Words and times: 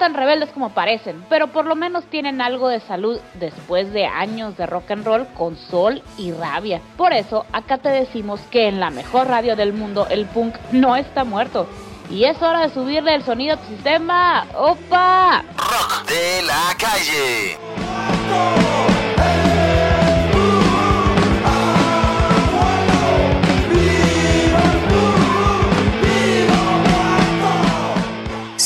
tan 0.00 0.14
rebeldes 0.14 0.48
como 0.50 0.70
parecen, 0.70 1.22
pero 1.28 1.48
por 1.48 1.66
lo 1.66 1.76
menos 1.76 2.04
tienen 2.06 2.40
algo 2.40 2.68
de 2.68 2.80
salud 2.80 3.20
después 3.34 3.92
de 3.92 4.06
años 4.06 4.56
de 4.56 4.64
rock 4.64 4.90
and 4.92 5.04
roll 5.04 5.26
con 5.36 5.58
sol 5.58 6.02
y 6.16 6.32
rabia. 6.32 6.80
Por 6.96 7.12
eso, 7.12 7.44
acá 7.52 7.76
te 7.76 7.90
decimos 7.90 8.40
que 8.50 8.66
en 8.66 8.80
la 8.80 8.88
mejor 8.88 9.28
radio 9.28 9.56
del 9.56 9.74
mundo 9.74 10.06
el 10.08 10.24
punk 10.24 10.56
no 10.72 10.96
está 10.96 11.24
muerto. 11.24 11.68
Y 12.08 12.24
es 12.24 12.40
hora 12.40 12.62
de 12.62 12.70
subirle 12.70 13.14
el 13.14 13.22
sonido 13.22 13.54
a 13.54 13.58
tu 13.58 13.68
sistema. 13.68 14.46
¡Opa! 14.56 15.44
Rock 15.58 16.08
de 16.08 16.42
la 16.42 16.74
calle. 16.78 17.58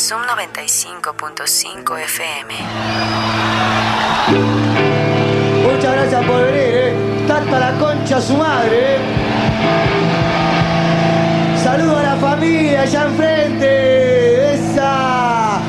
Zoom 0.05 0.21
95.5 0.27 1.99
FM. 1.99 2.55
Muchas 5.63 5.93
gracias 5.95 6.25
por 6.27 6.43
venir, 6.43 6.75
¿eh? 6.75 6.95
Tanta 7.27 7.59
la 7.59 7.73
concha 7.79 8.21
su 8.21 8.37
madre, 8.37 8.97
¿eh? 8.97 8.99
Saludo 11.63 11.97
a 11.97 12.03
la 12.03 12.17
familia 12.17 12.83
allá 12.83 13.05
enfrente. 13.05 14.53
Esa. 14.53 15.63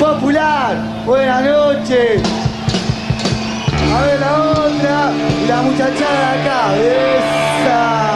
Popular. 0.00 0.76
Buenas 1.06 1.44
noches. 1.44 2.22
A 3.94 4.00
ver 4.02 4.18
la 4.18 4.34
otra. 4.34 5.12
Y 5.12 5.46
la 5.46 5.62
muchachada 5.62 6.32
acá. 6.32 6.76
Esa. 6.76 8.11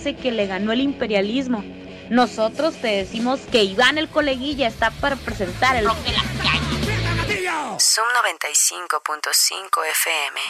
Dice 0.00 0.16
que 0.16 0.32
le 0.32 0.46
ganó 0.46 0.72
el 0.72 0.80
imperialismo. 0.80 1.62
Nosotros 2.08 2.74
te 2.76 2.88
decimos 2.88 3.38
que 3.52 3.64
Iván 3.64 3.98
el 3.98 4.08
coleguilla 4.08 4.66
está 4.66 4.90
para 4.90 5.14
presentar 5.16 5.76
el 5.76 5.84
rock 5.84 5.98
de 5.98 6.12
la 6.12 6.22
calle. 6.42 7.78
Zoom 7.78 8.06
95.5 8.24 9.80
FM. 9.92 10.40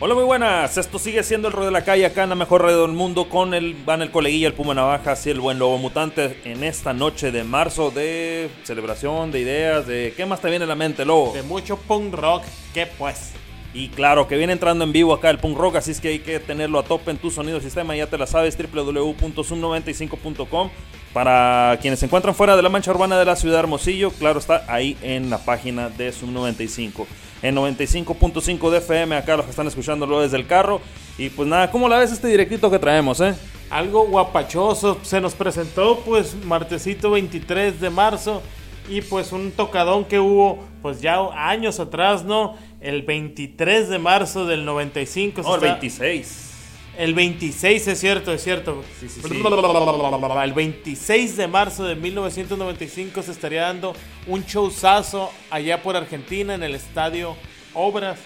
Hola, 0.00 0.14
muy 0.14 0.24
buenas. 0.24 0.76
Esto 0.76 0.98
sigue 0.98 1.22
siendo 1.22 1.46
el 1.46 1.54
Rey 1.54 1.66
de 1.66 1.70
la 1.70 1.84
Calle 1.84 2.04
acá 2.04 2.24
en 2.24 2.30
la 2.30 2.34
mejor 2.34 2.62
radio 2.62 2.82
del 2.82 2.90
mundo 2.90 3.28
con 3.28 3.54
el 3.54 3.74
Van 3.74 4.02
el 4.02 4.10
Coleguilla, 4.10 4.48
el 4.48 4.54
Puma 4.54 4.74
Navajas 4.74 5.24
y 5.26 5.30
el 5.30 5.38
Buen 5.38 5.60
Lobo 5.60 5.78
Mutante 5.78 6.40
en 6.44 6.64
esta 6.64 6.92
noche 6.92 7.30
de 7.30 7.44
marzo 7.44 7.92
de 7.92 8.50
celebración, 8.64 9.30
de 9.30 9.38
ideas, 9.38 9.86
de 9.86 10.12
qué 10.16 10.26
más 10.26 10.40
te 10.40 10.50
viene 10.50 10.64
a 10.64 10.68
la 10.68 10.74
mente, 10.74 11.04
Lobo. 11.04 11.32
De 11.32 11.44
mucho 11.44 11.76
punk 11.76 12.14
rock, 12.14 12.42
¿qué 12.74 12.86
pues? 12.86 13.34
Y 13.74 13.88
claro, 13.88 14.28
que 14.28 14.36
viene 14.36 14.52
entrando 14.52 14.84
en 14.84 14.92
vivo 14.92 15.14
acá 15.14 15.30
el 15.30 15.38
punk 15.38 15.56
rock, 15.56 15.76
así 15.76 15.92
es 15.92 16.00
que 16.00 16.08
hay 16.08 16.18
que 16.18 16.38
tenerlo 16.40 16.78
a 16.78 16.82
tope 16.82 17.10
en 17.10 17.16
tu 17.16 17.30
sonido 17.30 17.58
sistema, 17.60 17.96
ya 17.96 18.06
te 18.06 18.18
la 18.18 18.26
sabes, 18.26 18.58
www.zoom95.com. 18.58 20.68
Para 21.14 21.78
quienes 21.80 22.00
se 22.00 22.06
encuentran 22.06 22.34
fuera 22.34 22.56
de 22.56 22.62
la 22.62 22.68
mancha 22.68 22.90
urbana 22.90 23.18
de 23.18 23.24
la 23.24 23.36
ciudad 23.36 23.56
de 23.56 23.60
Hermosillo, 23.60 24.10
claro 24.12 24.38
está 24.38 24.64
ahí 24.68 24.96
en 25.02 25.30
la 25.30 25.38
página 25.38 25.88
de 25.90 26.12
Zoom 26.12 26.32
95. 26.32 27.06
En 27.42 27.56
95.5 27.56 28.70
de 28.70 28.78
FM, 28.78 29.16
acá 29.16 29.36
los 29.36 29.44
que 29.44 29.50
están 29.50 29.66
escuchándolo 29.66 30.20
desde 30.20 30.36
el 30.36 30.46
carro. 30.46 30.80
Y 31.18 31.30
pues 31.30 31.48
nada, 31.48 31.70
¿cómo 31.70 31.88
la 31.88 31.98
ves 31.98 32.12
este 32.12 32.28
directito 32.28 32.70
que 32.70 32.78
traemos, 32.78 33.20
eh? 33.20 33.34
Algo 33.68 34.06
guapachoso, 34.06 34.98
se 35.02 35.20
nos 35.20 35.34
presentó 35.34 36.00
pues 36.00 36.34
martesito 36.44 37.10
23 37.10 37.80
de 37.80 37.90
marzo 37.90 38.42
y 38.88 39.00
pues 39.00 39.32
un 39.32 39.52
tocadón 39.52 40.04
que 40.04 40.18
hubo 40.18 40.58
pues 40.82 41.00
ya 41.00 41.18
años 41.34 41.80
atrás, 41.80 42.24
¿no? 42.24 42.54
El 42.82 43.02
23 43.02 43.88
de 43.88 43.98
marzo 43.98 44.44
del 44.44 44.64
95. 44.64 45.42
No, 45.42 45.54
el 45.54 45.60
se 45.60 45.66
está- 45.66 45.74
26. 45.78 46.48
El 46.98 47.14
26 47.14 47.88
es 47.88 47.98
cierto, 48.00 48.32
es 48.34 48.42
cierto. 48.42 48.82
Sí, 49.00 49.08
sí, 49.08 49.20
sí. 49.22 49.42
El 50.42 50.52
26 50.52 51.36
de 51.36 51.46
marzo 51.48 51.84
de 51.84 51.94
1995 51.94 53.22
se 53.22 53.30
estaría 53.32 53.62
dando 53.62 53.94
un 54.26 54.42
showzazo 54.44 55.30
allá 55.50 55.82
por 55.82 55.96
Argentina 55.96 56.54
en 56.54 56.62
el 56.62 56.74
estadio 56.74 57.34
Obras. 57.74 58.18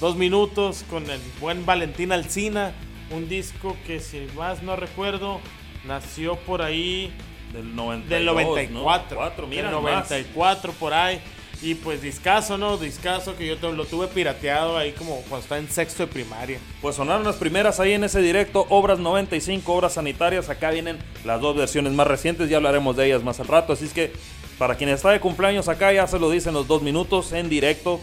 Dos 0.00 0.16
minutos 0.16 0.84
con 0.90 1.08
el 1.08 1.20
buen 1.40 1.64
Valentín 1.64 2.12
Alcina. 2.12 2.72
Un 3.10 3.28
disco 3.28 3.76
que 3.86 4.00
si 4.00 4.26
más 4.36 4.62
no 4.62 4.76
recuerdo 4.76 5.40
nació 5.86 6.36
por 6.36 6.60
ahí 6.60 7.10
Del 7.52 7.74
92. 7.74 8.08
del 8.10 8.26
94. 8.26 8.74
¿no? 8.74 8.82
Cuatro, 9.16 9.46
mira 9.46 9.62
del 9.64 9.70
nomás. 9.72 10.10
94 10.10 10.72
por 10.72 10.92
ahí. 10.92 11.20
Y 11.62 11.76
pues 11.76 12.02
discazo, 12.02 12.58
¿no? 12.58 12.76
Discazo 12.76 13.36
que 13.36 13.46
yo 13.46 13.56
te- 13.56 13.72
lo 13.72 13.84
tuve 13.84 14.08
pirateado 14.08 14.76
ahí 14.76 14.90
como 14.92 15.16
cuando 15.28 15.38
estaba 15.38 15.60
en 15.60 15.68
sexto 15.70 16.04
de 16.06 16.12
primaria. 16.12 16.58
Pues 16.80 16.96
sonaron 16.96 17.22
las 17.24 17.36
primeras 17.36 17.78
ahí 17.78 17.92
en 17.92 18.02
ese 18.02 18.20
directo, 18.20 18.66
obras 18.68 18.98
95, 18.98 19.72
obras 19.72 19.92
sanitarias. 19.92 20.48
Acá 20.48 20.70
vienen 20.70 20.98
las 21.24 21.40
dos 21.40 21.56
versiones 21.56 21.92
más 21.92 22.08
recientes, 22.08 22.48
ya 22.50 22.56
hablaremos 22.56 22.96
de 22.96 23.06
ellas 23.06 23.22
más 23.22 23.38
al 23.38 23.46
rato. 23.46 23.72
Así 23.74 23.84
es 23.84 23.92
que 23.92 24.12
para 24.58 24.74
quien 24.74 24.90
está 24.90 25.10
de 25.10 25.20
cumpleaños 25.20 25.68
acá, 25.68 25.92
ya 25.92 26.06
se 26.08 26.18
lo 26.18 26.30
dicen 26.30 26.52
los 26.52 26.66
dos 26.66 26.82
minutos 26.82 27.32
en 27.32 27.48
directo 27.48 28.00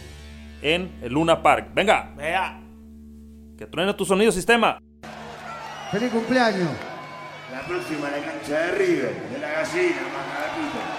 en 0.62 0.90
el 1.02 1.12
Luna 1.12 1.44
Park. 1.44 1.68
Venga, 1.74 2.14
Vea. 2.16 2.62
que 3.58 3.66
truene 3.66 3.94
tu 3.94 4.06
sonido 4.06 4.32
sistema. 4.32 4.80
Feliz 5.92 6.12
cumpleaños. 6.12 6.70
La 7.52 7.62
próxima 7.68 8.08
en 8.08 8.22
la 8.26 8.32
cancha 8.32 8.58
de 8.58 8.72
River, 8.72 9.14
de 9.34 9.40
la 9.40 9.50
gallina, 9.52 10.02
macaratito. 10.16 10.99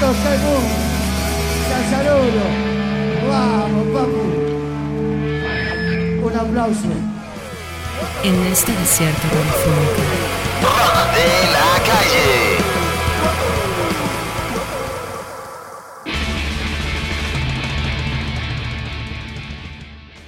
Segundo, 0.00 0.58
ya 1.70 1.80
saludo. 1.90 2.44
Vamos, 3.28 3.86
papu. 3.94 4.22
Un 6.26 6.34
aplauso. 6.36 6.88
En 8.24 8.34
este 8.52 8.72
desierto 8.72 9.28
Rock 9.28 9.96
de 11.14 11.28
la 11.52 11.72
calle. 11.86 12.28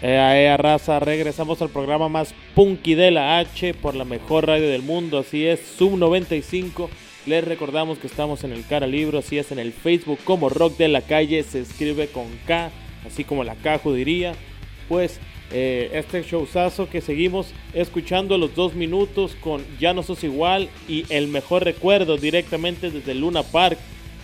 Ea, 0.03 0.41
ea, 0.41 0.57
raza, 0.57 1.01
regresamos 1.01 1.61
al 1.61 1.71
programa 1.71 2.09
más 2.09 2.33
punky 2.55 2.95
de 2.95 3.11
la 3.11 3.39
H 3.39 3.75
por 3.75 3.97
la 3.97 4.05
mejor 4.05 4.47
radio 4.47 4.69
del 4.69 4.83
mundo, 4.83 5.19
así 5.19 5.45
es, 5.45 5.59
Sub 5.77 5.97
95. 5.97 6.89
Les 7.27 7.43
recordamos 7.43 7.99
que 7.99 8.07
estamos 8.07 8.45
en 8.45 8.53
el 8.53 8.65
Cara 8.65 8.87
Libro, 8.87 9.19
así 9.19 9.37
es, 9.37 9.51
en 9.51 9.59
el 9.59 9.73
Facebook 9.73 10.21
como 10.23 10.49
Rock 10.49 10.77
de 10.77 10.87
la 10.87 11.01
Calle, 11.01 11.43
se 11.43 11.61
escribe 11.61 12.07
con 12.07 12.27
K, 12.47 12.71
así 13.05 13.25
como 13.25 13.43
la 13.43 13.57
Caju 13.57 13.93
diría. 13.93 14.35
Pues 14.89 15.19
eh, 15.51 15.91
este 15.93 16.23
showzazo 16.23 16.89
que 16.89 17.01
seguimos 17.01 17.49
escuchando 17.75 18.39
los 18.39 18.55
dos 18.55 18.77
minutos 18.77 19.35
con 19.41 19.65
Ya 19.81 19.93
no 19.93 20.05
sos 20.05 20.23
igual 20.23 20.69
y 20.89 21.05
el 21.09 21.27
mejor 21.27 21.65
recuerdo 21.65 22.17
directamente 22.17 22.93
desde 22.93 23.15
Luna 23.15 23.43
Park, 23.43 23.79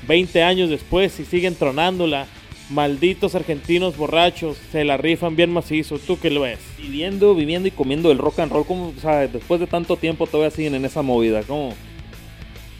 20 0.07 0.41
años 0.45 0.71
después 0.71 1.19
y 1.19 1.25
siguen 1.25 1.57
tronándola. 1.57 2.29
Malditos 2.71 3.35
argentinos 3.35 3.97
borrachos, 3.97 4.57
se 4.71 4.85
la 4.85 4.97
rifan 4.97 5.35
bien 5.35 5.53
macizo. 5.53 5.99
¿Tú 5.99 6.21
qué 6.21 6.31
lo 6.31 6.43
ves? 6.43 6.61
Viviendo, 6.79 7.35
viviendo 7.35 7.67
y 7.67 7.73
comiendo 7.73 8.13
el 8.13 8.19
rock 8.19 8.39
and 8.39 8.53
roll, 8.53 8.65
como, 8.65 8.91
o 8.91 9.11
después 9.33 9.61
de 9.61 9.67
tanto 9.67 9.97
tiempo 9.97 10.29
todavía 10.29 10.55
siguen 10.55 10.77
en 10.77 10.85
esa 10.85 11.03
movida, 11.03 11.43
como 11.43 11.75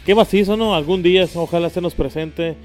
Qué 0.05 0.15
macizo, 0.15 0.57
¿no? 0.57 0.75
Algún 0.75 1.01
día 1.03 1.25
ojalá 1.35 1.69
se 1.69 1.79
nos 1.81 1.93
presente 1.95 2.55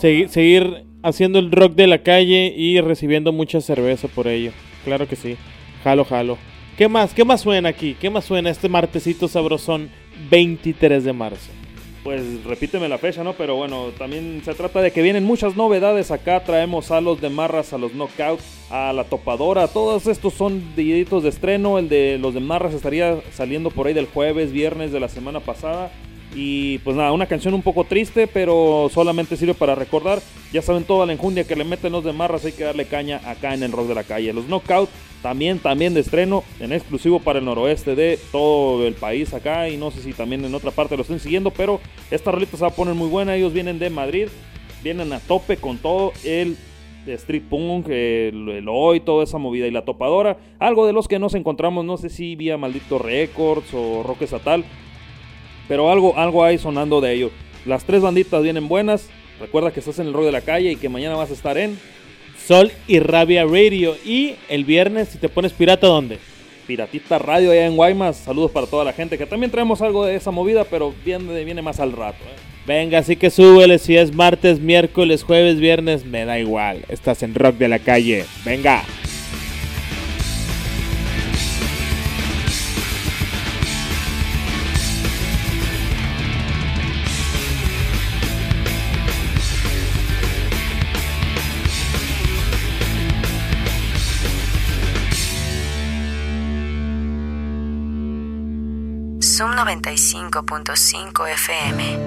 segui- 0.00 0.28
seguir 0.28 0.84
haciendo 1.02 1.38
el 1.38 1.52
rock 1.52 1.74
de 1.74 1.86
la 1.86 1.98
calle 1.98 2.54
y 2.56 2.80
recibiendo 2.80 3.32
mucha 3.32 3.60
cerveza 3.60 4.08
por 4.08 4.26
ello. 4.28 4.52
Claro 4.84 5.06
que 5.06 5.16
sí. 5.16 5.36
Jalo, 5.84 6.04
jalo. 6.04 6.38
¿Qué 6.78 6.88
más? 6.88 7.12
¿Qué 7.14 7.24
más 7.24 7.42
suena 7.42 7.68
aquí? 7.68 7.96
¿Qué 8.00 8.08
más 8.10 8.24
suena 8.24 8.50
este 8.50 8.68
martesito 8.68 9.28
sabrosón 9.28 9.90
23 10.30 11.04
de 11.04 11.12
marzo? 11.12 11.50
Pues 12.02 12.44
repíteme 12.44 12.88
la 12.88 12.98
fecha, 12.98 13.24
¿no? 13.24 13.32
Pero 13.32 13.56
bueno, 13.56 13.86
también 13.98 14.40
se 14.44 14.54
trata 14.54 14.80
de 14.80 14.92
que 14.92 15.02
vienen 15.02 15.24
muchas 15.24 15.56
novedades 15.56 16.10
acá. 16.12 16.44
Traemos 16.44 16.90
a 16.92 17.00
los 17.00 17.20
de 17.20 17.30
Marras, 17.30 17.72
a 17.72 17.78
los 17.78 17.92
Knockout, 17.94 18.40
a 18.70 18.92
la 18.92 19.04
Topadora. 19.04 19.66
Todos 19.68 20.06
estos 20.06 20.32
son 20.34 20.62
deditos 20.76 21.24
de 21.24 21.30
estreno. 21.30 21.78
El 21.78 21.88
de 21.88 22.18
los 22.18 22.32
de 22.32 22.40
Marras 22.40 22.74
estaría 22.74 23.16
saliendo 23.32 23.70
por 23.70 23.86
ahí 23.88 23.92
del 23.94 24.06
jueves, 24.06 24.52
viernes 24.52 24.92
de 24.92 25.00
la 25.00 25.08
semana 25.08 25.40
pasada. 25.40 25.90
Y 26.38 26.78
pues 26.80 26.94
nada, 26.98 27.12
una 27.12 27.24
canción 27.24 27.54
un 27.54 27.62
poco 27.62 27.84
triste, 27.84 28.26
pero 28.26 28.90
solamente 28.92 29.38
sirve 29.38 29.54
para 29.54 29.74
recordar. 29.74 30.20
Ya 30.52 30.60
saben 30.60 30.84
toda 30.84 31.06
la 31.06 31.14
enjundia 31.14 31.44
que 31.44 31.56
le 31.56 31.64
meten 31.64 31.92
los 31.92 32.04
de 32.04 32.12
Marras, 32.12 32.44
hay 32.44 32.52
que 32.52 32.62
darle 32.62 32.84
caña 32.84 33.22
acá 33.24 33.54
en 33.54 33.62
el 33.62 33.72
rock 33.72 33.88
de 33.88 33.94
la 33.94 34.04
calle. 34.04 34.34
Los 34.34 34.44
Knockout 34.44 34.90
también, 35.22 35.58
también 35.60 35.94
de 35.94 36.00
estreno, 36.00 36.44
en 36.60 36.74
exclusivo 36.74 37.20
para 37.20 37.38
el 37.38 37.46
noroeste 37.46 37.94
de 37.94 38.18
todo 38.32 38.86
el 38.86 38.92
país 38.92 39.32
acá. 39.32 39.70
Y 39.70 39.78
no 39.78 39.90
sé 39.90 40.02
si 40.02 40.12
también 40.12 40.44
en 40.44 40.54
otra 40.54 40.72
parte 40.72 40.94
lo 40.94 41.02
estén 41.02 41.20
siguiendo, 41.20 41.50
pero 41.50 41.80
esta 42.10 42.32
rolita 42.32 42.58
se 42.58 42.64
va 42.64 42.68
a 42.68 42.74
poner 42.74 42.94
muy 42.94 43.08
buena. 43.08 43.34
Ellos 43.34 43.54
vienen 43.54 43.78
de 43.78 43.88
Madrid, 43.88 44.28
vienen 44.84 45.14
a 45.14 45.20
tope 45.20 45.56
con 45.56 45.78
todo 45.78 46.12
el 46.22 46.58
street 47.06 47.44
punk, 47.48 47.88
el, 47.88 48.48
el 48.50 48.68
hoy, 48.68 49.00
toda 49.00 49.24
esa 49.24 49.38
movida 49.38 49.66
y 49.66 49.70
la 49.70 49.86
topadora. 49.86 50.36
Algo 50.58 50.86
de 50.86 50.92
los 50.92 51.08
que 51.08 51.18
nos 51.18 51.34
encontramos, 51.34 51.82
no 51.86 51.96
sé 51.96 52.10
si 52.10 52.36
vía 52.36 52.58
Maldito 52.58 52.98
Records 52.98 53.72
o 53.72 54.02
Rock 54.02 54.22
Estatal, 54.22 54.64
pero 55.68 55.90
algo, 55.90 56.16
algo 56.16 56.44
hay 56.44 56.58
sonando 56.58 57.00
de 57.00 57.14
ello. 57.14 57.30
Las 57.64 57.84
tres 57.84 58.02
banditas 58.02 58.42
vienen 58.42 58.68
buenas. 58.68 59.08
Recuerda 59.40 59.72
que 59.72 59.80
estás 59.80 59.98
en 59.98 60.06
el 60.06 60.12
rock 60.12 60.26
de 60.26 60.32
la 60.32 60.40
calle 60.40 60.72
y 60.72 60.76
que 60.76 60.88
mañana 60.88 61.16
vas 61.16 61.30
a 61.30 61.34
estar 61.34 61.58
en 61.58 61.78
Sol 62.46 62.70
y 62.86 63.00
Rabia 63.00 63.44
Radio. 63.44 63.96
Y 64.04 64.36
el 64.48 64.64
viernes, 64.64 65.08
si 65.08 65.18
te 65.18 65.28
pones 65.28 65.52
pirata, 65.52 65.86
¿dónde? 65.86 66.18
Piratita 66.66 67.18
Radio 67.18 67.50
allá 67.50 67.66
en 67.66 67.76
Guaymas. 67.76 68.16
Saludos 68.16 68.50
para 68.50 68.66
toda 68.66 68.84
la 68.84 68.92
gente 68.92 69.18
que 69.18 69.26
también 69.26 69.50
traemos 69.50 69.82
algo 69.82 70.04
de 70.04 70.16
esa 70.16 70.30
movida, 70.30 70.64
pero 70.64 70.94
viene, 71.04 71.44
viene 71.44 71.62
más 71.62 71.80
al 71.80 71.92
rato. 71.92 72.24
¿eh? 72.24 72.56
Venga, 72.66 72.98
así 72.98 73.16
que 73.16 73.30
súbele 73.30 73.78
si 73.78 73.96
es 73.96 74.14
martes, 74.14 74.60
miércoles, 74.60 75.22
jueves, 75.22 75.60
viernes, 75.60 76.04
me 76.04 76.24
da 76.24 76.38
igual. 76.38 76.84
Estás 76.88 77.22
en 77.22 77.34
Rock 77.34 77.56
de 77.56 77.68
la 77.68 77.78
Calle. 77.78 78.24
Venga. 78.44 78.82
Zoom 99.36 99.50
95.5 99.50 101.28
FM. 101.28 101.98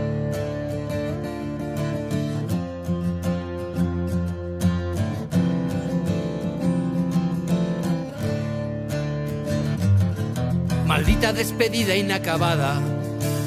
Maldita 10.88 11.32
despedida 11.32 11.96
inacabada, 11.96 12.82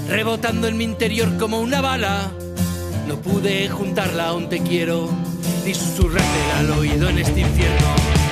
rebotando 0.08 0.68
en 0.68 0.76
mi 0.76 0.84
interior 0.84 1.36
como 1.36 1.58
una 1.58 1.80
bala. 1.80 2.30
No 3.08 3.16
pude 3.16 3.68
juntarla 3.68 4.28
a 4.28 4.48
te 4.48 4.62
quiero, 4.62 5.10
ni 5.64 5.74
susurrarte 5.74 6.52
al 6.58 6.70
oído 6.70 7.08
en 7.08 7.18
este 7.18 7.40
infierno. 7.40 8.31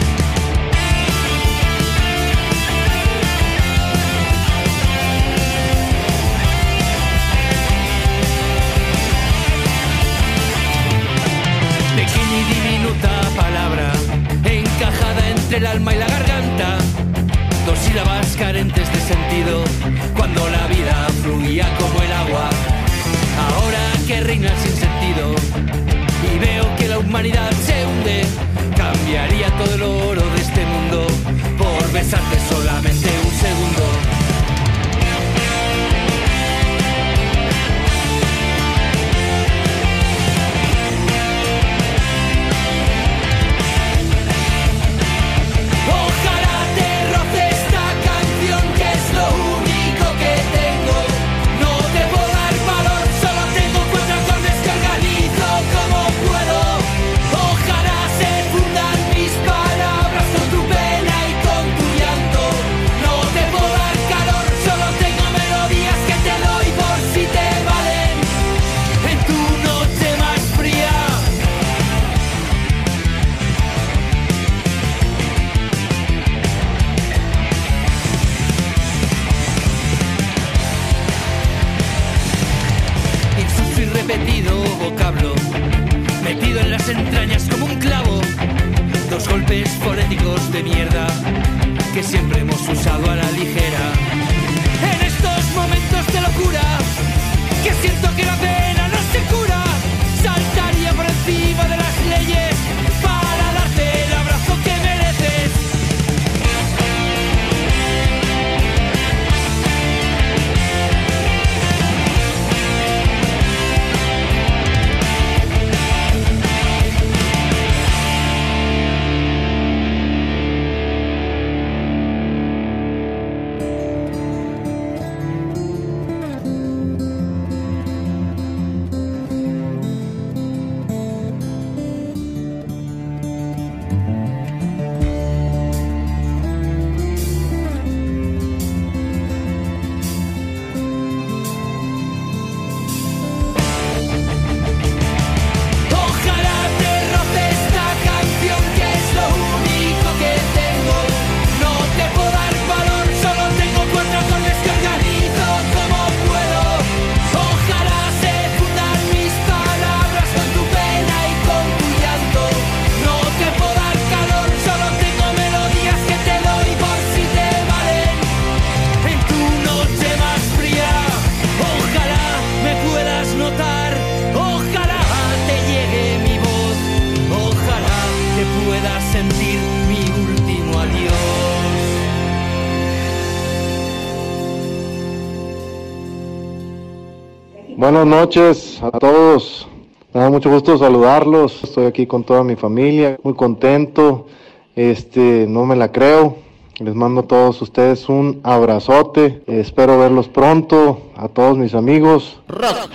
buenas 188.04 188.20
noches 188.20 188.80
a 188.82 188.90
todos. 188.92 189.68
Me 190.14 190.20
da 190.22 190.30
mucho 190.30 190.48
gusto 190.48 190.78
saludarlos. 190.78 191.62
Estoy 191.62 191.84
aquí 191.84 192.06
con 192.06 192.24
toda 192.24 192.42
mi 192.42 192.56
familia, 192.56 193.18
muy 193.22 193.34
contento. 193.34 194.26
Este, 194.74 195.44
no 195.46 195.66
me 195.66 195.76
la 195.76 195.92
creo. 195.92 196.36
Les 196.78 196.94
mando 196.94 197.20
a 197.20 197.24
todos 197.24 197.60
ustedes 197.60 198.08
un 198.08 198.40
abrazote. 198.42 199.42
Espero 199.46 199.98
verlos 199.98 200.28
pronto. 200.28 201.10
A 201.14 201.28
todos 201.28 201.58
mis 201.58 201.74
amigos. 201.74 202.40
Rock. 202.48 202.92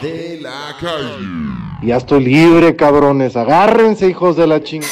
Ya 1.84 1.98
estoy 1.98 2.24
libre, 2.24 2.76
cabrones. 2.76 3.38
Agárrense, 3.38 4.10
hijos 4.10 4.36
de 4.36 4.48
la 4.48 4.64
chingada. 4.64 4.92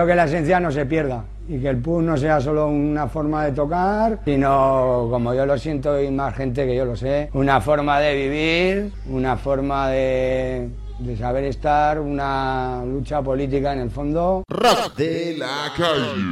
Espero 0.00 0.12
que 0.12 0.16
la 0.16 0.24
esencia 0.24 0.58
no 0.58 0.72
se 0.72 0.86
pierda 0.86 1.24
y 1.46 1.60
que 1.60 1.68
el 1.68 1.76
pub 1.76 2.00
no 2.00 2.16
sea 2.16 2.40
solo 2.40 2.68
una 2.68 3.06
forma 3.06 3.44
de 3.44 3.52
tocar, 3.52 4.20
sino, 4.24 5.08
como 5.10 5.34
yo 5.34 5.44
lo 5.44 5.58
siento 5.58 6.00
y 6.00 6.10
más 6.10 6.34
gente 6.34 6.66
que 6.66 6.74
yo 6.74 6.86
lo 6.86 6.96
sé, 6.96 7.28
una 7.34 7.60
forma 7.60 8.00
de 8.00 8.14
vivir, 8.14 8.92
una 9.10 9.36
forma 9.36 9.90
de, 9.90 10.70
de 11.00 11.16
saber 11.18 11.44
estar, 11.44 12.00
una 12.00 12.82
lucha 12.82 13.20
política 13.20 13.74
en 13.74 13.80
el 13.80 13.90
fondo. 13.90 14.42
Rock 14.48 14.96
de 14.96 15.36
la 15.36 15.70
calle. 15.76 16.24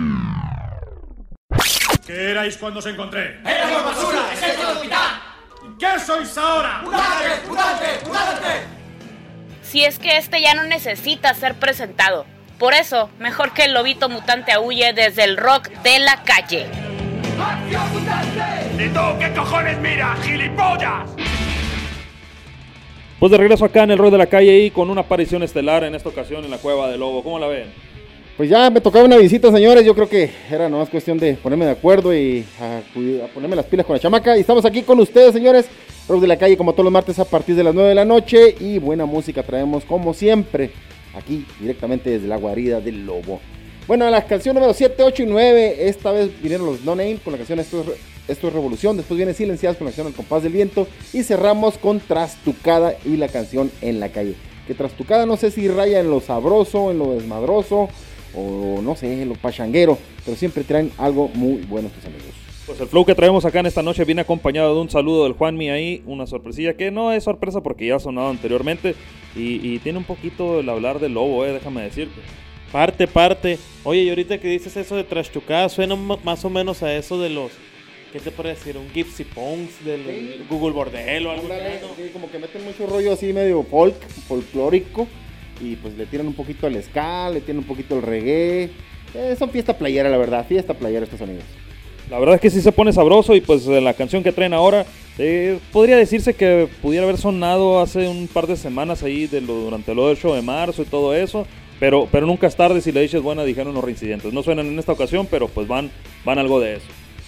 ¿Qué 2.07 2.31
erais 2.31 2.57
cuando 2.57 2.79
os 2.79 2.87
encontré? 2.87 3.39
¡Éramos 3.45 3.85
basura! 3.85 4.21
¡Excepto 4.33 4.67
de 4.67 4.73
hospital! 4.73 5.11
¿Qué 5.79 6.01
sois 6.01 6.39
ahora? 6.39 6.81
¡Mutante! 6.83 7.47
¡Mutante! 7.47 7.87
¡Mutante! 8.07 8.49
Si 9.61 9.85
es 9.85 9.99
que 9.99 10.17
este 10.17 10.41
ya 10.41 10.55
no 10.55 10.65
necesita 10.65 11.35
ser 11.35 11.55
presentado. 11.57 12.25
Por 12.59 12.75
eso, 12.75 13.09
mejor 13.21 13.53
que 13.53 13.65
el 13.65 13.75
lobito 13.75 14.09
mutante 14.09 14.53
aúlle 14.53 14.93
desde 14.93 15.25
el 15.25 15.37
rock 15.37 15.69
de 15.85 15.99
la 16.01 16.23
calle. 16.25 16.67
¡Acción 17.41 17.93
mutante! 17.93 18.85
¿Y 18.85 18.89
tú 18.89 19.01
qué 19.21 19.33
cojones 19.39 19.79
mira, 19.79 20.17
gilipollas? 20.23 21.09
Pues 23.21 23.33
de 23.33 23.39
regreso 23.39 23.65
acá 23.65 23.83
en 23.83 23.91
el 23.93 23.99
Rock 23.99 24.13
de 24.13 24.19
la 24.19 24.27
Calle 24.27 24.59
y 24.61 24.71
con 24.71 24.91
una 24.91 25.01
aparición 25.01 25.43
estelar 25.43 25.83
en 25.83 25.95
esta 25.97 26.09
ocasión 26.09 26.45
en 26.45 26.53
la 26.53 26.59
Cueva 26.59 26.89
del 26.89 27.01
Lobo. 27.01 27.25
¿Cómo 27.25 27.39
la 27.41 27.49
ven? 27.49 27.65
Pues 28.37 28.49
ya 28.49 28.71
me 28.71 28.81
tocaba 28.81 29.05
una 29.05 29.17
visita, 29.17 29.51
señores. 29.51 29.85
Yo 29.85 29.93
creo 29.93 30.09
que 30.09 30.31
era 30.49 30.69
nomás 30.69 30.89
cuestión 30.89 31.19
de 31.19 31.35
ponerme 31.35 31.65
de 31.65 31.73
acuerdo 31.73 32.15
y 32.15 32.45
a, 32.61 32.81
cu- 32.95 33.21
a 33.25 33.27
ponerme 33.27 33.57
las 33.57 33.67
pilas 33.67 33.85
con 33.85 33.95
la 33.97 34.01
chamaca. 34.01 34.37
Y 34.37 34.41
estamos 34.43 34.65
aquí 34.65 34.83
con 34.83 35.01
ustedes, 35.01 35.33
señores. 35.33 35.67
Rock 36.09 36.21
de 36.21 36.29
la 36.29 36.37
calle, 36.39 36.57
como 36.57 36.73
todos 36.73 36.85
los 36.85 36.93
martes 36.93 37.19
a 37.19 37.25
partir 37.25 37.57
de 37.57 37.65
las 37.65 37.75
9 37.75 37.89
de 37.89 37.95
la 37.97 38.05
noche. 38.05 38.55
Y 38.61 38.79
buena 38.79 39.05
música 39.05 39.43
traemos, 39.43 39.85
como 39.85 40.15
siempre, 40.15 40.71
aquí 41.15 41.45
directamente 41.61 42.11
desde 42.11 42.29
la 42.29 42.37
guarida 42.37 42.81
del 42.81 43.05
lobo. 43.07 43.41
Bueno, 43.87 44.09
la 44.11 44.27
canción 44.27 44.55
número 44.55 44.75
7, 44.75 45.03
8 45.03 45.23
y 45.23 45.27
9. 45.27 45.89
Esta 45.89 46.13
vez 46.13 46.31
vinieron 46.43 46.67
los 46.67 46.85
No 46.85 46.95
Name 46.95 47.19
con 47.25 47.33
la 47.33 47.39
canción 47.39 47.59
Esto 47.59 47.81
es, 47.81 47.87
Re- 47.87 47.95
Esto 48.29 48.49
es 48.49 48.53
Revolución. 48.53 48.97
Después 48.99 49.17
viene 49.17 49.33
Silenciadas 49.33 49.79
con 49.79 49.87
la 49.87 49.91
canción 49.91 50.09
El 50.09 50.13
Compás 50.15 50.43
del 50.43 50.53
Viento. 50.53 50.87
Y 51.15 51.23
cerramos 51.23 51.79
con 51.79 51.99
Trastucada 52.01 52.95
y 53.05 53.17
la 53.17 53.29
canción 53.29 53.71
En 53.81 53.99
la 54.01 54.11
Calle. 54.11 54.35
Que 54.67 54.75
Trastucada 54.75 55.25
no 55.25 55.39
sé 55.39 55.51
si 55.51 55.69
raya 55.69 56.01
en 56.01 56.11
lo 56.11 56.21
sabroso, 56.21 56.91
en 56.91 56.99
lo 56.99 57.15
desmadroso 57.15 57.89
o 58.35 58.81
no 58.83 58.95
sé, 58.95 59.23
en 59.23 59.31
lo 59.31 59.35
pachanguero. 59.37 59.97
Pero 60.25 60.37
siempre 60.37 60.65
traen 60.65 60.93
algo 60.99 61.29
muy 61.33 61.63
bueno 61.63 61.89
estos 61.89 62.05
amigos. 62.05 62.35
Pues 62.69 62.83
el 62.83 62.87
flow 62.89 63.07
que 63.07 63.15
traemos 63.15 63.47
acá 63.47 63.61
en 63.61 63.67
esta 63.67 63.83
noche 63.83 64.05
viene 64.05 64.21
acompañado 64.21 64.75
de 64.75 64.81
un 64.83 64.91
saludo 64.91 65.25
del 65.25 65.33
Juanmi 65.33 65.71
ahí, 65.71 66.03
una 66.05 66.27
sorpresilla 66.27 66.75
que 66.75 66.91
no 66.91 67.13
es 67.13 67.25
sorpresa 67.25 67.63
porque 67.63 67.87
ya 67.87 67.97
ha 67.97 67.99
sonado 67.99 68.29
anteriormente 68.29 68.95
y, 69.35 69.67
y 69.67 69.79
tiene 69.79 69.97
un 69.97 70.05
poquito 70.05 70.61
el 70.61 70.69
hablar 70.69 71.01
del 71.01 71.15
lobo, 71.15 71.47
eh, 71.47 71.55
déjame 71.55 71.81
decirte. 71.81 72.21
Parte, 72.71 73.07
parte. 73.07 73.59
Oye, 73.85 74.03
y 74.03 74.11
ahorita 74.11 74.37
que 74.37 74.49
dices 74.49 74.77
eso 74.77 74.97
de 74.97 75.05
trastucada, 75.05 75.71
suena 75.71 75.97
más 75.97 76.45
o 76.45 76.51
menos 76.51 76.83
a 76.83 76.95
eso 76.95 77.19
de 77.19 77.31
los. 77.31 77.53
¿Qué 78.13 78.21
te 78.21 78.31
puedo 78.31 78.51
decir? 78.51 78.77
Un 78.77 78.91
Gypsy 78.93 79.25
Punks 79.25 79.83
del 79.87 80.45
Google 80.51 80.73
Bordel 80.73 81.27
o 81.27 81.31
algo 81.31 81.51
así, 81.51 81.63
¿no? 81.81 81.89
Sí, 81.97 82.11
como 82.13 82.31
que 82.31 82.39
meten 82.39 82.67
mucho 82.67 82.87
rollo 82.87 83.15
así 83.15 83.33
medio 83.33 83.63
folk, 83.63 83.97
folclórico. 84.29 85.07
Y 85.63 85.77
pues 85.77 85.97
le 85.97 86.05
tiran 86.05 86.27
un 86.27 86.35
poquito 86.35 86.67
al 86.67 86.83
ska, 86.83 87.31
le 87.31 87.41
tiran 87.41 87.61
un 87.61 87.65
poquito 87.65 87.95
al 87.95 88.03
reggae. 88.03 88.69
Eh, 89.15 89.37
son 89.39 89.49
fiesta 89.49 89.79
playera, 89.79 90.11
la 90.11 90.19
verdad, 90.19 90.47
fiesta 90.47 90.75
playera 90.75 91.05
estos 91.05 91.19
sonidos. 91.19 91.45
La 92.11 92.19
verdad 92.19 92.37
es 92.37 92.41
que 92.41 92.51
sí 92.51 92.61
se 92.63 92.73
pone 92.73 92.93
sabroso 92.93 93.35
y 93.35 93.41
pues 93.43 93.67
la 93.67 93.93
canción 93.93 94.23
que 94.23 94.33
traen 94.33 94.55
ahora 94.55 94.87
eh, 95.19 95.59
podría 95.73 95.97
decirse 95.97 96.33
que 96.35 96.67
pudiera 96.81 97.05
haber 97.05 97.19
sonado 97.19 97.81
hace 97.81 98.09
un 98.09 98.29
par 98.29 98.47
de 98.47 98.57
semanas 98.57 99.03
ahí 99.03 99.27
de 99.27 99.43
lo, 99.43 99.53
durante 99.55 99.95
lo 99.95 100.09
del 100.09 100.17
show 100.17 100.35
de 100.35 100.41
marzo 100.43 100.81
y 100.83 100.87
todo 100.87 101.15
eso. 101.15 101.47
Pero, 101.79 102.09
pero 102.11 102.27
nunca 102.27 102.47
es 102.47 102.57
tarde 102.57 102.81
si 102.81 102.91
le 102.93 103.03
dices 103.03 103.23
buena, 103.23 103.45
dijeron 103.45 103.75
los 103.75 103.85
reincidentes. 103.85 104.33
No 104.33 104.43
suenan 104.43 104.67
en 104.67 104.79
esta 104.79 104.93
ocasión, 104.93 105.29
pero 105.31 105.49
pues 105.49 105.69
van, 105.69 105.91
van 106.25 106.39
algo 106.39 106.59
de 106.61 106.77
eso. 106.77 106.87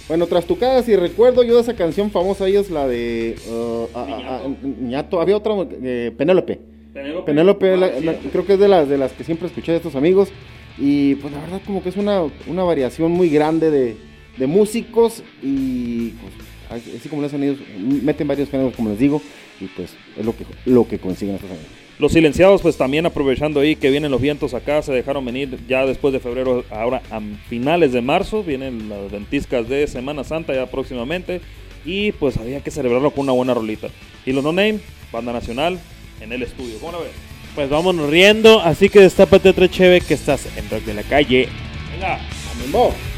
Bueno, 0.09 0.27
Trastucada, 0.27 0.83
si 0.83 0.97
recuerdo 0.97 1.45
yo 1.45 1.55
de 1.55 1.61
esa 1.61 1.77
canción 1.77 2.11
famosa, 2.11 2.47
ahí 2.47 2.57
es 2.57 2.69
la 2.71 2.89
de 2.89 3.37
uh, 3.49 3.87
a- 3.97 4.01
a- 4.03 4.37
a- 4.39 4.49
Niñato. 4.63 5.21
Había 5.21 5.37
otra, 5.37 5.53
eh, 5.85 6.11
Penélope. 6.17 6.59
Penélope. 6.93 7.27
Penélope, 7.27 7.77
la- 7.77 7.87
Ah, 7.87 7.91
sí. 7.99 8.05
la- 8.05 8.15
creo 8.15 8.45
que 8.45 8.55
es 8.55 8.59
de 8.59 8.67
las, 8.67 8.89
de 8.89 8.99
las 8.99 9.13
que 9.13 9.23
siempre 9.23 9.47
escuché 9.47 9.71
de 9.71 9.77
estos 9.79 9.95
amigos. 9.95 10.31
Y 10.79 11.15
pues 11.17 11.33
la 11.33 11.41
verdad 11.43 11.61
como 11.65 11.83
que 11.83 11.91
es 11.91 11.97
una, 11.97 12.23
una 12.49 12.65
variación 12.65 13.13
muy 13.13 13.29
grande 13.29 13.71
de, 13.71 13.97
de 14.41 14.47
músicos 14.47 15.23
y 15.43 16.09
pues, 16.09 16.83
así 16.97 17.09
como 17.09 17.23
los 17.23 17.31
sonidos, 17.31 17.59
meten 17.79 18.27
varios 18.27 18.51
géneros 18.51 18.75
como 18.75 18.91
les 18.91 18.99
digo 18.99 19.23
y 19.61 19.67
pues 19.67 19.91
es 20.19 20.25
lo 20.25 20.35
que, 20.37 20.45
lo 20.65 20.89
que 20.89 20.99
consiguen 20.99 21.37
estos 21.37 21.51
amigos. 21.51 21.69
Los 21.99 22.13
silenciados, 22.13 22.63
pues 22.63 22.79
también 22.79 23.05
aprovechando 23.05 23.61
ahí 23.61 23.77
que 23.77 23.91
vienen 23.91 24.11
los 24.11 24.23
vientos 24.23 24.55
acá, 24.55 24.81
se 24.81 24.91
dejaron 24.91 25.23
venir 25.23 25.59
ya 25.69 25.85
después 25.85 26.15
de 26.15 26.21
febrero, 26.21 26.65
ahora 26.71 27.03
a 27.11 27.21
finales 27.51 27.93
de 27.93 28.01
marzo, 28.01 28.43
vienen 28.43 28.89
las 28.89 29.11
ventiscas 29.11 29.69
de 29.69 29.87
Semana 29.87 30.25
Santa 30.25 30.55
ya 30.55 30.65
próximamente, 30.65 31.43
y 31.85 32.13
pues 32.13 32.39
había 32.39 32.63
que 32.63 32.71
celebrarlo 32.71 33.11
con 33.11 33.25
una 33.25 33.33
buena 33.33 33.53
rolita. 33.53 33.89
Y 34.25 34.33
los 34.33 34.43
No 34.43 34.51
Name, 34.51 34.81
banda 35.13 35.35
nacional, 35.35 35.79
en 36.23 36.33
el 36.33 36.43
estudio, 36.43 36.79
¿cómo 36.81 36.93
la 36.93 36.99
ves? 37.01 37.13
Pues 37.55 37.69
vámonos 37.69 38.09
riendo, 38.09 38.61
así 38.61 38.89
que 38.89 39.01
destápate 39.01 39.51
otra 39.51 39.69
cheve 39.69 40.01
que 40.01 40.15
estás 40.15 40.47
en 40.57 40.71
Rock 40.71 40.85
de 40.85 40.95
la 40.95 41.03
Calle. 41.03 41.49
Venga, 41.93 42.15
¡Amén! 42.15 43.10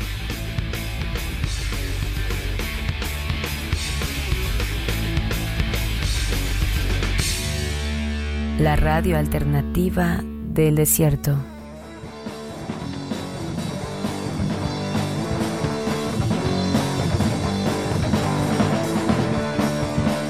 La 8.59 8.77
radio 8.77 9.19
alternativa 9.19 10.21
del 10.23 10.77
desierto. 10.77 11.35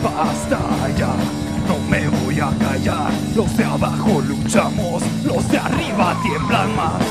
Basta 0.02 0.58
ya, 0.96 1.14
no 1.68 1.78
me 1.90 2.08
voy 2.08 2.40
a 2.40 2.50
callar. 2.58 3.12
Los 3.35 3.56
de 3.56 3.64
abajo 3.64 4.22
luchamos, 4.26 5.02
los 5.24 5.48
de 5.50 5.58
arriba 5.58 6.16
tiemblan 6.22 6.76
más. 6.76 7.02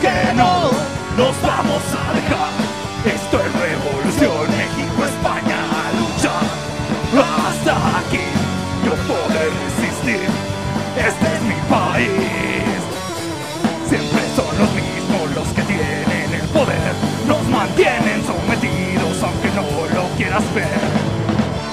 Que 0.00 0.32
no 0.34 0.79
nos 1.20 1.36
vamos 1.42 1.84
a 2.02 2.06
dejar. 2.16 2.52
Esto 3.04 3.36
es 3.44 3.52
revolución, 3.68 4.44
México, 4.56 5.04
España, 5.04 5.60
lucha. 5.98 6.34
Hasta 7.44 7.74
aquí 8.00 8.24
yo 8.84 8.92
podré 9.10 9.44
resistir. 9.64 10.28
Este 11.08 11.26
es 11.36 11.42
mi 11.50 11.58
país. 11.76 12.80
Siempre 13.90 14.22
son 14.36 14.52
los 14.60 14.70
mismos 14.80 15.24
los 15.36 15.48
que 15.56 15.62
tienen 15.74 16.28
el 16.40 16.48
poder. 16.56 16.92
Nos 17.28 17.42
mantienen 17.48 18.18
sometidos 18.24 19.16
aunque 19.22 19.48
no 19.58 19.66
lo 19.96 20.04
quieras 20.16 20.46
ver. 20.54 20.80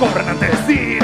Gobernantes, 0.01 0.67
dirigentes, 0.67 0.96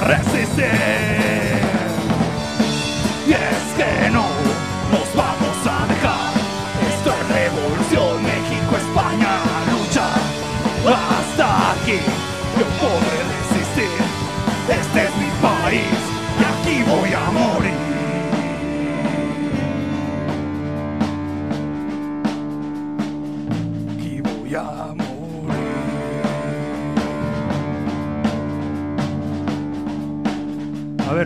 resistir. 0.00 1.07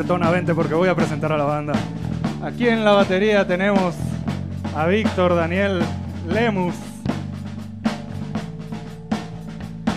A 0.03 0.05
ver, 0.05 0.09
Tona, 0.09 0.31
vente 0.31 0.53
porque 0.53 0.75
voy 0.75 0.88
a 0.88 0.97
presentar 0.97 1.31
a 1.31 1.38
la 1.38 1.45
banda. 1.45 1.75
Aquí 2.43 2.67
en 2.67 2.85
la 2.85 2.91
batería 2.91 3.47
tenemos 3.47 3.95
a 4.75 4.87
Víctor 4.87 5.37
Daniel 5.37 5.81
Lemus. 6.29 6.75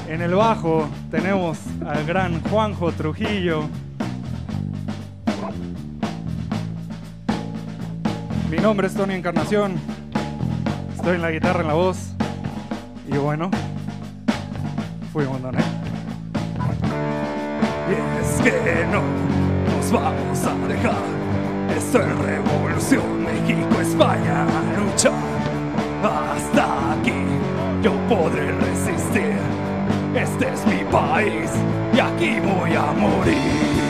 En 0.07 0.21
el 0.21 0.35
bajo 0.35 0.87
tenemos 1.09 1.57
al 1.87 2.05
gran 2.05 2.39
Juanjo 2.43 2.91
Trujillo. 2.91 3.63
Mi 8.51 8.57
nombre 8.57 8.85
es 8.85 8.93
Tony 8.93 9.15
Encarnación. 9.15 9.73
Estoy 10.95 11.15
en 11.15 11.23
la 11.23 11.31
guitarra, 11.31 11.61
en 11.61 11.67
la 11.67 11.73
voz. 11.73 12.11
Y 13.07 13.17
bueno, 13.17 13.49
fuimos, 15.11 15.41
¿no? 15.41 15.49
Y 17.89 18.21
es 18.21 18.41
que 18.43 18.85
no 18.91 19.34
vamos 19.91 20.45
a 20.45 20.55
dejar. 20.67 21.03
Esto 21.75 21.99
es 21.99 22.17
revolución, 22.19 23.23
México, 23.23 23.81
España, 23.81 24.45
lucha. 24.77 25.11
Hasta 26.03 26.93
aquí 26.93 27.13
yo 27.81 27.93
podré 28.07 28.51
resistir. 28.51 29.37
Este 30.15 30.53
es 30.53 30.65
mi 30.65 30.83
país 30.91 31.51
y 31.93 31.99
aquí 31.99 32.39
voy 32.39 32.73
a 32.73 32.91
morir. 32.93 33.84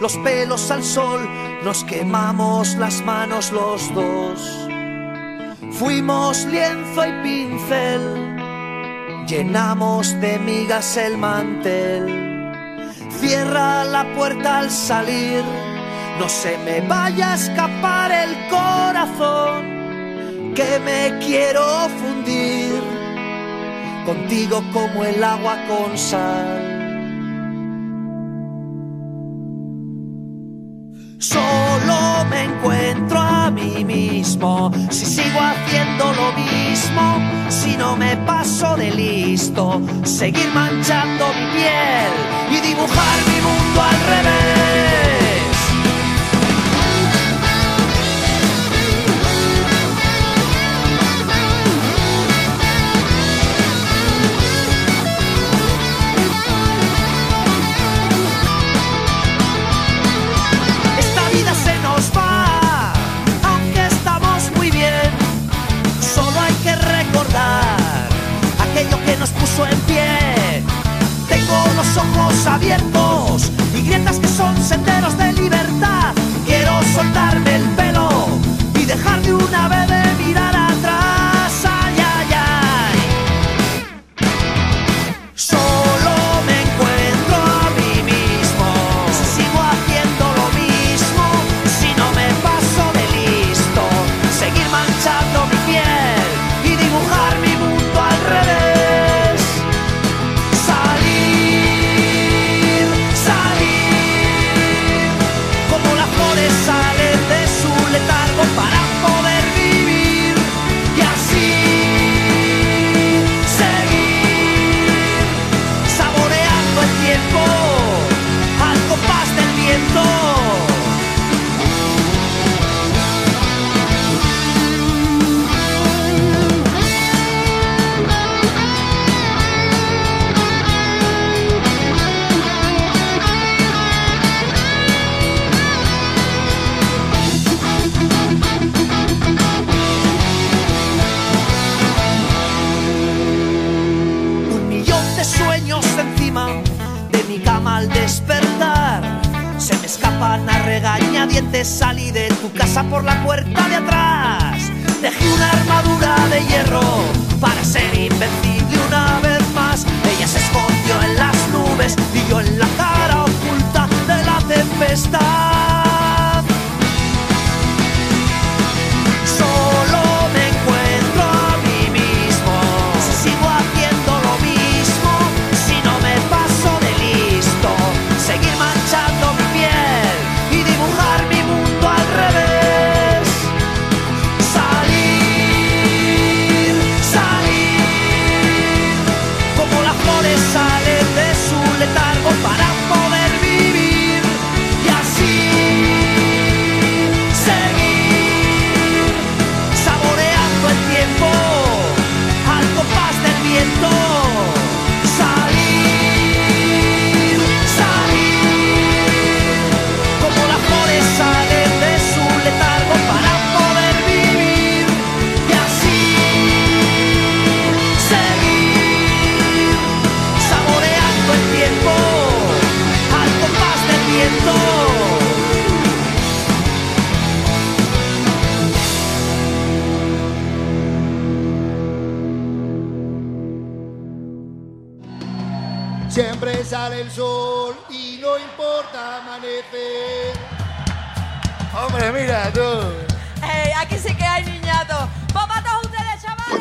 Los 0.00 0.16
pelos 0.16 0.68
al 0.72 0.82
sol, 0.82 1.20
nos 1.62 1.84
quemamos 1.84 2.74
las 2.74 3.00
manos 3.02 3.52
los 3.52 3.94
dos. 3.94 4.68
Fuimos 5.70 6.44
lienzo 6.46 7.06
y 7.06 7.12
pincel, 7.22 8.36
llenamos 9.28 10.20
de 10.20 10.40
migas 10.40 10.96
el 10.96 11.18
mantel. 11.18 12.50
Cierra 13.10 13.84
la 13.84 14.12
puerta 14.16 14.58
al 14.58 14.70
salir, 14.72 15.44
no 16.18 16.28
se 16.28 16.58
me 16.58 16.80
vaya 16.88 17.34
a 17.34 17.34
escapar 17.36 18.10
el 18.10 18.36
corazón, 18.48 19.62
que 20.56 20.80
me 20.80 21.16
quiero 21.24 21.88
fundir 22.00 22.82
contigo 24.04 24.64
como 24.72 25.04
el 25.04 25.22
agua 25.22 25.56
con 25.68 25.96
sal. 25.96 26.57
Seguir 40.04 40.48
manchando 40.54 41.26
mi 41.28 41.46
piel 41.52 42.12
y 42.50 42.66
dibujar 42.68 43.27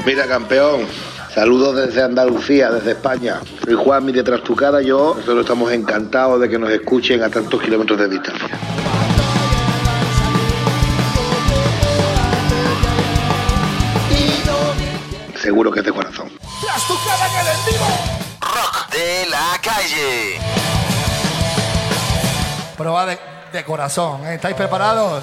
Mira, 0.08 0.26
campeón, 0.26 0.88
Saludos 1.36 1.76
desde 1.76 2.02
Andalucía, 2.02 2.72
desde 2.72 2.92
España. 2.92 3.42
Soy 3.66 3.76
Juanmi 3.76 4.14
de 4.14 4.24
Trastucada, 4.24 4.82
yo. 4.82 5.16
Nosotros 5.16 5.42
estamos 5.42 5.70
encantados 5.74 6.40
de 6.40 6.48
que 6.48 6.58
nos 6.58 6.70
escuchen 6.70 7.22
a 7.22 7.30
tantos 7.30 7.62
kilómetros 7.62 8.00
de 8.00 8.08
distancia. 8.08 8.58
Seguro 15.36 15.72
que 15.74 15.82
es 15.82 15.86
de 15.86 15.92
corazón. 15.92 16.32
Trastucada 16.62 17.28
que 17.28 17.72
vivo. 17.72 17.86
Rock 18.40 18.90
de 18.94 19.30
la 19.30 19.60
calle. 19.62 20.40
Prueba 22.78 23.06
de, 23.06 23.64
corazón, 23.66 24.26
¿eh? 24.26 24.36
¿estáis 24.36 24.56
preparados? 24.56 25.22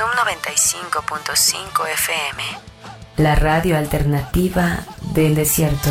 Zoom 0.00 0.12
95.5 0.12 1.86
FM. 1.92 2.42
La 3.18 3.34
radio 3.34 3.76
alternativa 3.76 4.78
del 5.12 5.34
desierto. 5.34 5.90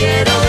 quiero 0.00 0.39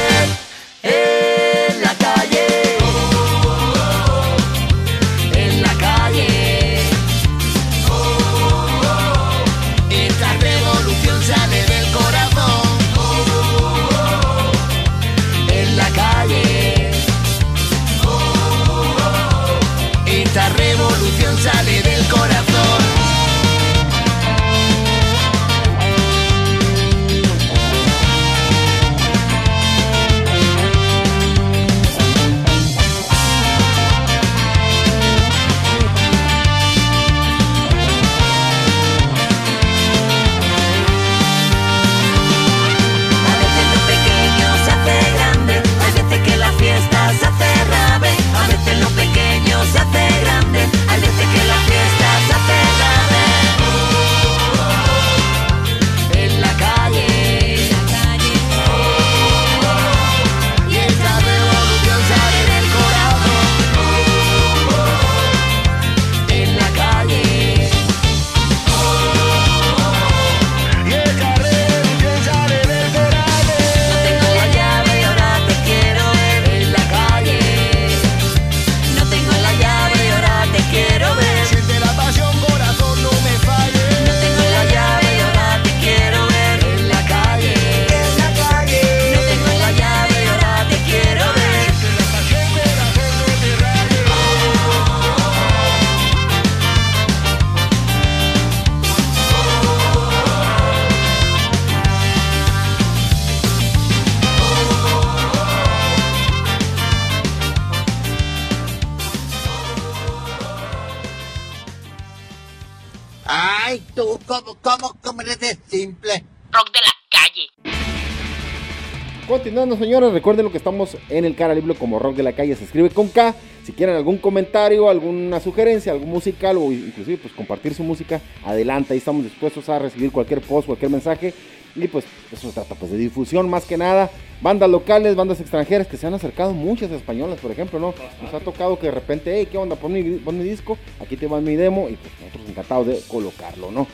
Señores, 119.62 120.12
recuerden 120.12 120.44
lo 120.44 120.52
que 120.52 120.58
estamos 120.58 120.98
en 121.08 121.24
el 121.24 121.36
cara 121.36 121.54
libre 121.54 121.76
como 121.76 122.00
Rock 122.00 122.16
de 122.16 122.24
la 122.24 122.34
Calle, 122.34 122.56
se 122.56 122.64
escribe 122.64 122.90
con 122.90 123.10
K. 123.10 123.36
Si 123.64 123.74
quieren 123.74 123.96
algún 123.96 124.18
comentario, 124.18 124.90
alguna 124.90 125.40
sugerencia, 125.40 125.92
algún 125.92 126.10
musical 126.10 126.58
o 126.58 126.72
inclusive 126.72 127.20
pues 127.20 127.34
compartir 127.34 127.76
su 127.76 127.84
música, 127.84 128.20
adelante, 128.44 128.94
ahí 128.94 128.98
estamos 128.98 129.24
dispuestos 129.24 129.70
a 129.70 129.78
recibir 129.78 130.12
cualquier 130.12 130.42
post, 130.42 130.66
cualquier 130.66 130.90
mensaje. 130.90 131.36
Y 131.76 131.88
pues 131.88 132.06
eso 132.32 132.48
se 132.48 132.54
trata 132.54 132.74
pues 132.74 132.92
de 132.92 132.98
difusión 132.98 133.48
más 133.52 133.66
que 133.66 133.78
nada. 133.78 134.10
Bandas 134.42 134.68
locales, 134.68 135.16
bandas 135.16 135.40
extranjeras 135.40 135.86
que 135.86 135.96
se 135.96 136.08
han 136.08 136.16
acercado, 136.16 136.54
muchas 136.54 136.90
españolas, 136.90 137.40
por 137.40 137.52
ejemplo, 137.52 137.80
¿no? 137.80 137.94
Nos 138.20 138.34
ha 138.34 138.40
tocado 138.40 138.80
que 138.80 138.88
de 138.88 138.94
repente, 138.94 139.32
hey, 139.38 139.48
¿qué 139.50 139.60
onda? 139.60 139.76
Pon 139.76 139.94
mi, 139.94 140.02
pon 140.18 140.40
mi 140.40 140.44
disco, 140.44 140.76
aquí 141.00 141.18
te 141.18 141.28
va 141.28 141.40
mi 141.40 141.56
demo 141.56 141.88
y 141.88 141.98
pues 141.98 142.12
nosotros 142.20 142.50
encantados 142.50 142.88
de 142.88 143.00
colocarlo, 143.08 143.70
¿no? 143.70 143.86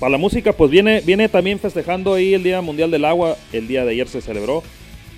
Para 0.00 0.12
la 0.12 0.18
música, 0.18 0.54
pues 0.54 0.70
viene, 0.70 1.02
viene 1.02 1.28
también 1.28 1.58
festejando 1.58 2.14
ahí 2.14 2.32
el 2.32 2.42
Día 2.42 2.62
Mundial 2.62 2.90
del 2.90 3.04
Agua. 3.04 3.36
El 3.52 3.68
día 3.68 3.84
de 3.84 3.90
ayer 3.90 4.08
se 4.08 4.22
celebró. 4.22 4.62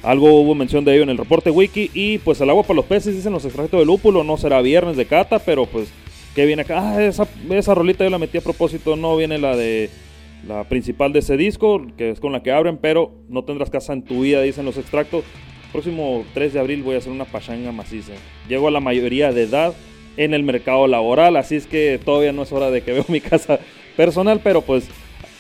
Algo 0.03 0.41
hubo 0.41 0.57
mención 0.57 0.85
de 0.85 0.93
ello 0.93 1.05
en 1.05 1.11
el 1.11 1.19
reporte 1.19 1.51
wiki. 1.51 1.93
Y 1.95 2.19
pues 2.19 2.41
el 2.41 2.51
agua 2.51 2.65
para 2.65 2.75
los 2.75 2.87
peces, 2.87 3.15
dicen 3.15 3.33
los 3.33 3.45
extractos 3.45 3.79
de 3.79 3.87
lúpulo. 3.87 4.25
No 4.25 4.37
será 4.37 4.61
viernes 4.61 4.97
de 4.97 5.07
cata, 5.07 5.39
pero 5.39 5.67
pues 5.67 5.89
que 6.35 6.47
viene 6.47 6.63
acá. 6.63 6.97
Ah, 6.97 7.05
esa, 7.05 7.29
esa 7.51 7.75
rolita 7.77 8.03
yo 8.03 8.11
la 8.11 8.19
metí 8.19 8.39
a 8.39 8.41
propósito. 8.41 8.97
No 8.97 9.17
viene 9.17 9.39
la 9.39 9.55
de 9.57 9.89
la 10.49 10.65
principal 10.65 11.13
de 11.13 11.21
ese 11.21 11.37
disco, 11.37 11.87
que 11.97 12.11
es 12.11 12.19
con 12.19 12.33
la 12.33 12.43
que 12.43 12.51
abren, 12.51 12.77
pero 12.77 13.13
no 13.29 13.45
tendrás 13.45 13.71
casa 13.71 13.93
en 13.93 14.03
tu 14.03 14.23
vida, 14.23 14.43
dicen 14.43 14.65
los 14.65 14.79
extractos. 14.79 15.23
Próximo 15.71 16.25
3 16.35 16.55
de 16.55 16.59
abril 16.59 16.83
voy 16.83 16.97
a 16.97 16.99
hacer 16.99 17.13
una 17.13 17.25
pachanga 17.25 17.71
maciza. 17.71 18.15
Llego 18.49 18.67
a 18.67 18.73
la 18.73 18.81
mayoría 18.81 19.31
de 19.31 19.45
edad 19.45 19.75
en 20.17 20.35
el 20.35 20.43
mercado 20.43 20.89
laboral, 20.89 21.37
así 21.37 21.55
es 21.55 21.67
que 21.67 22.01
todavía 22.05 22.33
no 22.33 22.43
es 22.43 22.51
hora 22.51 22.73
de 22.73 22.83
que 22.83 22.93
veo 22.93 23.05
mi 23.09 23.21
casa 23.21 23.61
personal, 23.93 24.41
pero 24.43 24.63
pues 24.63 24.85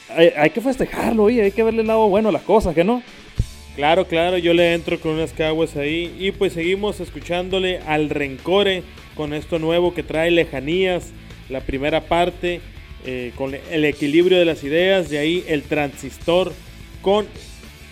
hay, 0.09 0.51
que 0.51 0.61
festejarlo, 0.61 1.25
oye, 1.25 1.43
hay 1.43 1.53
que 1.53 1.63
verle 1.63 1.83
el 1.83 1.87
lado 1.87 2.09
bueno 2.09 2.29
a 2.29 2.33
las 2.33 2.43
cosas, 2.43 2.75
¿que 2.75 2.85
no? 2.85 3.03
Claro, 3.77 4.07
claro, 4.07 4.37
yo 4.37 4.53
le 4.53 4.75
entro 4.75 5.01
con 5.01 5.13
unas 5.13 5.33
caguas 5.33 5.77
ahí 5.77 6.15
y 6.19 6.31
pues 6.33 6.53
seguimos 6.53 7.01
escuchándole 7.01 7.79
al 7.87 8.11
Rencore 8.11 8.83
con 9.15 9.33
esto 9.33 9.59
nuevo 9.59 9.95
que 9.95 10.03
trae 10.03 10.31
Lejanías, 10.31 11.11
la 11.49 11.61
primera 11.61 12.03
parte 12.03 12.61
eh, 13.07 13.33
con 13.35 13.55
el 13.55 13.85
equilibrio 13.85 14.39
de 14.39 14.45
las 14.45 14.63
ideas, 14.63 15.09
de 15.09 15.19
ahí 15.19 15.45
el 15.49 15.63
transistor 15.63 16.53
con 17.01 17.27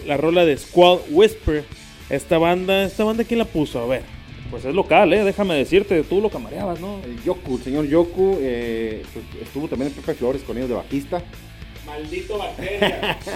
la 0.07 0.17
rola 0.17 0.45
de 0.45 0.57
Squad 0.57 0.99
Whisper. 1.11 1.65
Esta 2.11 2.39
banda, 2.39 2.85
esta 2.85 3.05
banda 3.05 3.25
quién 3.25 3.39
la 3.39 3.45
puso, 3.45 3.81
a 3.81 3.87
ver. 3.87 4.20
Pues 4.51 4.65
es 4.65 4.75
local, 4.75 5.13
eh, 5.13 5.23
déjame 5.23 5.55
decirte, 5.55 6.03
tú 6.03 6.21
lo 6.21 6.29
camareabas, 6.29 6.81
¿no? 6.81 6.99
El 7.05 7.23
Yoku, 7.23 7.57
el 7.57 7.63
señor 7.63 7.87
Yoku, 7.87 8.37
eh, 8.41 9.03
pues, 9.13 9.25
estuvo 9.43 9.69
también 9.69 9.93
en 9.93 9.95
Pepe 9.95 10.15
Flores 10.15 10.43
con 10.43 10.57
ellos 10.57 10.69
de 10.69 10.75
bajista. 10.75 11.23
Maldito 11.87 12.39
bacteria. 12.39 13.19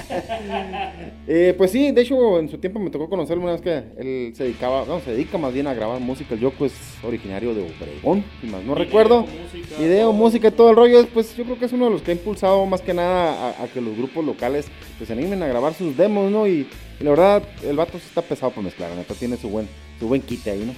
Eh, 1.27 1.55
pues 1.57 1.71
sí, 1.71 1.91
de 1.91 2.03
hecho 2.03 2.39
en 2.39 2.51
su 2.51 2.59
tiempo 2.59 2.79
me 2.79 2.91
tocó 2.91 3.09
conocerlo 3.09 3.43
una 3.43 3.53
vez 3.53 3.63
que 3.63 3.83
él 3.97 4.35
se 4.37 4.45
dedicaba, 4.45 4.85
no, 4.87 5.01
se 5.01 5.13
dedica 5.13 5.39
más 5.39 5.55
bien 5.55 5.67
a 5.67 5.73
grabar 5.73 5.99
música. 6.01 6.35
El 6.35 6.41
Yoko 6.41 6.67
es 6.67 6.75
originario 7.03 7.55
de 7.55 7.63
Obregón, 7.63 8.23
si 8.43 8.47
más 8.47 8.63
no 8.63 8.75
recuerdo. 8.75 9.23
música, 9.23 9.77
Video, 9.79 10.13
música 10.13 10.49
y 10.49 10.51
todo 10.51 10.71
el 10.71 10.77
rollo. 10.77 11.07
Pues 11.15 11.35
yo 11.35 11.45
creo 11.45 11.59
que 11.59 11.65
es 11.65 11.73
uno 11.73 11.87
de 11.87 11.93
los 11.93 12.03
que 12.03 12.11
ha 12.11 12.15
impulsado 12.15 12.67
más 12.67 12.83
que 12.83 12.93
nada 12.93 13.33
a, 13.59 13.65
a 13.65 13.69
que 13.69 13.81
los 13.81 13.97
grupos 13.97 14.23
locales 14.25 14.67
pues 14.99 15.09
se 15.09 15.15
animen 15.15 15.43
a 15.43 15.47
grabar 15.47 15.73
sus 15.73 15.97
demos, 15.97 16.31
¿no? 16.31 16.47
Y, 16.47 16.69
y 17.01 17.05
la 17.05 17.11
verdad, 17.11 17.43
el 17.67 17.77
vato 17.77 17.99
sí 17.99 18.05
está 18.07 18.21
pesado 18.21 18.53
por 18.53 18.63
mezclar, 18.63 18.91
la 18.91 18.97
neta 18.97 19.15
tiene 19.15 19.39
su 19.39 19.49
buen, 19.49 19.67
su 19.99 20.07
buen 20.09 20.21
quite 20.21 20.51
ahí, 20.51 20.65
¿no? 20.67 20.75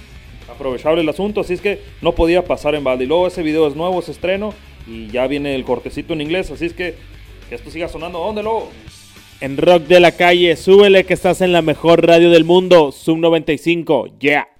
Aprovechable 0.49 1.01
el 1.01 1.09
asunto, 1.09 1.41
así 1.41 1.53
es 1.53 1.61
que 1.61 1.81
no 2.01 2.13
podía 2.13 2.45
pasar 2.45 2.75
en 2.75 2.83
balde. 2.83 3.05
Y 3.05 3.07
luego 3.07 3.27
ese 3.27 3.43
video 3.43 3.67
es 3.67 3.75
nuevo, 3.75 3.99
es 3.99 4.09
estreno 4.09 4.53
y 4.87 5.07
ya 5.07 5.27
viene 5.27 5.55
el 5.55 5.63
cortecito 5.63 6.13
en 6.13 6.21
inglés, 6.21 6.51
así 6.51 6.65
es 6.65 6.73
que 6.73 6.95
esto 7.51 7.69
siga 7.69 7.87
sonando. 7.87 8.19
¿Dónde 8.19 8.43
luego? 8.43 8.69
En 9.39 9.57
Rock 9.57 9.83
de 9.83 9.99
la 9.99 10.13
Calle, 10.13 10.55
súbele 10.55 11.05
que 11.05 11.13
estás 11.13 11.41
en 11.41 11.51
la 11.51 11.61
mejor 11.61 12.05
radio 12.05 12.31
del 12.31 12.43
mundo, 12.43 12.91
Sub 12.91 13.17
95, 13.17 14.17
yeah. 14.19 14.56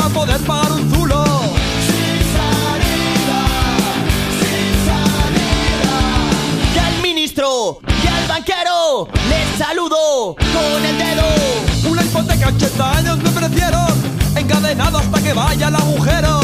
Para 0.00 0.14
poder 0.14 0.40
pagar 0.40 0.72
un 0.72 0.90
zulo. 0.90 1.24
Sin 1.86 2.18
salida, 2.36 3.40
sin 4.40 4.72
salida. 4.88 5.98
Y 6.74 6.78
al 6.78 7.02
ministro 7.02 7.80
y 8.02 8.06
al 8.06 8.26
banquero 8.26 9.08
les 9.28 9.58
saludo 9.58 10.34
con 10.36 10.84
el 10.84 10.96
dedo. 10.96 11.90
Una 11.90 12.02
hipoteca 12.02 12.48
80 12.48 12.98
años 12.98 13.18
me 13.18 13.28
ofrecieron, 13.28 13.92
encadenado 14.36 14.98
hasta 14.98 15.22
que 15.22 15.32
vaya 15.34 15.66
al 15.66 15.76
agujero. 15.76 16.40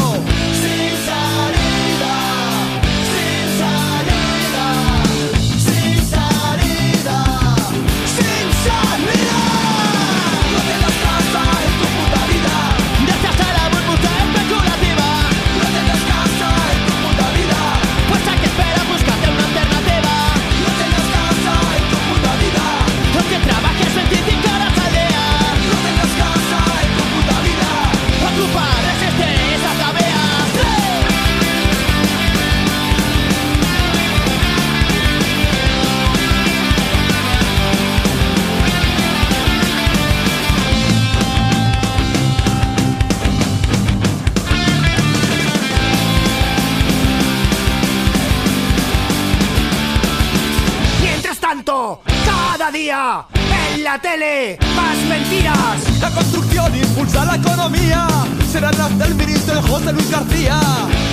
tele, 53.99 54.57
más 54.75 54.97
mentiras. 55.09 55.99
La 55.99 56.09
construcción 56.11 56.75
impulsa 56.75 57.25
la 57.25 57.35
economía, 57.35 58.07
serán 58.51 58.77
las 58.77 58.97
del 58.97 59.15
ministro 59.15 59.61
José 59.63 59.93
Luis 59.93 60.09
García. 60.09 60.59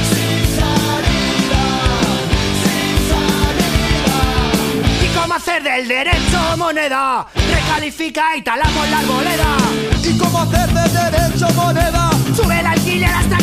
Sin 0.08 0.44
salida, 0.56 1.64
sin 2.62 2.96
salida. 3.08 4.18
¿Y 5.04 5.18
cómo 5.18 5.34
hacer 5.34 5.62
del 5.62 5.88
derecho 5.88 6.56
moneda? 6.56 7.26
Recalifica 7.34 8.36
y 8.36 8.42
talamos 8.42 8.90
la 8.90 8.98
arboleda. 8.98 9.56
¿Y 10.02 10.18
cómo 10.18 10.40
hacer 10.40 10.68
del 10.70 10.92
derecho 10.92 11.48
moneda? 11.54 12.10
Sube 12.36 12.60
el 12.60 12.66
alquiler 12.66 13.10
hasta 13.10 13.33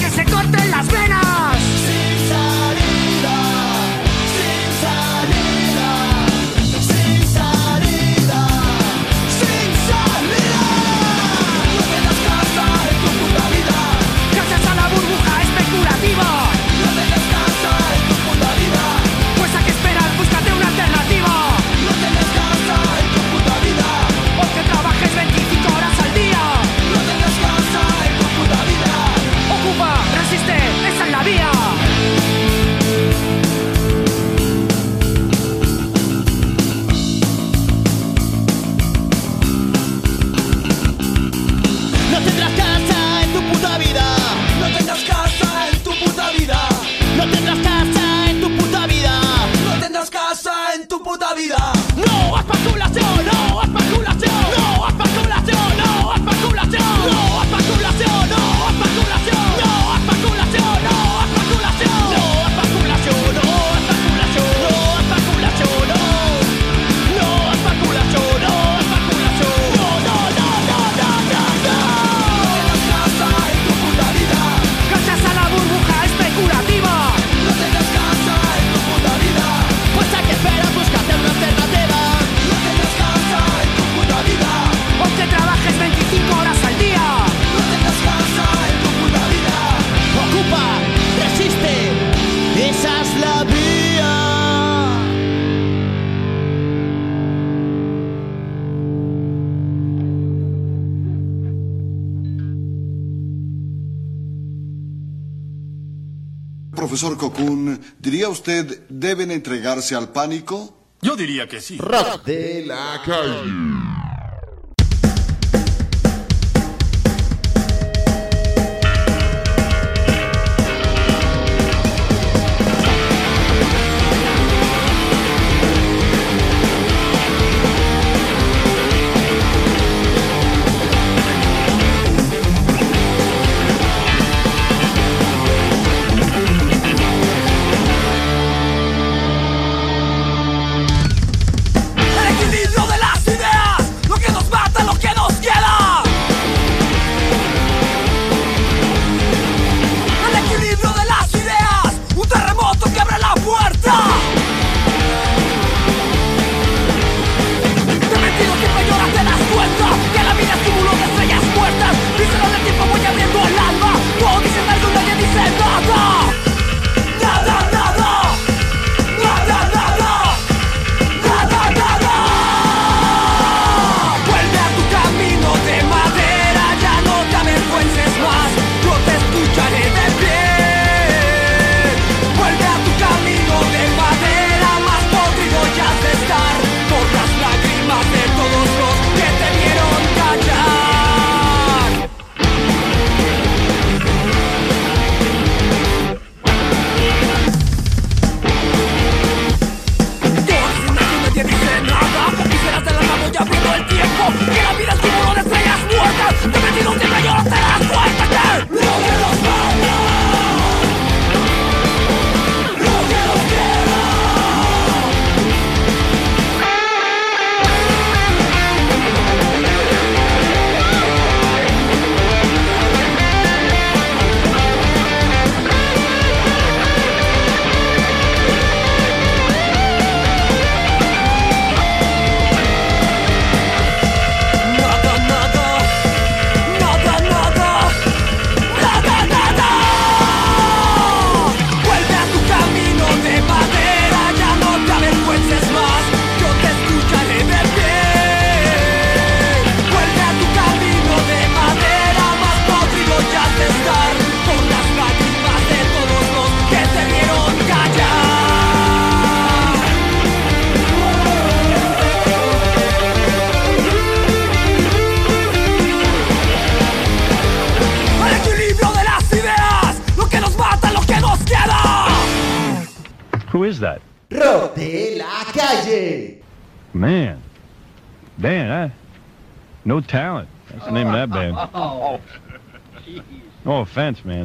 usted, 108.42 108.82
¿deben 108.90 109.30
entregarse 109.30 109.94
al 109.94 110.10
pánico? 110.10 110.76
Yo 111.04 111.16
diría 111.16 111.48
que 111.48 111.62
sí. 111.62 111.78
De 112.26 112.66
la 112.66 113.00
calle. 113.06 113.81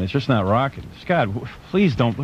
It's 0.07 0.13
just 0.13 0.29
not 0.29 0.47
rocking. 0.47 0.85
Scott, 1.01 1.29
please 1.71 1.97
don't. 1.97 2.17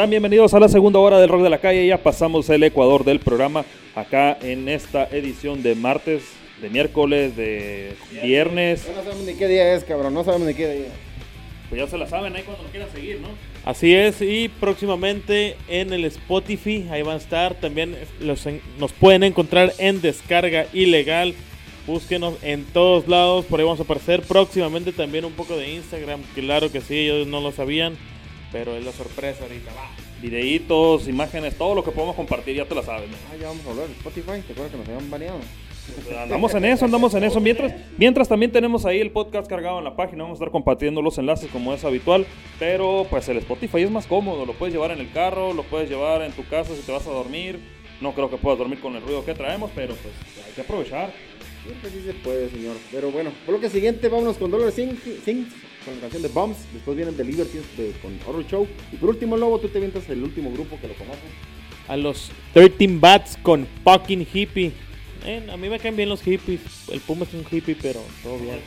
Sean 0.00 0.08
bienvenidos 0.08 0.54
a 0.54 0.60
la 0.60 0.70
segunda 0.70 0.98
hora 0.98 1.20
del 1.20 1.28
Rock 1.28 1.42
de 1.42 1.50
la 1.50 1.58
Calle. 1.58 1.86
Ya 1.86 2.02
pasamos 2.02 2.48
el 2.48 2.62
Ecuador 2.62 3.04
del 3.04 3.20
programa 3.20 3.66
acá 3.94 4.38
en 4.40 4.66
esta 4.70 5.04
edición 5.04 5.62
de 5.62 5.74
martes, 5.74 6.22
de 6.62 6.70
miércoles, 6.70 7.36
de 7.36 7.92
viernes. 8.22 8.88
No 8.88 9.02
sabemos 9.02 9.26
ni 9.26 9.34
qué 9.34 9.46
día 9.46 9.74
es, 9.74 9.84
cabrón. 9.84 10.14
No 10.14 10.24
sabemos 10.24 10.48
ni 10.48 10.54
qué 10.54 10.72
día. 10.72 10.88
Pues 11.68 11.82
ya 11.82 11.86
se 11.86 11.98
la 11.98 12.06
saben 12.06 12.34
ahí 12.34 12.44
cuando 12.44 12.64
quieran 12.70 12.90
seguir, 12.90 13.20
¿no? 13.20 13.28
Así 13.66 13.94
es, 13.94 14.22
y 14.22 14.48
próximamente 14.48 15.56
en 15.68 15.92
el 15.92 16.06
Spotify, 16.06 16.88
ahí 16.90 17.02
van 17.02 17.16
a 17.16 17.18
estar. 17.18 17.52
También 17.56 17.94
los 18.20 18.48
nos 18.78 18.94
pueden 18.94 19.22
encontrar 19.22 19.74
en 19.76 20.00
descarga 20.00 20.64
ilegal. 20.72 21.34
Búsquenos 21.86 22.36
en 22.42 22.64
todos 22.64 23.06
lados, 23.06 23.44
por 23.44 23.60
ahí 23.60 23.66
vamos 23.66 23.80
a 23.80 23.82
aparecer. 23.82 24.22
Próximamente 24.22 24.92
también 24.92 25.26
un 25.26 25.32
poco 25.32 25.58
de 25.58 25.74
Instagram, 25.74 26.22
claro 26.34 26.72
que 26.72 26.80
sí, 26.80 26.96
ellos 27.00 27.26
no 27.26 27.42
lo 27.42 27.52
sabían, 27.52 27.98
pero 28.52 28.76
es 28.76 28.84
la 28.84 28.92
sorpresa 28.92 29.44
ahorita. 29.44 29.72
Va. 29.72 29.90
Videitos, 30.20 31.08
imágenes, 31.08 31.56
todo 31.56 31.74
lo 31.74 31.84
que 31.84 31.90
podemos 31.90 32.16
compartir, 32.16 32.56
ya 32.56 32.66
te 32.66 32.74
la 32.74 32.82
saben. 32.82 33.10
¿no? 33.10 33.16
Ah, 33.32 33.36
ya 33.40 33.48
vamos 33.48 33.66
a 33.66 33.70
hablar 33.70 33.86
de 33.86 33.92
Spotify. 33.94 34.42
¿Te 34.46 34.52
acuerdas 34.52 34.70
que 34.72 34.78
nos 34.78 34.88
habían 34.88 35.10
baneado? 35.10 35.40
Andamos 36.22 36.54
en 36.54 36.64
eso, 36.64 36.84
andamos 36.84 37.14
en 37.14 37.24
eso. 37.24 37.40
Mientras, 37.40 37.74
mientras 37.96 38.28
también 38.28 38.52
tenemos 38.52 38.86
ahí 38.86 39.00
el 39.00 39.10
podcast 39.10 39.48
cargado 39.48 39.78
en 39.78 39.84
la 39.84 39.96
página. 39.96 40.22
Vamos 40.22 40.36
a 40.36 40.44
estar 40.44 40.52
compartiendo 40.52 41.02
los 41.02 41.18
enlaces 41.18 41.50
como 41.50 41.72
es 41.72 41.84
habitual. 41.84 42.26
Pero 42.58 43.06
pues 43.10 43.28
el 43.28 43.38
Spotify 43.38 43.82
es 43.82 43.90
más 43.90 44.06
cómodo. 44.06 44.46
Lo 44.46 44.52
puedes 44.52 44.74
llevar 44.74 44.90
en 44.90 45.00
el 45.00 45.10
carro, 45.10 45.52
lo 45.52 45.62
puedes 45.64 45.88
llevar 45.88 46.22
en 46.22 46.32
tu 46.32 46.46
casa 46.46 46.74
si 46.74 46.82
te 46.82 46.92
vas 46.92 47.06
a 47.06 47.10
dormir. 47.10 47.58
No 48.00 48.14
creo 48.14 48.30
que 48.30 48.36
puedas 48.36 48.58
dormir 48.58 48.80
con 48.80 48.94
el 48.96 49.02
ruido 49.02 49.24
que 49.24 49.34
traemos, 49.34 49.70
pero 49.74 49.94
pues 49.94 50.14
hay 50.46 50.52
que 50.54 50.60
aprovechar. 50.62 51.12
Siempre 51.64 51.90
sí 51.90 52.02
se 52.04 52.14
puede, 52.14 52.48
señor. 52.48 52.76
Pero 52.90 53.10
bueno, 53.10 53.30
bloque 53.46 53.68
siguiente, 53.68 54.08
vámonos 54.08 54.38
con 54.38 54.50
Dollar 54.50 54.72
Sings, 54.72 55.00
con 55.84 55.94
la 55.94 56.00
canción 56.02 56.22
de 56.22 56.28
Bombs. 56.28 56.56
Después 56.72 56.96
vienen 56.96 57.16
The 57.16 57.24
Libertines 57.24 57.76
de, 57.76 57.92
con 58.02 58.18
Horror 58.26 58.46
Show. 58.46 58.68
Y 58.92 58.96
por 58.96 59.10
último, 59.10 59.36
Lobo, 59.36 59.58
tú 59.58 59.68
te 59.68 59.80
vientas 59.80 60.08
el 60.08 60.22
último 60.22 60.50
grupo 60.52 60.78
que 60.80 60.88
lo 60.88 60.94
conoces. 60.94 61.20
A 61.88 61.96
los 61.96 62.30
13 62.54 62.98
Bats 62.98 63.36
con 63.42 63.66
fucking 63.84 64.26
hippie. 64.32 64.72
Eh, 65.24 65.46
a 65.52 65.56
mí 65.58 65.68
me 65.68 65.78
caen 65.78 65.96
bien 65.96 66.08
los 66.08 66.22
hippies. 66.22 66.60
El 66.90 67.00
Puma 67.00 67.24
es 67.26 67.34
un 67.34 67.44
hippie, 67.50 67.76
pero 67.80 68.00
todo 68.22 68.38
bien. 68.38 68.58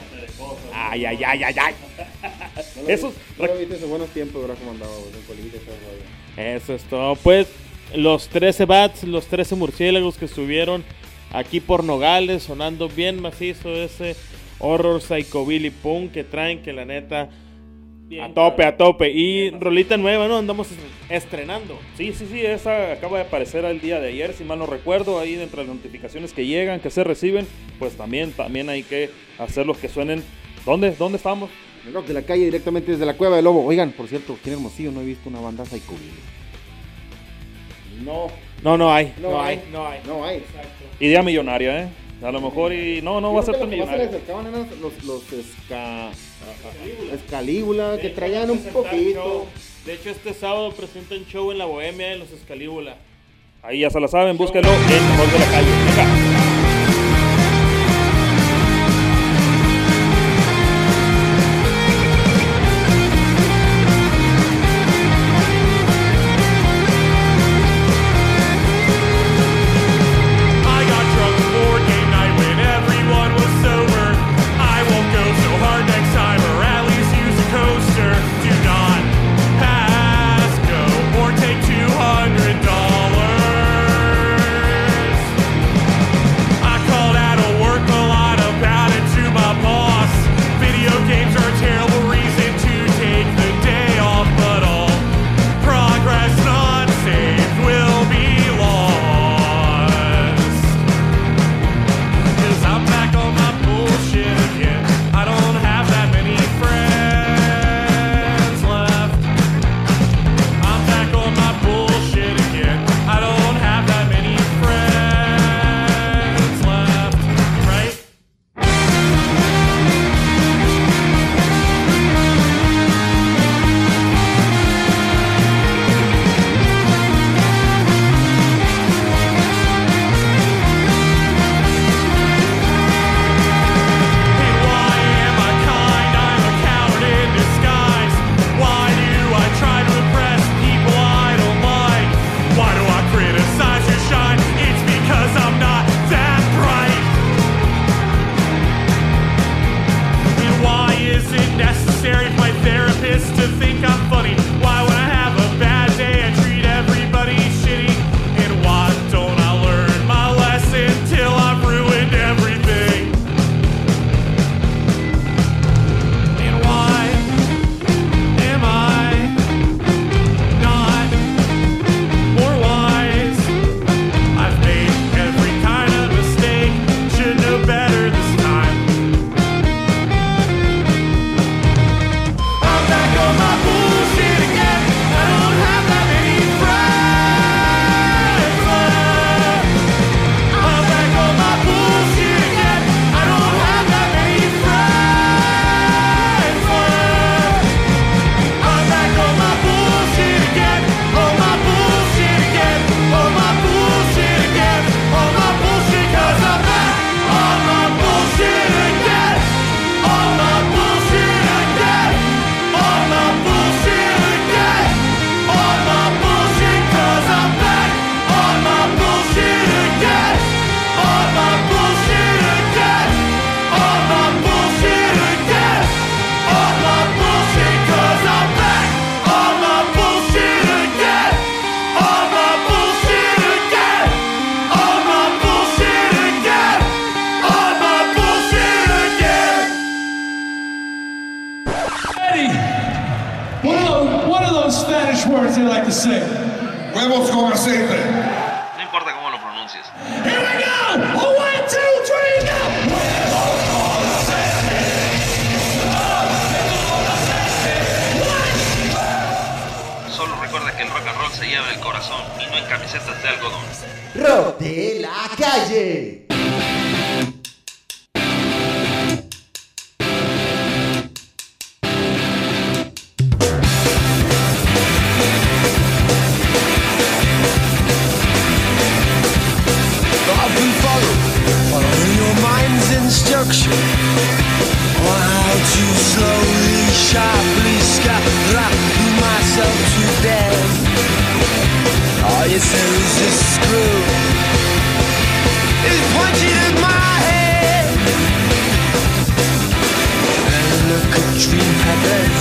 Ay, 0.74 1.05
ay, 1.05 1.18
ay, 1.26 1.43
ay, 1.43 1.55
ay. 1.59 1.74
No 2.76 2.82
lo 2.84 2.89
Esos- 2.89 3.14
vi- 3.14 3.41
no 3.41 3.47
lo 3.47 3.57
viste 3.57 3.76
en 3.84 3.89
buenos 3.89 4.09
tiempos, 4.09 4.41
¿verdad? 4.41 4.57
Como 4.59 4.72
andaba, 4.72 4.91
güey, 4.95 5.14
en 5.14 5.22
colita 5.26 5.57
y 5.57 5.59
todo 5.61 5.76
el 5.76 5.82
rollo. 5.82 6.55
Eso 6.57 6.74
es 6.76 6.84
todo. 6.84 7.16
Pues 7.16 7.47
los 7.95 8.28
13 8.28 8.66
bats, 8.66 9.03
los 9.03 9.26
13 9.26 9.55
murciélagos 9.55 10.18
que 10.18 10.26
estuvieron 10.26 10.84
aquí 11.32 11.59
por 11.59 11.84
Nogales, 11.84 12.43
sonando 12.43 12.88
bien 12.89 13.20
macizo 13.22 13.74
ese 13.74 14.16
horror 14.64 15.01
psychobilly 15.01 15.70
punk 15.70 16.14
que 16.14 16.24
traen, 16.24 16.61
que 16.61 16.72
la 16.74 16.86
neta 16.86 17.30
a 18.22 18.30
tope, 18.30 18.64
a 18.64 18.78
tope. 18.78 19.09
Y 19.11 19.49
rolita 19.51 19.97
nueva, 19.97 20.28
¿no? 20.28 20.38
Andamos 20.38 20.70
estrenando. 21.09 21.80
Sí, 21.97 22.14
sí, 22.14 22.28
sí, 22.32 22.41
esa 22.45 22.91
acaba 22.93 23.18
de 23.18 23.26
aparecer 23.26 23.66
el 23.66 23.82
día 23.82 23.99
de 23.99 24.09
ayer, 24.09 24.34
si 24.34 24.43
mal 24.43 24.59
no 24.59 24.66
recuerdo, 24.66 25.20
ahí 25.20 25.36
dentro 25.36 25.61
de 25.61 25.68
las 25.68 25.76
notificaciones 25.76 26.34
que 26.34 26.45
llegan, 26.45 26.80
que 26.80 26.89
se 26.89 27.03
reciben, 27.03 27.47
pues 27.80 27.95
también, 27.95 28.32
también 28.32 28.70
hay 28.70 28.84
que 28.84 29.09
hacer 29.38 29.66
los 29.66 29.78
que 29.78 29.89
suenen. 29.89 30.24
¿Dónde? 30.66 30.91
¿Dónde 30.91 31.18
estamos? 31.18 31.49
El 31.86 31.93
rock 31.93 32.07
de 32.07 32.14
la 32.14 32.22
calle 32.22 32.45
directamente 32.45 32.91
desde 32.91 33.05
la 33.05 33.16
cueva 33.16 33.36
del 33.36 33.45
lobo. 33.45 33.66
Oigan, 33.66 33.91
por 33.91 34.07
cierto, 34.07 34.34
aquí 34.34 34.49
en 34.49 34.53
Hermosillo 34.55 34.91
no 34.91 35.01
he 35.01 35.05
visto 35.05 35.28
una 35.30 35.41
banda 35.41 35.66
psychobilly. 35.66 36.11
No. 38.05 38.28
No, 38.64 38.78
no 38.78 38.93
hay, 38.93 39.14
No 39.22 39.32
no, 39.32 39.41
hay. 39.41 39.57
hay, 39.57 39.64
no 39.72 39.88
hay. 39.88 39.99
No 40.07 40.26
hay. 40.26 40.43
Idea 40.99 41.22
millonaria, 41.22 41.84
¿eh? 41.84 41.88
A 42.24 42.32
lo 42.32 42.39
mejor 42.39 42.71
y 42.71 43.01
no, 43.01 43.19
no 43.19 43.34
va 43.34 43.41
a 43.41 43.43
ser 43.43 43.55
tan 43.55 43.69
se 43.69 43.76
millonario. 43.76 44.03
le 44.03 44.09
acercaban 44.09 44.47
eran 44.47 44.69
los, 44.82 45.03
los 45.03 45.34
esca... 45.34 46.09
escalíbula, 47.13 47.97
que 47.99 48.09
traían 48.09 48.49
un 48.49 48.59
poquito. 48.59 49.45
De 49.86 49.93
hecho, 49.95 50.09
este 50.09 50.34
sábado 50.34 50.71
presentan 50.71 51.26
show 51.26 51.51
en 51.51 51.57
la 51.57 51.65
Bohemia 51.65 52.07
de 52.07 52.17
los 52.17 52.32
Escalíbula. 52.32 52.95
Ahí 53.61 53.80
ya 53.80 53.89
se 53.89 53.99
la 53.99 54.07
saben, 54.07 54.38
búsquenlo 54.38 54.71
en 54.71 55.17
Rock 55.17 55.32
de 55.32 55.39
la 55.39 55.45
Calle. 55.45 55.69
Venga. 55.86 56.42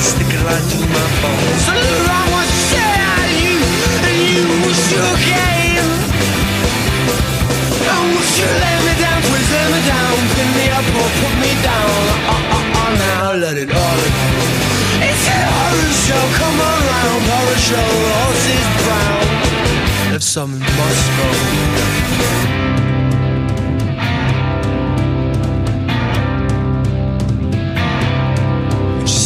Sticking 0.03 0.43
right 0.45 0.65
through 0.71 0.91
my 0.91 1.09
bones. 1.23 1.63
So 1.67 1.73
the 1.73 1.97
wrong 2.07 2.29
was 2.35 2.51
out 2.75 3.01
of 3.23 3.31
you, 3.39 3.57
and 4.07 4.17
you 4.35 4.43
was 4.67 4.81
your 4.91 5.13
game. 5.31 5.89
Oh, 7.87 8.03
would 8.11 8.33
you 8.39 8.51
lay 8.63 8.79
me 8.87 8.95
down, 8.99 9.21
please 9.31 9.51
lay 9.55 9.67
me 9.75 9.81
down. 9.87 10.15
Pin 10.35 10.49
me 10.59 10.67
up 10.75 10.87
or 10.99 11.09
put 11.23 11.35
me 11.39 11.53
down. 11.63 12.03
Oh, 12.35 12.55
oh, 12.57 12.79
oh, 12.83 12.91
now 12.99 13.33
let 13.45 13.57
it 13.57 13.71
all 13.71 14.01
It's 15.09 15.25
a 15.29 15.39
horror 15.55 15.93
show, 16.05 16.25
come 16.39 16.59
on 16.61 16.81
round 16.93 17.23
Horror 17.31 17.61
show, 17.69 17.91
horses 18.19 18.69
brown 18.85 20.15
If 20.15 20.23
some 20.23 20.59
must 20.59 21.07
go 21.19 22.92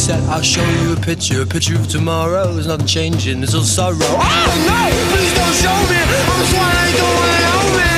Said, 0.07 0.23
I'll 0.29 0.41
show 0.41 0.63
you 0.63 0.93
a 0.93 0.95
picture, 0.95 1.41
a 1.41 1.45
picture 1.45 1.75
of 1.75 1.89
tomorrow. 1.89 2.53
There's 2.53 2.67
nothing 2.67 2.87
changing, 2.87 3.41
there's 3.41 3.53
all 3.53 3.67
sorrow. 3.67 3.97
Oh 3.99 4.15
no, 4.63 4.87
please 5.11 5.33
don't 5.35 5.51
show 5.59 5.75
me. 5.91 5.99
I'm 5.99 6.43
sworn 6.47 6.63
I 6.63 6.95
don't 6.95 7.15
want 7.19 7.31
to 7.35 7.39
know 7.43 7.67
me. 7.75 7.91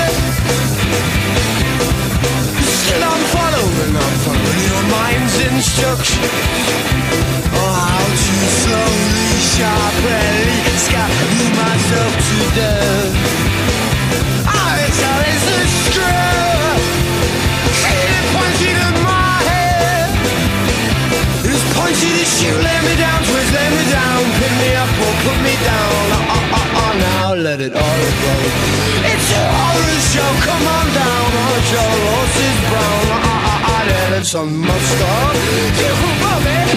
Still 2.66 3.04
I'm 3.06 3.24
following, 3.30 3.94
I'm 3.94 4.16
following 4.26 4.62
your 4.74 4.84
mind's 4.90 5.38
instructions. 5.54 6.34
Oh, 7.54 7.78
how 7.78 8.02
to 8.02 8.34
slowly, 8.58 9.30
sharply 9.54 10.66
scabby 10.82 11.46
myself 11.62 12.14
to 12.26 12.38
death. 12.58 13.49
Pointed 22.00 22.16
at 22.16 22.32
you, 22.42 22.56
lay 22.64 22.80
me 22.88 22.96
down, 22.96 23.20
twist, 23.28 23.52
lay 23.52 23.70
me 23.76 23.84
down, 23.92 24.24
pin 24.40 24.54
me 24.64 24.72
up 24.80 24.88
or 24.88 25.14
put 25.20 25.36
me 25.44 25.52
down. 25.68 25.92
Oh, 26.16 26.56
oh, 26.56 26.80
oh, 26.80 26.92
now 26.96 27.34
let 27.36 27.60
it 27.60 27.76
all 27.76 28.04
go. 28.24 28.36
It's 29.04 29.30
a 29.36 29.44
horror 29.52 30.00
show, 30.08 30.32
come 30.48 30.64
on 30.64 30.88
down, 30.96 31.28
uh, 31.28 31.44
horror 31.44 31.64
show, 31.68 31.92
horses 32.08 32.60
brown. 32.72 33.04
Uh, 33.04 33.20
uh, 33.20 33.28
oh, 33.28 33.52
oh, 33.52 33.68
oh, 33.68 33.84
then 33.90 34.14
it's 34.16 34.34
a 34.34 34.46
monster. 34.46 35.20
You 35.76 35.92
above 36.16 36.46
it. 36.48 36.68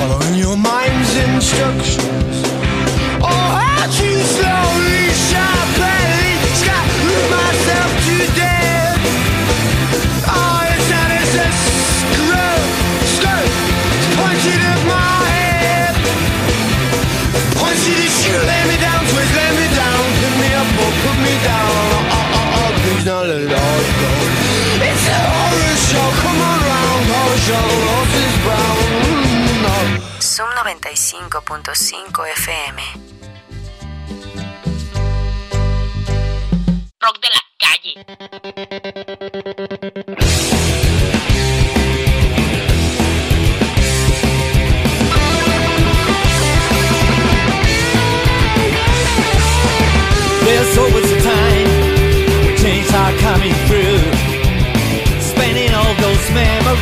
Following 0.00 0.34
your 0.34 0.56
mind's 0.56 1.14
instructions. 1.16 2.11
Zoom 30.32 30.48
95.5 30.48 32.24
FM. 32.36 33.01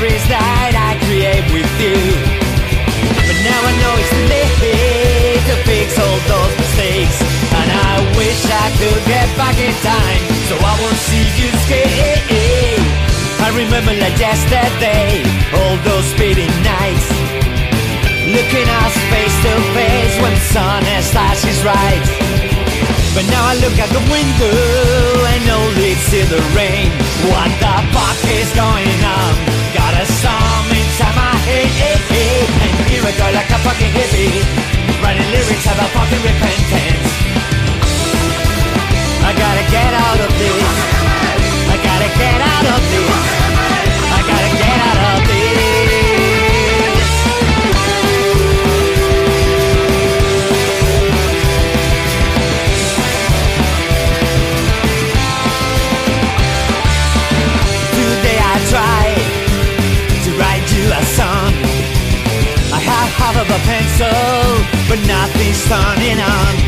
Memories 0.00 0.24
that 0.32 0.72
I 0.72 0.96
create 1.04 1.44
with 1.52 1.68
you. 1.76 1.92
But 3.20 3.38
now 3.44 3.60
I 3.68 3.72
know 3.84 3.92
it's 4.00 4.08
too 4.08 4.24
late 4.32 5.44
to 5.44 5.54
fix 5.68 5.92
all 6.00 6.18
those 6.24 6.54
mistakes. 6.56 7.20
And 7.52 7.68
I 7.68 8.00
wish 8.16 8.40
I 8.48 8.66
could 8.80 9.02
get 9.04 9.28
back 9.36 9.52
in 9.60 9.76
time 9.84 10.22
so 10.48 10.56
I 10.56 10.72
won't 10.80 11.00
see 11.04 11.26
you 11.36 11.52
skate. 11.68 12.80
I 13.44 13.52
remember 13.52 13.92
like 13.92 14.16
yesterday, 14.16 15.20
all 15.52 15.76
those 15.84 16.08
speeding 16.16 16.52
nights. 16.64 17.06
Looking 18.24 18.68
us 18.80 18.94
face 19.12 19.36
to 19.44 19.52
face 19.76 20.14
when 20.24 20.32
the 20.32 20.44
sun 20.48 20.80
and 20.80 21.04
stars 21.04 21.44
is 21.44 21.60
right. 21.60 22.39
But 23.14 23.26
now 23.26 23.42
I 23.42 23.58
look 23.58 23.74
out 23.82 23.90
the 23.90 24.04
window 24.06 24.54
and 25.34 25.42
only 25.50 25.98
see 26.06 26.22
the 26.30 26.38
rain. 26.54 26.94
What 27.26 27.50
the 27.58 27.74
fuck 27.90 28.18
is 28.38 28.50
going 28.54 29.00
on? 29.02 29.32
Got 29.74 29.98
a 29.98 30.06
song 30.06 30.62
inside 30.70 31.14
my 31.18 31.34
head, 31.42 31.70
eh, 31.74 32.14
eh. 32.14 32.64
and 32.64 32.74
here 32.86 33.02
I 33.02 33.10
go 33.18 33.26
like 33.34 33.50
a 33.50 33.58
fucking 33.66 33.92
hippie, 33.98 34.46
writing 35.02 35.26
lyrics 35.34 35.66
about 35.66 35.90
fucking 35.90 36.22
repentance. 36.22 37.10
I 39.26 39.30
gotta 39.34 39.64
get 39.74 39.90
out 39.90 40.20
of 40.26 40.30
this. 40.38 40.70
I 41.66 41.76
gotta 41.82 42.10
get 42.14 42.38
out 42.38 42.66
of 42.74 42.80
this. 42.94 43.18
I 44.06 44.20
gotta 44.22 44.50
get 44.54 44.69
be 65.40 65.54
turning 65.54 66.20
on 66.20 66.59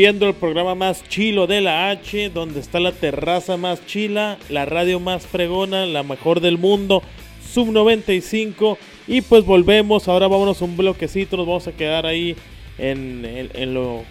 Volviendo 0.00 0.28
al 0.28 0.34
programa 0.34 0.74
más 0.74 1.06
chilo 1.10 1.46
de 1.46 1.60
la 1.60 1.90
H, 1.90 2.30
donde 2.30 2.58
está 2.58 2.80
la 2.80 2.92
terraza 2.92 3.58
más 3.58 3.84
chila, 3.84 4.38
la 4.48 4.64
radio 4.64 4.98
más 4.98 5.26
fregona, 5.26 5.84
la 5.84 6.02
mejor 6.02 6.40
del 6.40 6.56
mundo, 6.56 7.02
Sub 7.52 7.66
95. 7.70 8.78
Y 9.06 9.20
pues 9.20 9.44
volvemos, 9.44 10.08
ahora 10.08 10.26
vámonos 10.26 10.62
a 10.62 10.64
un 10.64 10.78
bloquecito, 10.78 11.36
nos 11.36 11.46
vamos 11.46 11.66
a 11.68 11.72
quedar 11.72 12.06
ahí 12.06 12.34
en, 12.78 13.26
en- 13.26 13.50
en 13.52 13.74
lo 13.74 14.04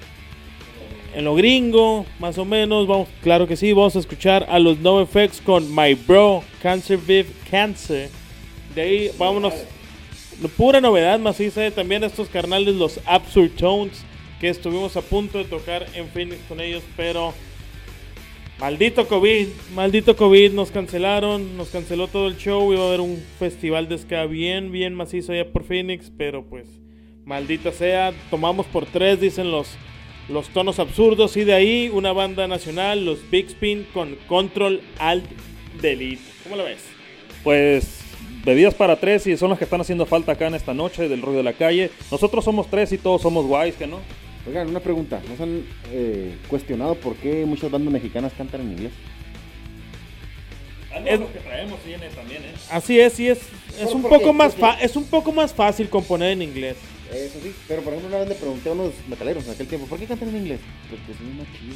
en 1.16 1.26
lo 1.26 1.34
gringo, 1.34 2.06
más 2.20 2.38
o 2.38 2.46
menos. 2.46 2.86
Vamos, 2.86 3.08
claro 3.24 3.48
que 3.48 3.56
sí, 3.56 3.74
vamos 3.74 3.96
a 3.96 4.00
escuchar 4.00 4.46
a 4.48 4.60
los 4.60 4.78
No 4.78 5.02
Effects 5.02 5.42
con 5.42 5.74
My 5.76 5.96
Bro, 5.96 6.44
Cancer 6.62 7.00
Viv 7.00 7.26
Cancer. 7.50 8.12
De 8.76 8.82
ahí 8.84 9.10
vámonos. 9.18 9.56
Pura 10.56 10.82
novedad 10.82 11.18
maciza 11.18 11.62
de 11.62 11.72
también 11.72 12.04
estos 12.04 12.30
carnales, 12.30 12.76
los 12.76 13.00
Absurd 13.08 13.50
Tones, 13.58 14.06
que 14.40 14.50
estuvimos 14.50 14.96
a 14.96 15.02
punto 15.02 15.38
de 15.38 15.46
tocar 15.46 15.86
en 15.94 16.08
Phoenix 16.08 16.40
con 16.48 16.62
ellos, 16.62 16.84
pero 16.96 17.34
maldito 18.60 19.08
COVID, 19.08 19.48
maldito 19.76 20.16
COVID, 20.16 20.54
nos 20.54 20.72
cancelaron, 20.72 21.58
nos 21.58 21.70
canceló 21.70 22.08
todo 22.08 22.28
el 22.28 22.38
show, 22.38 22.72
iba 22.72 22.84
a 22.84 22.88
haber 22.88 23.02
un 23.02 23.22
festival 23.38 23.90
de 23.90 23.98
ska 23.98 24.26
bien, 24.26 24.72
bien 24.72 24.94
macizo 24.94 25.34
allá 25.34 25.52
por 25.52 25.64
Phoenix, 25.64 26.12
pero 26.18 26.46
pues 26.46 26.68
maldita 27.26 27.72
sea, 27.72 28.14
tomamos 28.30 28.66
por 28.66 28.86
tres, 28.86 29.20
dicen 29.20 29.52
los, 29.52 29.78
los 30.30 30.50
tonos 30.50 30.80
absurdos, 30.80 31.36
y 31.38 31.44
de 31.44 31.54
ahí 31.54 31.92
una 31.94 32.14
banda 32.14 32.48
nacional, 32.48 33.06
los 33.06 33.30
Big 33.30 33.48
Spin 33.48 33.86
con 33.94 34.16
Control 34.28 34.82
Alt 35.00 35.26
Delete. 35.82 36.22
¿Cómo 36.44 36.56
lo 36.56 36.64
ves? 36.64 36.86
Pues 37.44 38.00
bebidas 38.46 38.74
para 38.74 38.96
tres 38.96 39.28
y 39.28 39.38
son 39.38 39.50
las 39.50 39.60
que 39.60 39.66
están 39.66 39.82
haciendo 39.82 40.06
falta 40.06 40.32
acá 40.32 40.48
en 40.48 40.56
esta 40.56 40.74
noche 40.74 41.10
del 41.10 41.22
ruido 41.22 41.40
de 41.40 41.44
la 41.44 41.54
calle. 41.54 41.92
Nosotros 42.10 42.44
somos 42.46 42.70
tres 42.70 42.92
y 42.94 42.98
todos 42.98 43.22
somos 43.22 43.46
guays, 43.46 43.76
que 43.76 43.86
no? 43.86 44.00
Oigan, 44.50 44.68
una 44.70 44.80
pregunta. 44.80 45.22
¿No 45.30 45.38
se 45.38 45.44
han 45.44 45.64
eh, 45.92 46.36
cuestionado 46.50 46.96
por 46.96 47.16
qué 47.16 47.46
muchas 47.46 47.70
bandas 47.70 47.94
mexicanas 47.94 48.34
cantan 48.38 48.62
en 48.62 48.72
inglés? 48.72 48.92
Es 51.06 51.20
lo 51.20 51.32
que 51.32 51.40
traemos 51.40 51.80
viene 51.86 52.10
también, 52.10 52.42
¿eh? 52.44 52.54
Así 52.72 53.00
es, 53.00 53.14
sí 53.14 53.30
es, 53.30 53.38
es 53.80 53.86
¿Por- 53.88 53.96
un 53.96 54.02
poco 54.02 54.20
qué? 54.20 54.34
más 54.34 54.54
¿Por 54.54 54.62
fa- 54.62 54.80
es 54.82 54.96
un 54.96 55.06
poco 55.06 55.32
más 55.32 55.54
fácil 55.54 55.88
componer 55.88 56.32
en 56.32 56.42
inglés. 56.42 56.78
Eso 57.14 57.40
sí, 57.42 57.54
pero 57.68 57.82
por 57.84 57.94
ejemplo 57.94 58.10
una 58.10 58.20
vez 58.20 58.30
le 58.30 58.36
pregunté 58.36 58.70
a 58.70 58.74
unos 58.74 58.92
metaleros 59.08 59.46
en 59.46 59.52
aquel 59.54 59.68
tiempo, 59.68 59.88
¿por 59.88 59.98
qué 60.00 60.06
cantan 60.06 60.30
en 60.30 60.38
inglés? 60.38 60.60
Porque 60.90 61.12
es 61.12 61.20
más 61.38 61.48
chido. 61.58 61.76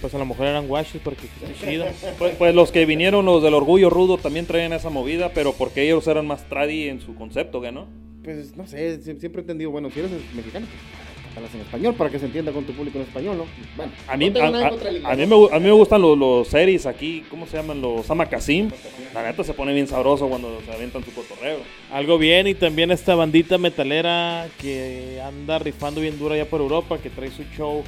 Pues 0.00 0.14
a 0.14 0.18
lo 0.18 0.26
mejor 0.26 0.46
eran 0.46 0.70
washes 0.70 1.00
porque 1.02 1.26
está 1.26 1.66
chido. 1.66 1.86
Pues, 2.18 2.34
pues 2.36 2.54
los 2.54 2.72
que 2.72 2.86
vinieron, 2.86 3.24
los 3.26 3.42
del 3.42 3.54
Orgullo 3.54 3.90
Rudo, 3.90 4.16
también 4.18 4.46
traían 4.46 4.72
esa 4.72 4.90
movida, 4.90 5.30
pero 5.34 5.52
porque 5.52 5.82
ellos 5.84 6.06
eran 6.08 6.26
más 6.26 6.48
tradi 6.48 6.88
en 6.88 7.00
su 7.00 7.14
concepto, 7.14 7.60
no? 7.72 7.86
Pues 8.24 8.56
no 8.56 8.66
sé, 8.66 9.00
sie- 9.00 9.18
siempre 9.18 9.40
he 9.40 9.42
entendido, 9.42 9.70
bueno, 9.70 9.90
si 9.90 10.00
eres 10.00 10.10
mexicano, 10.34 10.66
pues 10.66 11.24
cántalas 11.24 11.54
en 11.54 11.60
español 11.60 11.94
para 11.94 12.10
que 12.10 12.18
se 12.18 12.26
entienda 12.26 12.52
con 12.52 12.64
tu 12.64 12.72
público 12.72 12.98
en 12.98 13.04
español, 13.04 13.36
¿no? 13.38 13.46
Bueno, 13.76 13.92
A 14.08 14.16
mí, 14.16 14.30
no 14.30 14.40
a, 14.42 14.48
a- 14.66 14.68
contra 14.70 14.90
del 14.92 15.06
a 15.06 15.12
inglés, 15.12 15.28
mí 15.28 15.36
me, 15.36 15.56
a 15.56 15.58
mí 15.60 15.64
me 15.66 15.72
gustan 15.72 16.02
los, 16.02 16.18
los 16.18 16.48
series 16.48 16.84
aquí, 16.86 17.24
¿cómo 17.30 17.46
se 17.46 17.56
llaman? 17.56 17.80
Los 17.80 18.10
Amakasim. 18.10 18.70
La 19.14 19.22
neta 19.22 19.42
se 19.44 19.54
pone 19.54 19.72
bien 19.72 19.86
sabroso 19.86 20.28
cuando 20.28 20.60
se 20.64 20.72
avientan 20.72 21.02
su 21.04 21.12
cotorreo. 21.14 21.58
Algo 21.92 22.18
bien 22.18 22.46
y 22.46 22.54
también 22.54 22.90
esta 22.90 23.14
bandita 23.14 23.56
metalera 23.56 24.48
que 24.60 25.20
anda 25.24 25.58
rifando 25.58 26.00
bien 26.00 26.18
dura 26.18 26.36
ya 26.36 26.44
por 26.44 26.60
Europa, 26.60 26.98
que 26.98 27.08
trae 27.10 27.30
su 27.30 27.44
show, 27.56 27.82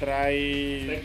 trae... 0.00 1.02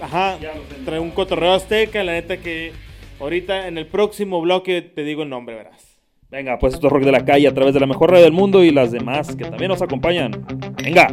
Ajá, 0.00 0.38
trae 0.84 0.98
un 1.00 1.10
cotorreo 1.10 1.52
azteca, 1.52 2.02
la 2.04 2.12
neta 2.12 2.38
que 2.38 2.72
ahorita 3.20 3.68
en 3.68 3.78
el 3.78 3.86
próximo 3.86 4.40
bloque 4.40 4.82
te 4.82 5.04
digo 5.04 5.22
el 5.22 5.28
nombre, 5.28 5.54
verás. 5.56 5.89
Venga, 6.30 6.60
pues 6.60 6.74
esto 6.74 6.86
es 6.86 6.92
Rock 6.92 7.02
de 7.02 7.10
la 7.10 7.24
Calle 7.24 7.48
a 7.48 7.54
través 7.54 7.74
de 7.74 7.80
la 7.80 7.86
mejor 7.86 8.12
radio 8.12 8.22
del 8.22 8.32
mundo 8.32 8.62
y 8.62 8.70
las 8.70 8.92
demás 8.92 9.34
que 9.34 9.44
también 9.44 9.68
nos 9.68 9.82
acompañan. 9.82 10.30
Venga. 10.80 11.08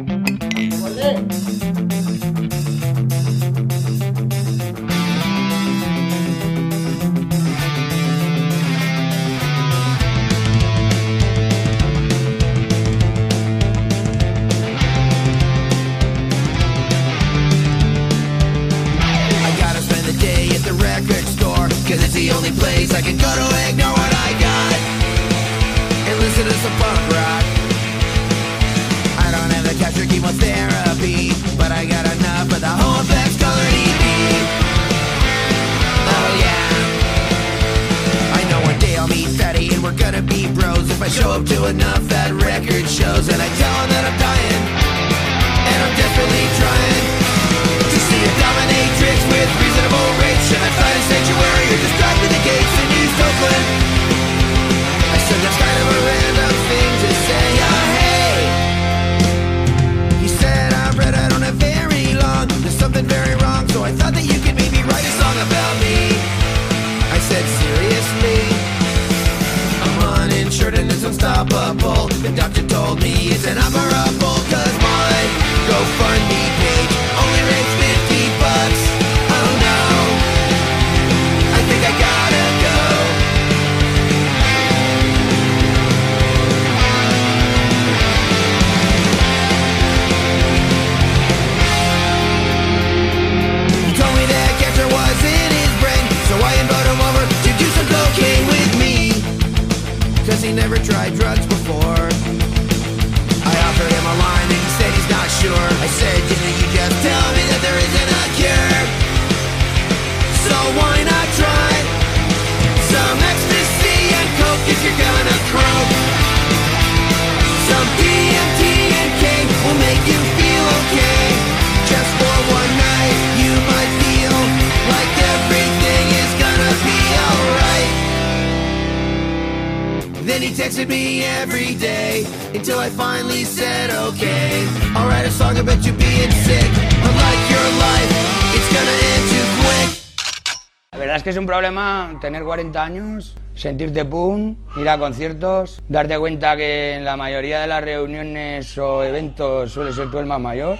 Tener 142.28 142.44
40 142.44 142.84
años, 142.84 143.34
sentirte 143.54 144.04
pum, 144.04 144.54
ir 144.76 144.86
a 144.86 144.98
conciertos, 144.98 145.80
darte 145.88 146.18
cuenta 146.18 146.58
que 146.58 146.92
en 146.96 147.06
la 147.06 147.16
mayoría 147.16 147.60
de 147.60 147.66
las 147.66 147.82
reuniones 147.82 148.76
o 148.76 149.02
eventos 149.02 149.72
suele 149.72 149.94
ser 149.94 150.10
tú 150.10 150.18
el 150.18 150.26
más 150.26 150.38
mayor. 150.38 150.76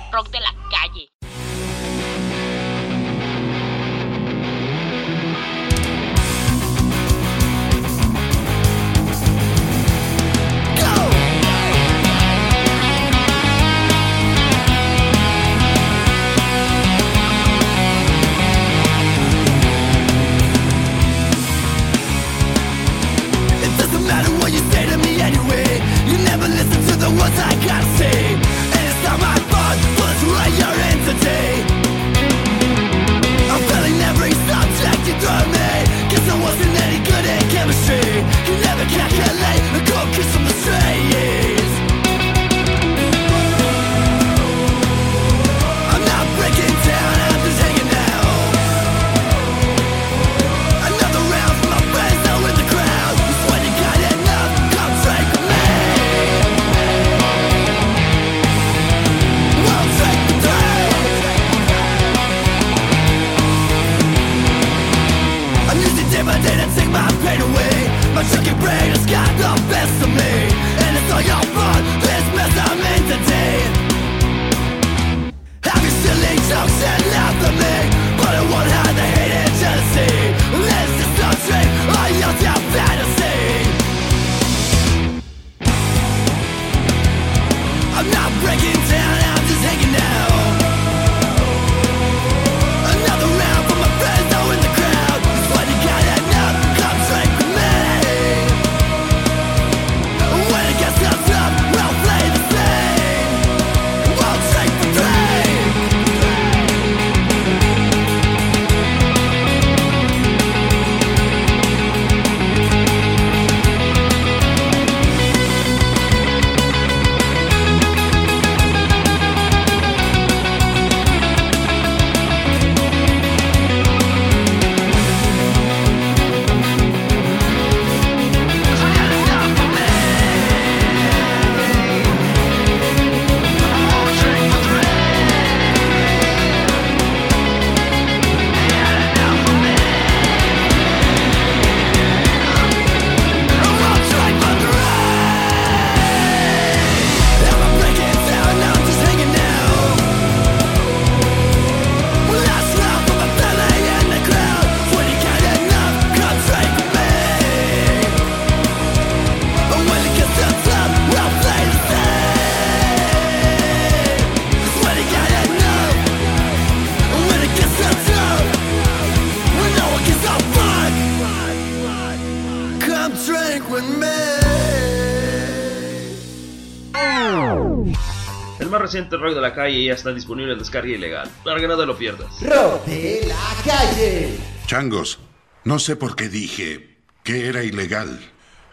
Reciente 178.99 179.16
Rock 179.16 179.35
de 179.35 179.41
la 179.41 179.55
Calle 179.55 179.85
ya 179.85 179.93
está 179.93 180.12
disponible 180.12 180.53
en 180.53 180.59
descarga 180.59 180.89
ilegal, 180.89 181.31
para 181.45 181.61
que 181.61 181.69
no 181.69 181.77
te 181.77 181.87
lo 181.87 181.97
pierdas. 181.97 182.29
Rock 182.41 182.85
de 182.87 183.27
la 183.27 183.62
calle. 183.65 184.39
Changos, 184.66 185.20
no 185.65 185.79
sé 185.79 185.97
por 185.97 186.16
qué 186.16 186.29
dije 186.29 186.99
que 187.23 187.49
era 187.49 187.62
ilegal. 187.62 188.20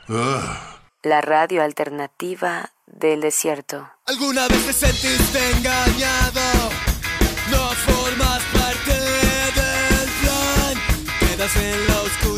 Ah. 0.09 0.79
La 1.03 1.21
radio 1.21 1.61
alternativa 1.61 2.71
del 2.87 3.21
desierto. 3.21 3.87
¿Alguna 4.07 4.47
vez 4.47 4.65
te 4.65 4.73
sentiste 4.73 5.51
engañado? 5.57 6.69
No 7.51 7.69
formas 7.69 8.41
parte 8.53 8.93
del 8.93 10.09
plan, 10.21 10.75
quedas 11.19 11.55
en 11.55 11.87
la 11.87 12.01
oscuridad. 12.01 12.34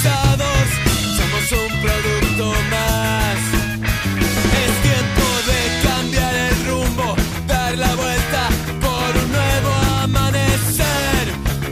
Somos 0.00 1.50
un 1.50 1.80
producto 1.80 2.52
más. 2.70 3.38
Es 4.62 4.72
tiempo 4.82 5.24
de 5.48 5.58
cambiar 5.88 6.34
el 6.34 6.66
rumbo, 6.66 7.16
dar 7.48 7.76
la 7.76 7.94
vuelta 7.96 8.48
por 8.80 9.16
un 9.22 9.32
nuevo 9.32 9.74
amanecer. 10.02 11.24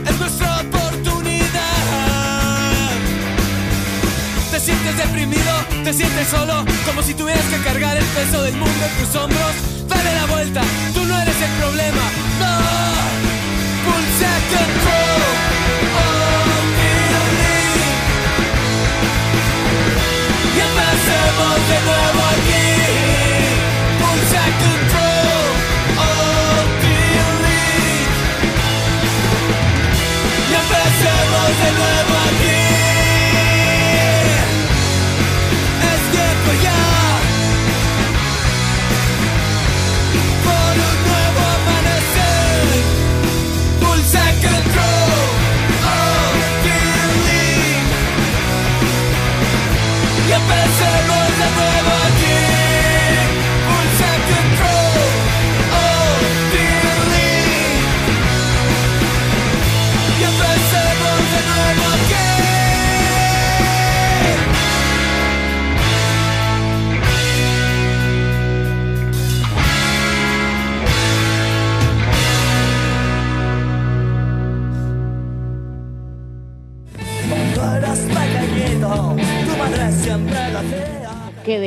Es 0.05 0.19
nuestra 0.19 0.59
oportunidad. 0.59 1.41
Te 4.51 4.59
sientes 4.59 4.97
deprimido, 4.97 5.53
te 5.85 5.93
sientes 5.93 6.27
solo, 6.27 6.65
como 6.85 7.01
si 7.01 7.13
tuvieras 7.13 7.45
que 7.45 7.57
cargar 7.63 7.95
el 7.95 8.05
peso 8.05 8.43
del 8.43 8.57
mundo 8.57 8.85
en 8.85 9.05
tus 9.05 9.15
hombros. 9.15 9.55
Dale 9.87 10.13
la 10.13 10.25
vuelta, 10.25 10.61
tú 10.93 11.05
no 11.05 11.17
eres 11.21 11.41
el 11.41 11.51
problema. 11.61 12.03
No, 12.41 12.57
pulsa 13.85 14.31
control. 14.51 15.06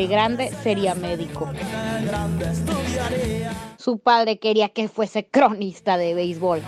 De 0.01 0.07
grande 0.07 0.51
sería 0.63 0.95
médico. 0.95 1.51
Su 3.77 3.99
padre 3.99 4.39
quería 4.39 4.71
que 4.71 4.89
fuese 4.89 5.27
cronista 5.27 5.99
de 5.99 6.15
béisbol. 6.15 6.63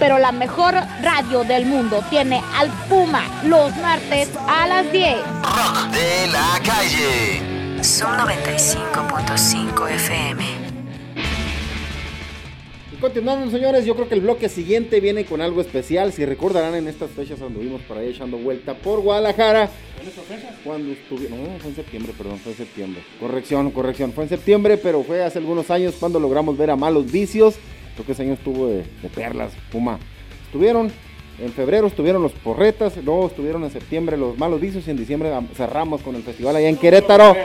Pero 0.00 0.18
la 0.18 0.32
mejor 0.32 0.74
radio 1.02 1.44
del 1.44 1.66
mundo 1.66 2.02
tiene 2.10 2.42
al 2.56 2.68
Puma 2.88 3.22
los 3.44 3.74
martes 3.76 4.28
a 4.48 4.66
las 4.66 4.90
10. 4.90 5.16
Rock 5.42 5.92
de 5.92 6.26
la 6.32 6.60
calle. 6.64 7.82
Zoom 7.82 8.10
95.5 8.12 9.90
FM. 9.90 10.65
Y 12.96 13.00
continuando, 13.00 13.50
señores, 13.50 13.84
yo 13.84 13.94
creo 13.94 14.08
que 14.08 14.14
el 14.14 14.22
bloque 14.22 14.48
siguiente 14.48 15.00
viene 15.00 15.24
con 15.26 15.42
algo 15.42 15.60
especial. 15.60 16.12
Si 16.12 16.24
recordarán, 16.24 16.74
en 16.74 16.88
estas 16.88 17.10
fechas 17.10 17.42
anduvimos 17.42 17.82
por 17.82 17.98
ahí 17.98 18.08
echando 18.08 18.38
vuelta 18.38 18.74
por 18.74 19.00
Guadalajara. 19.00 19.68
¿En 20.00 20.08
estas 20.08 20.24
fechas? 20.24 20.54
Cuando 20.64 20.92
estuvimos. 20.92 21.38
No, 21.38 21.58
fue 21.58 21.70
en 21.70 21.76
septiembre, 21.76 22.12
perdón, 22.16 22.38
fue 22.38 22.52
en 22.52 22.58
septiembre. 22.58 23.02
Corrección, 23.20 23.70
corrección. 23.70 24.12
Fue 24.12 24.24
en 24.24 24.30
septiembre, 24.30 24.78
pero 24.78 25.02
fue 25.02 25.22
hace 25.22 25.38
algunos 25.38 25.70
años 25.70 25.94
cuando 26.00 26.18
logramos 26.18 26.56
ver 26.56 26.70
a 26.70 26.76
Malos 26.76 27.10
Vicios. 27.12 27.56
Creo 27.94 28.06
que 28.06 28.12
ese 28.12 28.22
año 28.22 28.32
estuvo 28.34 28.68
de, 28.68 28.84
de 29.02 29.08
perlas, 29.14 29.52
Puma. 29.70 29.98
Estuvieron. 30.46 30.90
En 31.38 31.52
febrero 31.52 31.86
estuvieron 31.88 32.22
los 32.22 32.32
Porretas, 32.32 32.94
luego 33.04 33.26
estuvieron 33.26 33.62
en 33.64 33.70
septiembre 33.70 34.16
los 34.16 34.38
Malos 34.38 34.58
Vicios 34.58 34.86
y 34.88 34.90
en 34.90 34.96
diciembre 34.96 35.34
am- 35.34 35.48
cerramos 35.54 36.00
con 36.00 36.14
el 36.16 36.22
festival 36.22 36.56
allá 36.56 36.68
en 36.70 36.78
Querétaro. 36.78 37.36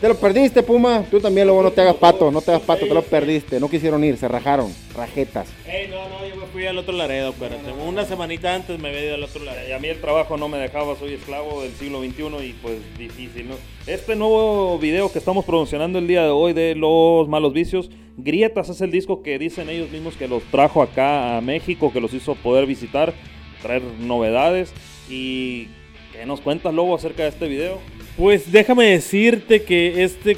Te 0.00 0.08
lo 0.08 0.14
perdiste, 0.14 0.62
Puma. 0.62 1.04
Tú 1.10 1.20
también 1.20 1.46
luego 1.46 1.62
no 1.62 1.70
te 1.72 1.82
hagas 1.82 1.96
pato, 1.96 2.30
no 2.30 2.40
te 2.40 2.52
hagas 2.52 2.62
pato, 2.62 2.86
te 2.86 2.94
lo 2.94 3.02
perdiste. 3.02 3.60
No 3.60 3.68
quisieron 3.68 4.02
ir, 4.02 4.16
se 4.16 4.28
rajaron, 4.28 4.72
rajetas. 4.94 5.52
Ey, 5.66 5.88
no, 5.88 6.08
no, 6.08 6.26
yo 6.26 6.36
me 6.36 6.46
fui 6.46 6.64
al 6.64 6.78
otro 6.78 6.94
Laredo, 6.94 7.28
espérate. 7.28 7.70
Una 7.86 8.06
semanita 8.06 8.54
antes 8.54 8.80
me 8.80 8.88
había 8.88 9.04
ido 9.04 9.14
al 9.16 9.24
otro 9.24 9.44
Laredo. 9.44 9.68
Y 9.68 9.72
a 9.72 9.78
mí 9.78 9.88
el 9.88 10.00
trabajo 10.00 10.38
no 10.38 10.48
me 10.48 10.56
dejaba, 10.56 10.96
soy 10.96 11.12
esclavo 11.12 11.60
del 11.60 11.72
siglo 11.72 12.00
XXI 12.00 12.46
y 12.46 12.52
pues 12.62 12.78
difícil, 12.96 13.48
¿no? 13.50 13.56
Este 13.86 14.16
nuevo 14.16 14.78
video 14.78 15.12
que 15.12 15.18
estamos 15.18 15.44
promocionando 15.44 15.98
el 15.98 16.06
día 16.06 16.22
de 16.22 16.30
hoy 16.30 16.54
de 16.54 16.74
Los 16.76 17.28
Malos 17.28 17.52
Vicios, 17.52 17.90
Grietas 18.16 18.70
es 18.70 18.80
el 18.80 18.90
disco 18.90 19.22
que 19.22 19.38
dicen 19.38 19.68
ellos 19.68 19.90
mismos 19.90 20.16
que 20.16 20.28
los 20.28 20.42
trajo 20.44 20.80
acá 20.80 21.36
a 21.36 21.42
México, 21.42 21.92
que 21.92 22.00
los 22.00 22.14
hizo 22.14 22.36
poder 22.36 22.64
visitar, 22.64 23.12
traer 23.60 23.82
novedades 23.82 24.72
y... 25.10 25.68
¿Qué 26.12 26.26
nos 26.26 26.40
cuentas, 26.40 26.74
Lobo, 26.74 26.94
acerca 26.94 27.22
de 27.22 27.28
este 27.28 27.46
video? 27.46 27.78
Pues 28.16 28.52
déjame 28.52 28.84
decirte 28.86 29.62
que 29.62 30.02
este, 30.02 30.36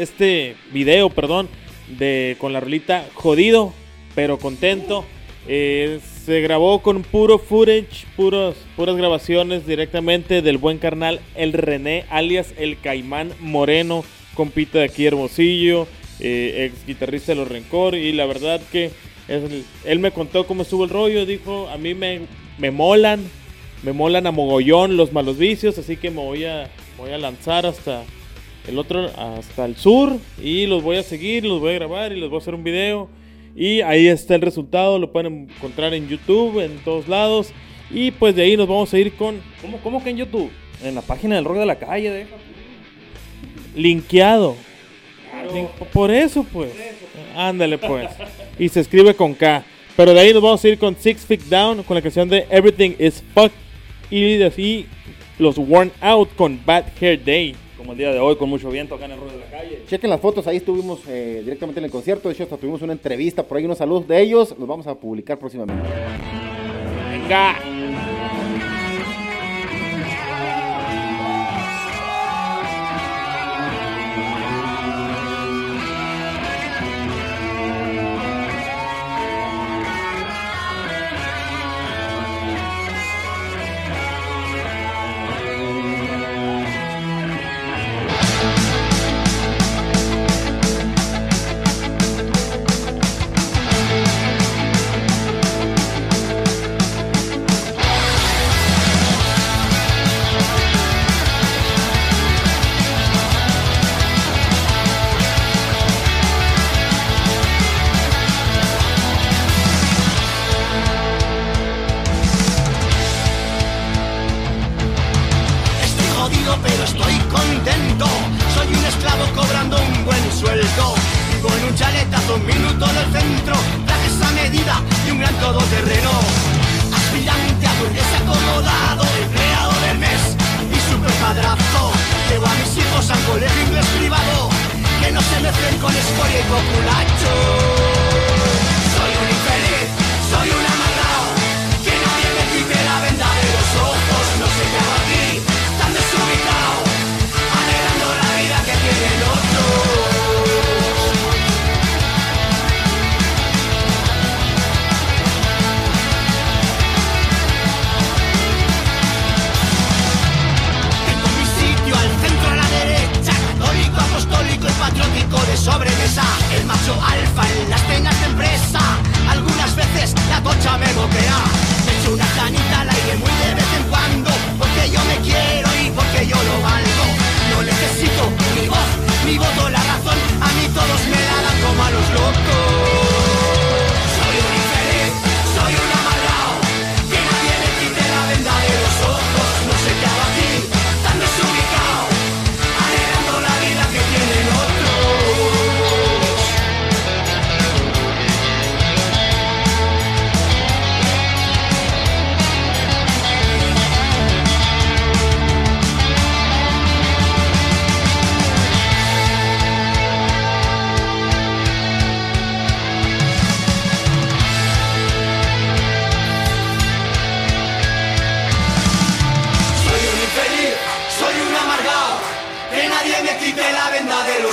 este 0.00 0.56
video, 0.72 1.10
perdón, 1.10 1.48
de 1.98 2.36
con 2.38 2.52
la 2.52 2.60
rolita 2.60 3.06
jodido, 3.14 3.72
pero 4.14 4.38
contento, 4.38 5.04
eh, 5.48 6.00
se 6.24 6.40
grabó 6.40 6.80
con 6.80 7.02
puro 7.02 7.38
footage, 7.38 8.06
puros, 8.16 8.56
puras 8.76 8.96
grabaciones 8.96 9.66
directamente 9.66 10.42
del 10.42 10.58
buen 10.58 10.78
carnal 10.78 11.20
El 11.34 11.54
René, 11.54 12.04
alias 12.10 12.52
El 12.58 12.78
Caimán 12.78 13.32
Moreno, 13.40 14.04
compita 14.34 14.78
de 14.78 14.84
aquí 14.84 15.06
Hermosillo, 15.06 15.88
eh, 16.20 16.70
ex 16.70 16.86
guitarrista 16.86 17.32
de 17.32 17.36
Los 17.36 17.48
Rencor, 17.48 17.94
y 17.94 18.12
la 18.12 18.26
verdad 18.26 18.60
que 18.70 18.90
él 19.84 19.98
me 19.98 20.10
contó 20.10 20.46
cómo 20.46 20.62
estuvo 20.62 20.84
el 20.84 20.90
rollo, 20.90 21.26
dijo, 21.26 21.68
a 21.68 21.78
mí 21.78 21.94
me, 21.94 22.20
me 22.58 22.70
molan, 22.70 23.24
me 23.82 23.92
molan 23.92 24.26
a 24.26 24.30
mogollón 24.30 24.96
los 24.96 25.12
malos 25.12 25.38
vicios, 25.38 25.78
así 25.78 25.96
que 25.96 26.10
me 26.10 26.22
voy 26.22 26.44
a, 26.44 26.68
voy 26.98 27.10
a 27.12 27.18
lanzar 27.18 27.64
hasta 27.64 28.02
el 28.66 28.78
otro, 28.78 29.06
hasta 29.16 29.64
el 29.64 29.76
sur 29.76 30.18
y 30.42 30.66
los 30.66 30.82
voy 30.82 30.96
a 30.96 31.02
seguir, 31.02 31.44
los 31.44 31.60
voy 31.60 31.70
a 31.70 31.74
grabar 31.74 32.12
y 32.12 32.20
les 32.20 32.28
voy 32.28 32.38
a 32.38 32.42
hacer 32.42 32.54
un 32.54 32.64
video. 32.64 33.08
Y 33.56 33.80
ahí 33.80 34.06
está 34.08 34.34
el 34.34 34.42
resultado, 34.42 34.98
lo 34.98 35.10
pueden 35.10 35.48
encontrar 35.56 35.94
en 35.94 36.08
YouTube, 36.08 36.60
en 36.60 36.78
todos 36.84 37.08
lados. 37.08 37.50
Y 37.90 38.10
pues 38.10 38.34
de 38.36 38.42
ahí 38.42 38.56
nos 38.56 38.68
vamos 38.68 38.92
a 38.92 38.98
ir 38.98 39.14
con 39.14 39.40
¿Cómo, 39.62 39.78
cómo 39.78 40.04
que 40.04 40.10
en 40.10 40.18
YouTube? 40.18 40.50
En 40.84 40.94
la 40.94 41.00
página 41.02 41.36
del 41.36 41.44
rock 41.44 41.56
de 41.58 41.66
la 41.66 41.78
calle, 41.78 42.10
deja. 42.10 42.36
linkeado. 43.74 44.56
Lin- 45.52 45.68
Por 45.92 46.10
eso 46.10 46.44
pues. 46.52 46.70
Ándale 47.36 47.78
pues. 47.78 48.08
Y 48.58 48.68
se 48.68 48.80
escribe 48.80 49.14
con 49.14 49.34
K. 49.34 49.64
Pero 49.96 50.14
de 50.14 50.20
ahí 50.20 50.32
nos 50.32 50.42
vamos 50.42 50.64
a 50.64 50.68
ir 50.68 50.78
con 50.78 50.96
Six 50.96 51.24
Feet 51.24 51.40
Down 51.44 51.82
con 51.82 51.94
la 51.96 52.02
canción 52.02 52.28
de 52.28 52.46
Everything 52.50 52.92
is 52.98 53.22
Fuck. 53.34 53.52
Y 54.10 54.36
de 54.36 54.46
así 54.46 54.86
los 55.38 55.56
Worn 55.58 55.92
Out 56.00 56.34
con 56.36 56.60
Bad 56.64 56.84
Hair 57.00 57.24
Day. 57.24 57.56
como 57.76 57.92
el 57.92 57.98
día 57.98 58.12
de 58.12 58.18
hoy, 58.18 58.36
con 58.36 58.48
mucho 58.48 58.70
viento 58.70 58.96
acá 58.96 59.04
en 59.04 59.12
el 59.12 59.18
ruedo 59.18 59.34
de 59.34 59.44
la 59.44 59.50
calle. 59.50 59.82
Chequen 59.86 60.10
las 60.10 60.20
fotos, 60.20 60.46
ahí 60.46 60.56
estuvimos 60.56 61.00
eh, 61.08 61.42
directamente 61.44 61.78
en 61.78 61.84
el 61.84 61.90
concierto. 61.90 62.28
De 62.28 62.34
hecho, 62.34 62.42
hasta 62.42 62.56
tuvimos 62.56 62.82
una 62.82 62.92
entrevista 62.92 63.44
por 63.44 63.56
ahí, 63.56 63.64
unos 63.64 63.78
saludos 63.78 64.08
de 64.08 64.20
ellos. 64.20 64.54
Los 64.58 64.66
vamos 64.66 64.86
a 64.86 64.94
publicar 64.96 65.38
próximamente. 65.38 65.88
Venga. 67.10 68.17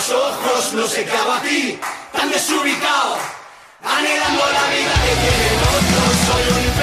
Los 0.07 0.11
ojos 0.11 0.73
No 0.73 0.87
sé 0.87 1.05
qué 1.05 1.11
hago 1.11 1.33
aquí, 1.33 1.79
tan 2.11 2.29
desubicado 2.29 3.17
Anhelando 3.83 4.45
la 4.51 4.67
vida 4.69 4.93
que 5.05 5.15
tienen 5.21 5.59
otros 5.75 6.11
Soy 6.27 6.43
un 6.57 6.74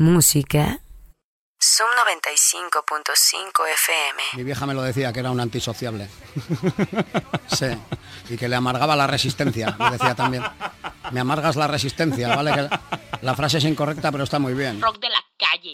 Música. 0.00 0.80
Zoom 1.62 1.90
95.5 1.90 3.66
FM. 3.74 4.22
Mi 4.32 4.44
vieja 4.44 4.64
me 4.64 4.72
lo 4.72 4.80
decía, 4.80 5.12
que 5.12 5.20
era 5.20 5.30
un 5.30 5.40
antisociable. 5.40 6.08
Sí, 7.48 7.66
y 8.30 8.38
que 8.38 8.48
le 8.48 8.56
amargaba 8.56 8.96
la 8.96 9.06
resistencia, 9.06 9.76
me 9.78 9.90
decía 9.90 10.14
también. 10.14 10.42
Me 11.10 11.20
amargas 11.20 11.56
la 11.56 11.66
resistencia, 11.66 12.34
¿vale? 12.34 12.52
Que 12.54 12.68
la, 13.20 13.34
frase 13.34 13.58
es 13.58 13.64
incorrecta, 13.64 14.10
pero 14.10 14.24
está 14.24 14.38
muy 14.38 14.54
bien. 14.54 14.80
Rock 14.80 15.00
de 15.00 15.10
la 15.10 15.22
calle. 15.36 15.72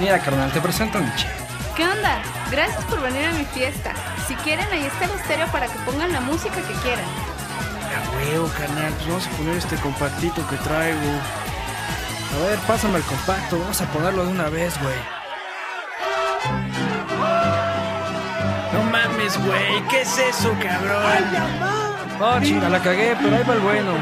Mira, 0.00 0.22
carnal, 0.22 0.52
te 0.52 0.60
presento 0.60 0.98
a 0.98 1.00
mi 1.00 1.16
chica. 1.16 1.32
¿Qué 1.74 1.84
onda? 1.84 2.22
Gracias 2.50 2.84
por 2.84 3.00
venir 3.00 3.24
a 3.24 3.32
mi 3.32 3.46
fiesta. 3.46 3.94
Si 4.28 4.34
quieren, 4.34 4.68
ahí 4.70 4.84
está 4.84 5.06
el 5.06 5.12
estéreo 5.12 5.50
para 5.50 5.66
que 5.66 5.78
pongan 5.86 6.12
la 6.12 6.20
música 6.20 6.56
que 6.56 6.74
quieran. 6.82 7.06
A 7.06 8.16
huevo, 8.16 8.52
carnal, 8.58 8.92
pues 8.92 9.08
vamos 9.08 9.26
a 9.26 9.30
poner 9.30 9.56
este 9.56 9.76
compactito 9.76 10.46
que 10.48 10.56
traigo. 10.56 11.20
A 12.34 12.46
ver, 12.46 12.58
pásame 12.60 12.98
el 12.98 13.04
compacto, 13.04 13.58
vamos 13.58 13.80
a 13.80 13.86
ponerlo 13.92 14.24
de 14.24 14.32
una 14.32 14.48
vez, 14.48 14.74
güey. 14.82 14.96
No 18.72 18.82
mames, 18.84 19.38
güey, 19.44 19.82
¿qué 19.88 20.00
es 20.00 20.18
eso, 20.18 20.54
cabrón? 20.62 21.92
Oh, 22.20 22.40
chinga, 22.40 22.68
la 22.68 22.80
cagué, 22.80 23.16
pero 23.20 23.36
ahí 23.36 23.42
va 23.42 23.54
el 23.54 23.60
bueno. 23.60 23.92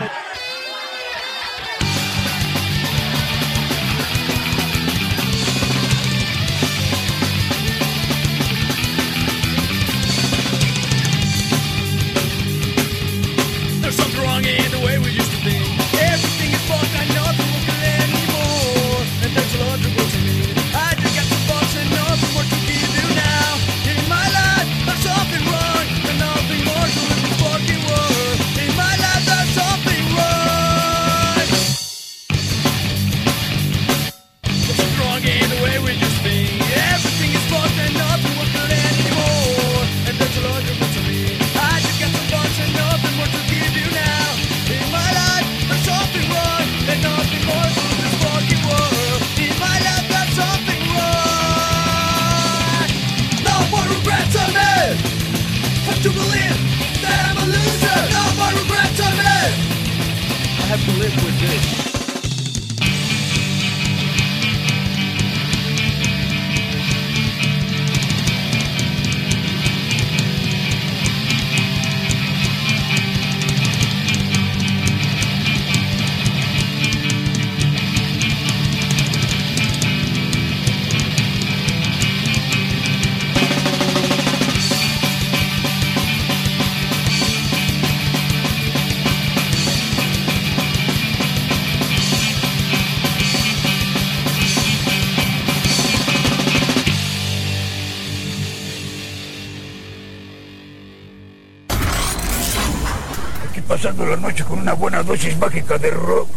Dosis 105.11 105.37
mágica 105.39 105.77
de 105.77 105.91
rock, 105.91 106.29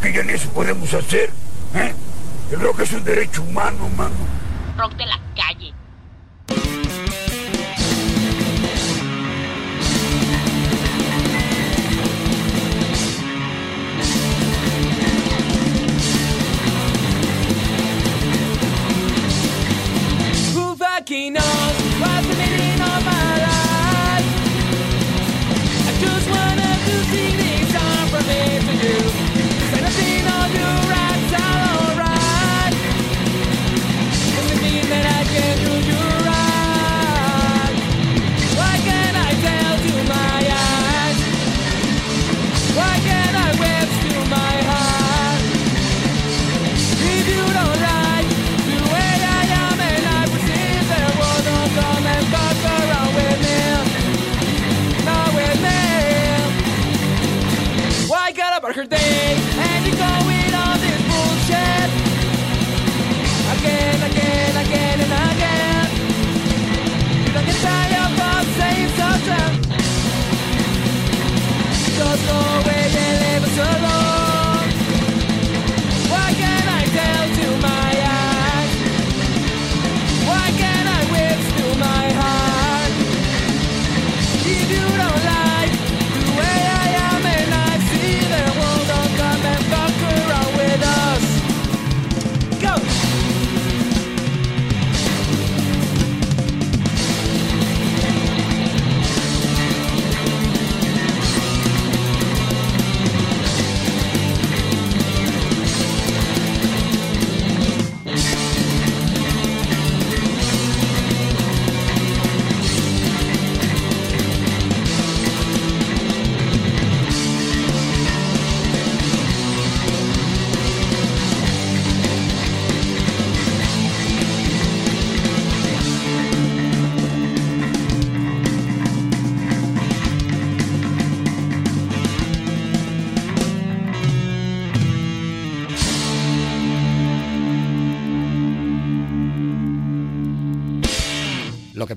que 0.00 0.12
ya 0.12 0.22
ni 0.22 0.34
eso 0.34 0.48
podemos 0.50 0.94
hacer. 0.94 1.30
¿eh? 1.74 1.92
El 2.52 2.60
rock 2.60 2.80
es 2.82 2.92
un 2.92 3.02
derecho 3.02 3.42
humano, 3.42 3.88
mano. 3.96 4.14
Rock 4.78 4.94
de 4.94 5.06
la 5.06 5.18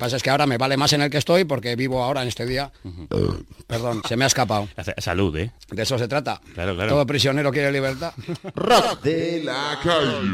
pasa 0.07 0.17
es 0.17 0.23
que 0.23 0.29
ahora 0.29 0.45
me 0.45 0.57
vale 0.57 0.77
más 0.77 0.93
en 0.93 1.01
el 1.01 1.09
que 1.09 1.17
estoy 1.17 1.43
porque 1.43 1.75
vivo 1.75 2.01
ahora 2.01 2.21
en 2.21 2.29
este 2.29 2.45
día. 2.45 2.71
Perdón, 3.67 4.01
se 4.07 4.15
me 4.15 4.23
ha 4.23 4.27
escapado. 4.27 4.67
Salud, 4.97 5.35
¿eh? 5.37 5.51
De 5.69 5.83
eso 5.83 5.99
se 5.99 6.07
trata. 6.07 6.39
Claro, 6.53 6.75
claro. 6.75 6.91
Todo 6.91 7.05
prisionero 7.05 7.51
quiere 7.51 7.71
libertad. 7.71 8.13
Rock 8.55 9.01
de 9.03 9.43
la 9.43 9.77
calle. 9.83 10.27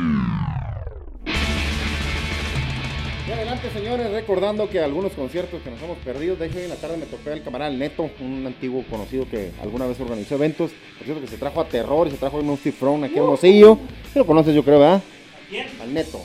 Y 3.27 3.31
adelante, 3.31 3.69
señores, 3.73 4.11
recordando 4.11 4.69
que 4.69 4.79
algunos 4.79 5.13
conciertos 5.13 5.61
que 5.63 5.71
nos 5.71 5.81
hemos 5.81 5.97
perdido, 5.99 6.35
de 6.35 6.47
hecho 6.47 6.57
hoy 6.57 6.65
en 6.65 6.69
la 6.69 6.75
tarde 6.75 6.97
me 6.97 7.05
topé 7.05 7.31
al 7.31 7.43
camarada 7.43 7.71
Neto, 7.71 8.11
un 8.19 8.45
antiguo 8.45 8.83
conocido 8.89 9.27
que 9.27 9.53
alguna 9.61 9.87
vez 9.87 9.99
organizó 9.99 10.35
eventos, 10.35 10.71
por 10.97 11.05
cierto 11.05 11.21
que 11.21 11.27
se 11.27 11.37
trajo 11.37 11.61
a 11.61 11.65
Terror 11.67 12.07
y 12.07 12.11
se 12.11 12.17
trajo 12.17 12.37
a 12.37 12.41
un 12.41 12.57
Steve 12.57 12.75
Throne 12.77 13.07
aquí 13.07 13.17
a 13.17 13.21
Hermosillo, 13.23 13.79
¿Sí 14.11 14.19
lo 14.19 14.25
conoces 14.27 14.53
yo 14.53 14.63
creo, 14.63 14.79
¿verdad? 14.79 15.01
quién? 15.49 15.67
Al 15.81 15.93
Neto. 15.93 16.19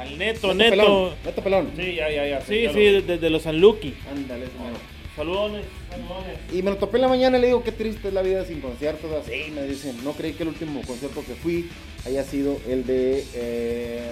Al 0.00 0.16
neto, 0.18 0.54
Neto 0.54 0.54
neto. 0.54 0.70
Pelón, 0.70 1.14
Neto 1.24 1.42
Pelón. 1.42 1.70
Sí, 1.76 1.94
ya, 1.94 2.10
ya, 2.10 2.26
ya. 2.26 2.40
Sí, 2.40 2.66
sí, 2.72 2.80
desde 2.80 3.18
de 3.18 3.30
los 3.30 3.42
San 3.42 3.60
Lucky. 3.60 3.94
Ándale, 4.10 4.46
señor. 4.46 5.00
Saludones, 5.14 5.64
saludones. 5.90 6.38
Y 6.54 6.62
me 6.62 6.70
lo 6.70 6.76
topé 6.78 6.96
en 6.96 7.02
la 7.02 7.08
mañana 7.08 7.36
y 7.36 7.40
le 7.42 7.46
digo, 7.48 7.62
qué 7.62 7.72
triste 7.72 8.08
es 8.08 8.14
la 8.14 8.22
vida 8.22 8.44
sin 8.46 8.60
conciertos. 8.60 9.10
Así 9.12 9.50
me 9.54 9.64
dicen, 9.64 10.02
no 10.02 10.12
creí 10.12 10.32
que 10.32 10.44
el 10.44 10.48
último 10.50 10.80
concierto 10.86 11.22
que 11.26 11.34
fui 11.34 11.68
haya 12.06 12.22
sido 12.24 12.58
el 12.66 12.86
de... 12.86 13.24
eh, 13.34 14.10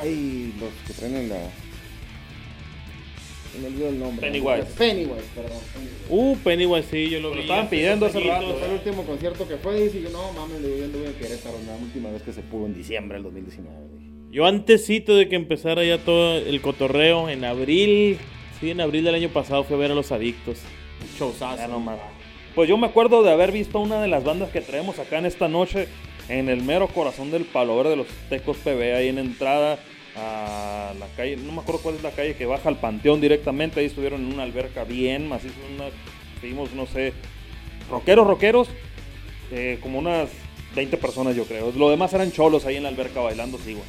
ay, 0.00 0.54
los 0.58 0.70
que 0.86 0.94
traen 0.94 1.16
en 1.16 1.28
la... 1.28 1.36
Se 3.52 3.58
me 3.58 3.66
olvidó 3.66 3.88
el 3.90 3.98
nombre. 3.98 4.26
Pennywise. 4.30 4.64
Pennywise, 4.78 5.26
perdón. 5.34 5.58
Uh, 6.08 6.36
Pennywise, 6.38 6.88
sí, 6.90 7.10
yo 7.10 7.20
lo 7.20 7.32
vi. 7.32 7.40
estaban 7.40 7.68
pidiendo 7.68 8.06
hace 8.06 8.20
rato. 8.20 8.54
Fue 8.54 8.66
el 8.66 8.72
último 8.74 9.02
concierto 9.04 9.46
que 9.46 9.56
fue 9.58 9.90
y 9.94 10.02
yo, 10.02 10.08
no 10.08 10.32
mames, 10.32 10.62
le 10.62 10.68
digo, 10.68 10.78
yo 10.78 10.84
anduve 10.86 11.06
en 11.08 11.14
Querétaro, 11.14 11.58
la 11.66 11.76
última 11.76 12.10
vez 12.10 12.22
que 12.22 12.32
se 12.32 12.40
pudo 12.40 12.64
en 12.64 12.72
diciembre 12.74 13.16
del 13.16 13.24
2019. 13.24 14.01
Yo 14.32 14.46
antesito 14.46 15.14
de 15.14 15.28
que 15.28 15.36
empezara 15.36 15.84
ya 15.84 15.98
todo 15.98 16.38
el 16.38 16.62
cotorreo 16.62 17.28
en 17.28 17.44
abril, 17.44 18.16
sí, 18.58 18.70
en 18.70 18.80
abril 18.80 19.04
del 19.04 19.14
año 19.14 19.28
pasado 19.28 19.62
fui 19.62 19.76
a 19.76 19.78
ver 19.78 19.90
a 19.90 19.94
Los 19.94 20.10
Adictos. 20.10 20.58
Showzazo. 21.18 21.82
Pues 22.54 22.66
yo 22.66 22.78
me 22.78 22.86
acuerdo 22.86 23.22
de 23.22 23.30
haber 23.30 23.52
visto 23.52 23.78
una 23.78 24.00
de 24.00 24.08
las 24.08 24.24
bandas 24.24 24.48
que 24.48 24.62
traemos 24.62 24.98
acá 24.98 25.18
en 25.18 25.26
esta 25.26 25.48
noche 25.48 25.86
en 26.30 26.48
el 26.48 26.62
mero 26.62 26.88
corazón 26.88 27.30
del 27.30 27.44
Palo 27.44 27.76
Verde 27.76 27.90
de 27.90 27.96
los 27.96 28.06
Tecos 28.30 28.56
PB, 28.56 28.96
ahí 28.96 29.08
en 29.08 29.18
entrada 29.18 29.78
a 30.16 30.94
la 30.98 31.06
calle, 31.14 31.36
no 31.36 31.52
me 31.52 31.60
acuerdo 31.60 31.82
cuál 31.82 31.96
es 31.96 32.02
la 32.02 32.12
calle 32.12 32.34
que 32.34 32.46
baja 32.46 32.70
al 32.70 32.78
Panteón 32.78 33.20
directamente, 33.20 33.80
ahí 33.80 33.86
estuvieron 33.86 34.22
en 34.22 34.32
una 34.32 34.44
alberca 34.44 34.84
bien 34.84 35.28
macizo, 35.28 35.56
una, 35.74 35.90
no 36.74 36.86
sé, 36.86 37.12
rockeros, 37.90 38.26
rockeros, 38.26 38.68
eh, 39.50 39.78
como 39.82 39.98
unas 39.98 40.30
20 40.74 40.96
personas 40.96 41.36
yo 41.36 41.44
creo. 41.44 41.70
Lo 41.76 41.90
demás 41.90 42.14
eran 42.14 42.32
cholos 42.32 42.64
ahí 42.64 42.76
en 42.76 42.84
la 42.84 42.88
alberca 42.88 43.20
bailando, 43.20 43.58
sí, 43.58 43.74
güey. 43.74 43.84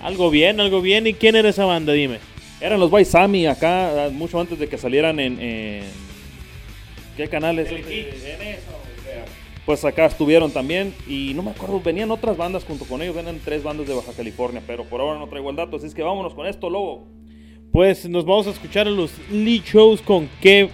Algo 0.00 0.30
bien, 0.30 0.60
algo 0.60 0.80
bien. 0.80 1.06
¿Y 1.06 1.14
quién 1.14 1.36
era 1.36 1.48
esa 1.48 1.64
banda? 1.64 1.92
Dime. 1.92 2.18
Eran 2.60 2.80
los 2.80 2.90
Baisami 2.90 3.46
acá, 3.46 4.06
ah, 4.06 4.10
mucho 4.10 4.40
antes 4.40 4.58
de 4.58 4.68
que 4.68 4.78
salieran 4.78 5.20
en... 5.20 5.40
en- 5.40 6.06
¿Qué 7.16 7.28
canales? 7.28 7.68
Pues 9.64 9.84
acá 9.84 10.04
estuvieron 10.06 10.50
también 10.52 10.94
y 11.08 11.32
no 11.34 11.42
me 11.42 11.50
acuerdo, 11.50 11.80
venían 11.80 12.10
otras 12.10 12.36
bandas 12.36 12.64
junto 12.64 12.84
con 12.84 13.02
ellos, 13.02 13.16
venían 13.16 13.40
tres 13.44 13.62
bandas 13.62 13.88
de 13.88 13.94
Baja 13.94 14.12
California, 14.16 14.62
pero 14.66 14.84
por 14.84 15.00
ahora 15.00 15.18
no 15.18 15.26
traigo 15.28 15.50
el 15.50 15.56
dato, 15.56 15.76
así 15.78 15.86
es 15.86 15.94
que 15.94 16.02
vámonos 16.02 16.34
con 16.34 16.46
esto, 16.46 16.70
Lobo. 16.70 17.08
Pues 17.72 18.08
nos 18.08 18.24
vamos 18.24 18.46
a 18.46 18.50
escuchar 18.50 18.86
a 18.86 18.90
los 18.90 19.10
Lee 19.30 19.62
Shows 19.66 20.02
con 20.02 20.28
qué. 20.40 20.68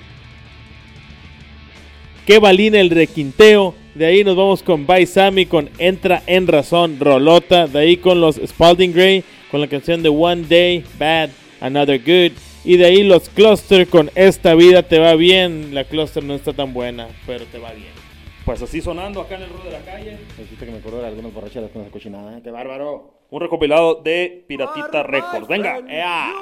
Qué 2.27 2.39
balina 2.39 2.81
el 2.81 2.91
requinteo. 2.91 3.75
De 3.95 4.07
ahí 4.07 4.25
nos 4.25 4.37
vamos 4.37 4.63
con 4.63 4.87
By 4.87 5.05
Sammy 5.05 5.45
con 5.45 5.69
Entra 5.77 6.23
en 6.27 6.47
Razón, 6.47 6.99
Rolota. 6.99 7.67
De 7.67 7.79
ahí 7.81 7.97
con 7.99 8.21
los 8.21 8.37
Spalding 8.37 8.93
Gray 8.93 9.23
con 9.51 9.61
la 9.61 9.67
canción 9.67 10.03
de 10.03 10.09
One 10.09 10.45
Day, 10.49 10.83
Bad, 10.99 11.29
Another 11.61 11.99
Good. 11.99 12.33
Y 12.65 12.77
de 12.79 12.87
ahí 12.87 13.03
los 13.03 13.29
Cluster 13.29 13.87
con 13.87 14.11
Esta 14.15 14.55
vida 14.55 14.83
te 14.83 14.99
va 14.99 15.15
bien. 15.15 15.75
La 15.75 15.85
Cluster 15.85 16.25
no 16.25 16.35
está 16.35 16.55
tan 16.55 16.73
buena, 16.73 17.09
pero 17.27 17.45
te 17.45 17.59
va 17.59 17.73
bien. 17.73 17.93
Pues 18.47 18.63
así 18.63 18.81
sonando 18.81 19.21
acá 19.21 19.37
en 19.37 19.43
el 19.43 19.51
ruedo 19.51 19.65
de 19.65 19.73
la 19.73 19.81
calle. 19.81 20.17
Dijiste 20.39 20.65
que 20.65 20.73
me 20.73 20.79
acuerdo 20.79 21.01
de 21.01 21.09
algunas 21.09 21.33
borracheras 21.35 21.71
con 21.71 21.83
esa 21.83 21.91
cochinada. 21.91 22.39
¿eh? 22.39 22.41
¡Qué 22.43 22.51
bárbaro! 22.51 23.23
Un 23.31 23.41
recopilado 23.41 23.97
de 24.03 24.45
Piratita 24.49 25.03
Records. 25.03 25.49
Venga, 25.49 25.81
¡ea! 25.89 26.33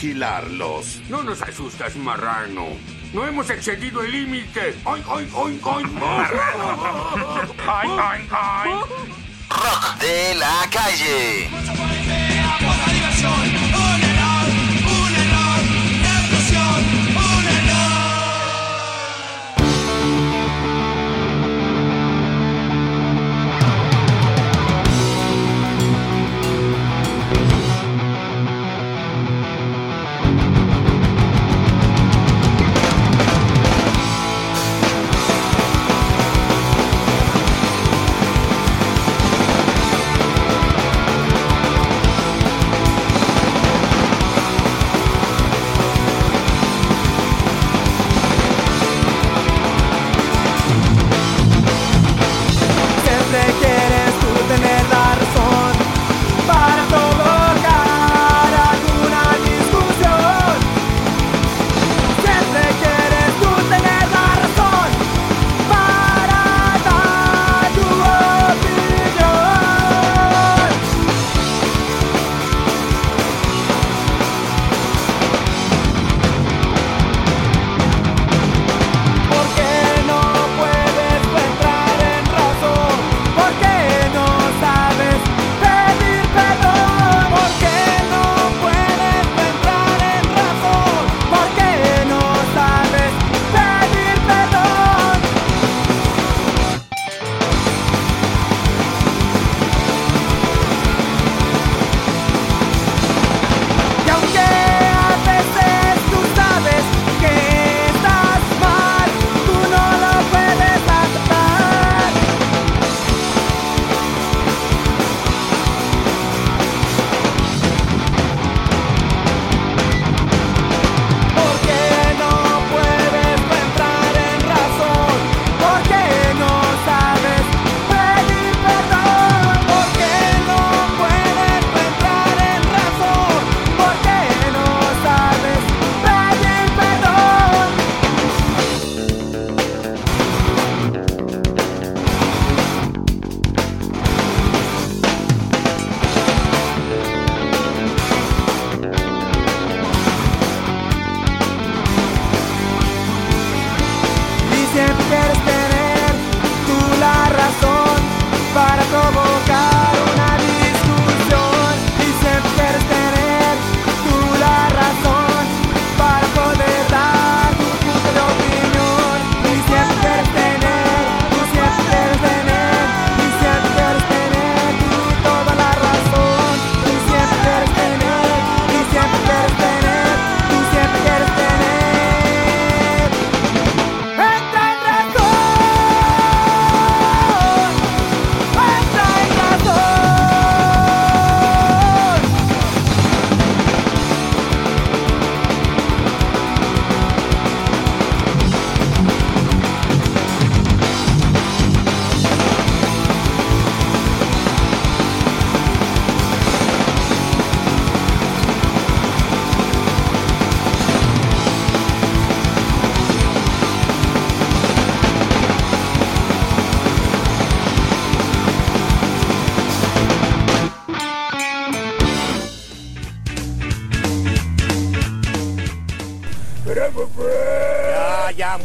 vigilarlos. 0.00 1.00
No 1.08 1.22
nos 1.22 1.42
asustas, 1.42 1.94
marrano. 1.96 2.68
No 3.12 3.26
hemos 3.26 3.50
excedido 3.50 4.02
el 4.02 4.12
límite. 4.12 4.74
¡Ay, 4.86 5.02
ay, 5.08 5.28
ay, 5.36 5.60
ay! 5.64 5.84
¡Marrano! 5.84 7.54
¡Ay, 7.68 7.88
ay, 8.00 8.28
ay! 8.30 8.70
Rock 9.50 9.98
de 10.00 10.34
la 10.36 10.68
calle. 10.70 11.48
Mucho 11.50 11.72
por 11.74 12.92
diversión. 12.92 13.69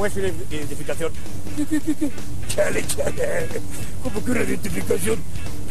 ¿Cómo 0.06 0.23
es 0.27 0.32
una 0.32 0.56
identificación? 0.56 1.11
Chale, 2.48 2.86
chale. 2.86 3.48
¿Cómo 4.03 4.23
que 4.23 4.32
una 4.32 4.44
identificación? 4.44 5.19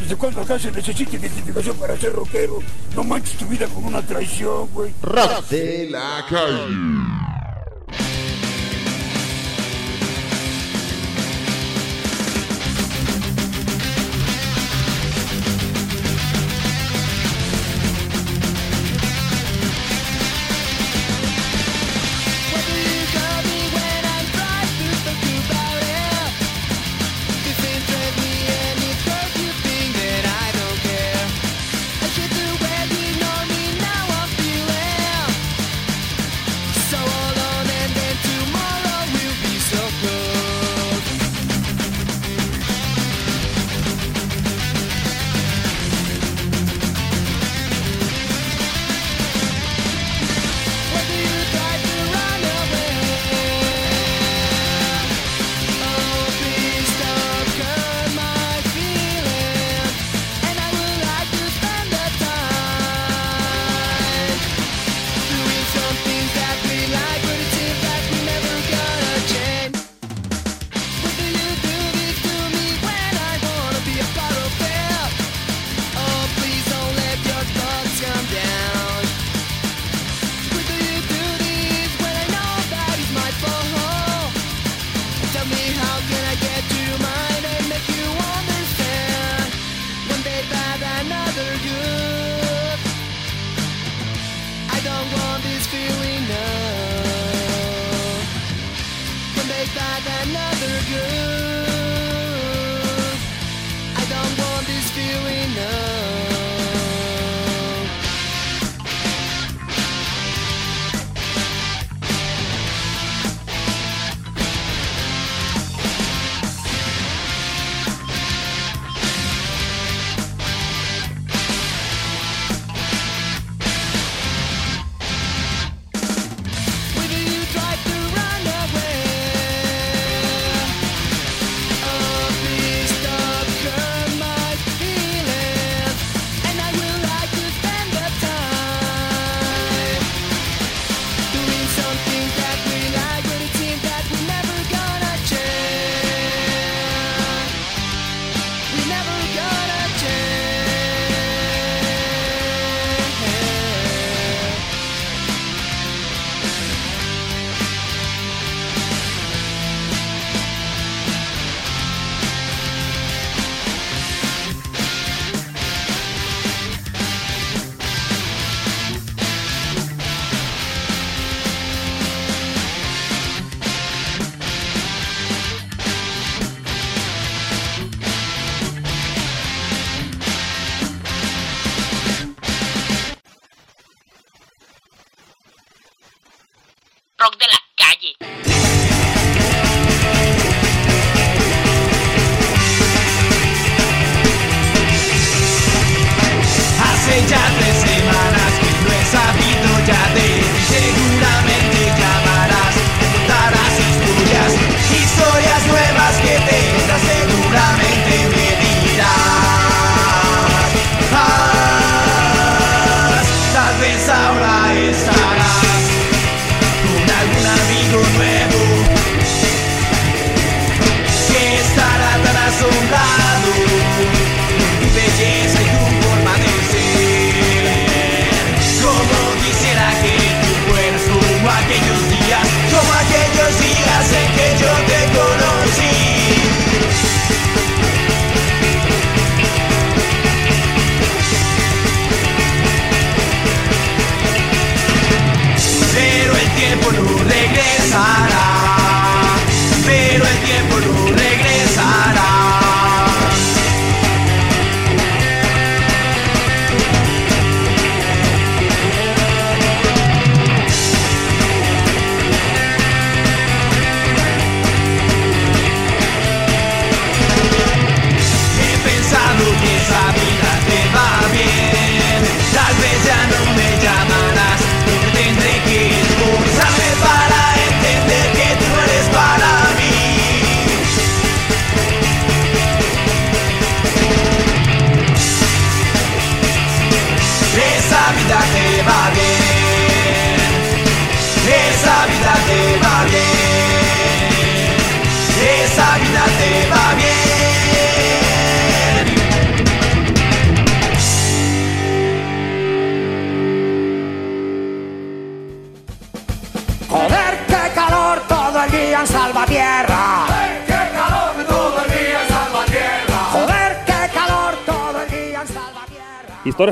¿Desde 0.01 0.17
cuándo 0.17 0.41
acá 0.41 0.59
se 0.59 0.73
necesita 0.73 1.17
identificación 1.17 1.77
para 1.77 1.97
ser 1.97 2.13
rockero? 2.15 2.59
No 2.97 3.05
manches 3.05 3.39
tu 3.39 3.47
vida 3.47 3.69
con 3.69 3.85
una 3.85 4.03
traición, 4.03 4.69
güey. 4.73 4.93
Rock 5.03 5.49
de 5.51 5.89
la 5.89 6.27
calle. 6.29 7.14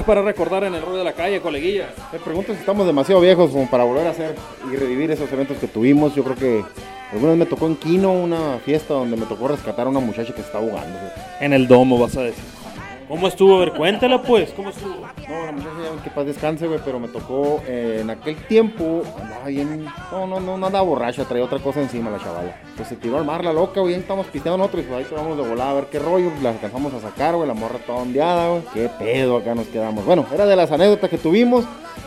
Para 0.01 0.23
recordar 0.23 0.64
en 0.64 0.74
el 0.74 0.81
rol 0.81 0.97
de 0.97 1.05
la 1.05 1.12
calle, 1.12 1.43
coleguilla. 1.43 1.90
Me 2.12 2.19
pregunto 2.19 2.55
si 2.55 2.60
estamos 2.60 2.86
demasiado 2.86 3.20
viejos 3.20 3.51
como 3.51 3.69
para 3.69 3.85
volver 3.85 4.06
a 4.06 4.10
hacer 4.10 4.35
y 4.73 4.74
revivir 4.74 5.10
esos 5.10 5.31
eventos 5.31 5.59
que 5.59 5.69
tuvimos. 5.69 6.14
Yo 6.14 6.24
creo 6.24 6.35
que 6.35 6.64
alguna 7.12 7.32
vez 7.32 7.39
me 7.40 7.47
tocó 7.47 7.66
en 7.66 7.77
Quino 7.77 8.10
una 8.10 8.59
fiesta 8.64 8.94
donde 8.94 9.19
me 9.19 9.27
tocó 9.27 9.48
rescatar 9.48 9.86
a 9.86 9.90
una 9.90 10.01
muchacha 10.01 10.32
que 10.32 10.40
se 10.40 10.47
está 10.47 10.59
ahogando. 10.59 10.98
En 11.40 11.52
el 11.52 11.69
domo, 11.69 11.98
vas 11.98 12.16
a 12.16 12.23
decir. 12.23 12.43
¿Cómo 13.06 13.28
estuvo? 13.28 13.56
A 13.56 13.60
ver, 13.60 13.73
cuéntala 13.74 14.23
pues. 14.23 14.51
¿Cómo 14.52 14.70
estuvo? 14.70 14.91
Que 16.03 16.11
paz 16.11 16.27
descanse, 16.27 16.66
güey, 16.66 16.81
pero 16.85 16.99
me 17.01 17.09
tocó 17.09 17.62
eh, 17.66 17.99
en 18.01 18.11
aquel 18.11 18.37
tiempo, 18.47 19.03
andaba 19.20 19.47
bien, 19.47 19.87
no, 20.11 20.27
no, 20.27 20.41
no, 20.41 20.57
no 20.57 20.66
andaba 20.66 20.85
borracha, 20.85 21.24
traía 21.24 21.45
otra 21.45 21.59
cosa 21.59 21.81
encima 21.81 22.11
la 22.11 22.19
chavala. 22.19 22.57
Pues 22.77 22.89
se 22.89 22.97
tiró 22.97 23.19
al 23.19 23.24
mar 23.24 23.45
la 23.45 23.53
loca, 23.53 23.81
güey, 23.81 23.95
ahí 23.95 24.01
estamos 24.01 24.27
pisteando 24.27 24.59
nosotros, 24.59 24.85
y 24.85 24.87
pues 24.87 24.99
ahí 24.99 25.05
te 25.05 25.15
vamos 25.15 25.37
de 25.37 25.49
volada 25.49 25.70
a 25.70 25.74
ver 25.74 25.87
qué 25.87 25.99
rollo, 25.99 26.31
pues 26.31 26.43
la 26.43 26.51
alcanzamos 26.51 26.93
a 26.95 27.01
sacar, 27.01 27.35
güey, 27.35 27.49
la 27.49 27.55
morra 27.55 27.79
toda 27.87 28.03
ondeada, 28.03 28.51
güey, 28.51 28.62
qué 28.74 28.91
pedo 28.99 29.37
acá 29.37 29.55
nos 29.55 29.66
quedamos. 29.69 30.05
Bueno, 30.05 30.27
era 30.33 30.47
de 30.47 30.57
las 30.57 30.70
anécdotas 30.70 31.09
que 31.09 31.19
tuvimos, 31.19 31.65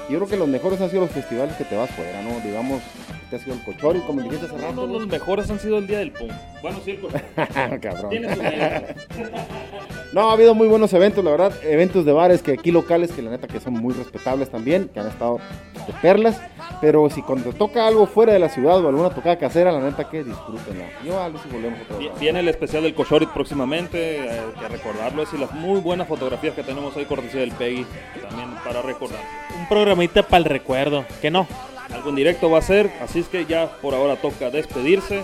yo 0.09 0.17
creo 0.17 0.27
que 0.27 0.38
los 0.38 0.47
mejores 0.47 0.80
han 0.81 0.89
sido 0.89 1.01
los 1.01 1.11
festivales 1.11 1.55
que 1.55 1.63
te 1.63 1.76
vas 1.76 1.89
fuera, 1.91 2.22
¿no? 2.22 2.39
Digamos, 2.41 2.81
te 3.30 3.38
ha 3.38 3.39
sido 3.39 3.55
el 3.55 3.63
cochori, 3.63 3.99
como 4.01 4.22
dijiste 4.22 4.45
hace 4.45 4.57
rato. 4.57 4.73
No, 4.73 4.85
los 4.85 5.07
mejores 5.07 5.49
han 5.49 5.59
sido 5.59 5.80
el 5.80 5.88
día 5.88 5.99
del 5.99 6.11
pum. 6.11 6.30
Bueno, 6.61 6.80
sí, 6.84 6.91
el 6.91 6.99
cochori. 6.99 7.23
Cabrón. 7.81 8.09
Tiene 8.09 8.35
su. 8.35 8.41
No, 10.15 10.29
ha 10.29 10.31
habido 10.31 10.55
muy 10.55 10.69
buenos 10.69 10.93
eventos, 10.93 11.25
la 11.25 11.31
verdad, 11.31 11.51
eventos 11.65 12.05
de 12.05 12.13
bares 12.13 12.41
que 12.41 12.53
aquí 12.53 12.71
locales, 12.71 13.11
que 13.11 13.21
la 13.21 13.31
neta 13.31 13.47
que 13.47 13.59
son 13.59 13.73
muy 13.73 13.93
respetables 13.93 14.49
también, 14.49 14.87
que 14.93 15.01
han 15.01 15.07
estado 15.07 15.39
de 15.85 15.91
perlas, 16.01 16.39
pero 16.79 17.09
si 17.09 17.21
cuando 17.21 17.51
te 17.51 17.57
toca 17.57 17.85
algo 17.85 18.07
fuera 18.07 18.31
de 18.31 18.39
la 18.39 18.47
ciudad 18.47 18.81
o 18.81 18.87
alguna 18.87 19.09
tocada 19.09 19.37
casera, 19.37 19.73
la 19.73 19.81
neta 19.81 20.09
que 20.09 20.23
disfrútenla. 20.23 20.85
Yo 21.03 21.19
a 21.21 21.27
ver 21.27 21.41
si 21.41 21.49
volvemos 21.49 21.81
otra 21.81 21.97
vez. 21.97 22.07
Vi- 22.13 22.19
Viene 22.21 22.39
el 22.39 22.47
especial 22.47 22.83
del 22.83 22.95
Cochorit 22.95 23.27
próximamente, 23.31 24.21
hay 24.29 24.39
que 24.57 24.67
recordarlo, 24.69 25.21
es 25.21 25.33
y 25.33 25.37
las 25.37 25.51
muy 25.51 25.81
buenas 25.81 26.07
fotografías 26.07 26.55
que 26.55 26.63
tenemos 26.63 26.95
hoy, 26.95 27.03
cortesía 27.03 27.41
del 27.41 27.51
Peggy, 27.51 27.85
también 28.29 28.51
para 28.63 28.81
recordar. 28.81 29.19
Un 29.59 29.67
programita 29.67 30.23
para 30.23 30.37
el 30.37 30.45
recuerdo, 30.45 31.03
que 31.21 31.29
no. 31.29 31.45
Algo 31.93 32.09
en 32.09 32.15
directo 32.15 32.49
va 32.49 32.57
a 32.59 32.61
ser, 32.61 32.91
así 33.01 33.19
es 33.19 33.27
que 33.27 33.45
ya 33.45 33.67
por 33.81 33.93
ahora 33.93 34.15
toca 34.15 34.49
despedirse. 34.49 35.21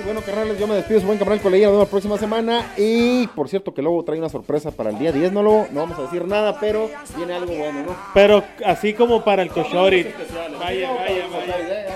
Y 0.00 0.04
bueno, 0.04 0.20
carnales, 0.22 0.58
yo 0.58 0.66
me 0.66 0.74
despido, 0.74 1.00
su 1.00 1.06
buen 1.06 1.18
canal 1.18 1.40
coleguilla, 1.40 1.66
nos 1.68 1.74
vemos 1.74 1.86
la 1.88 1.90
próxima 1.90 2.18
semana. 2.18 2.72
Y 2.76 3.26
por 3.28 3.48
cierto 3.48 3.74
que 3.74 3.82
luego 3.82 4.02
trae 4.04 4.18
una 4.18 4.28
sorpresa 4.28 4.70
para 4.70 4.90
el 4.90 4.98
día 4.98 5.12
10, 5.12 5.32
no 5.32 5.42
lo, 5.42 5.66
no 5.70 5.80
vamos 5.80 5.98
a 5.98 6.02
decir 6.02 6.26
nada, 6.26 6.58
pero 6.60 6.88
viene 7.16 7.34
algo 7.34 7.52
bueno, 7.54 7.82
¿no? 7.86 7.96
Pero 8.14 8.42
así 8.64 8.94
como 8.94 9.22
para 9.24 9.42
el 9.42 9.50
Cochori. 9.50 10.06
Vaya, 10.60 10.90
vaya, 10.92 11.26
vaya. 11.30 11.54
Allá. 11.56 11.86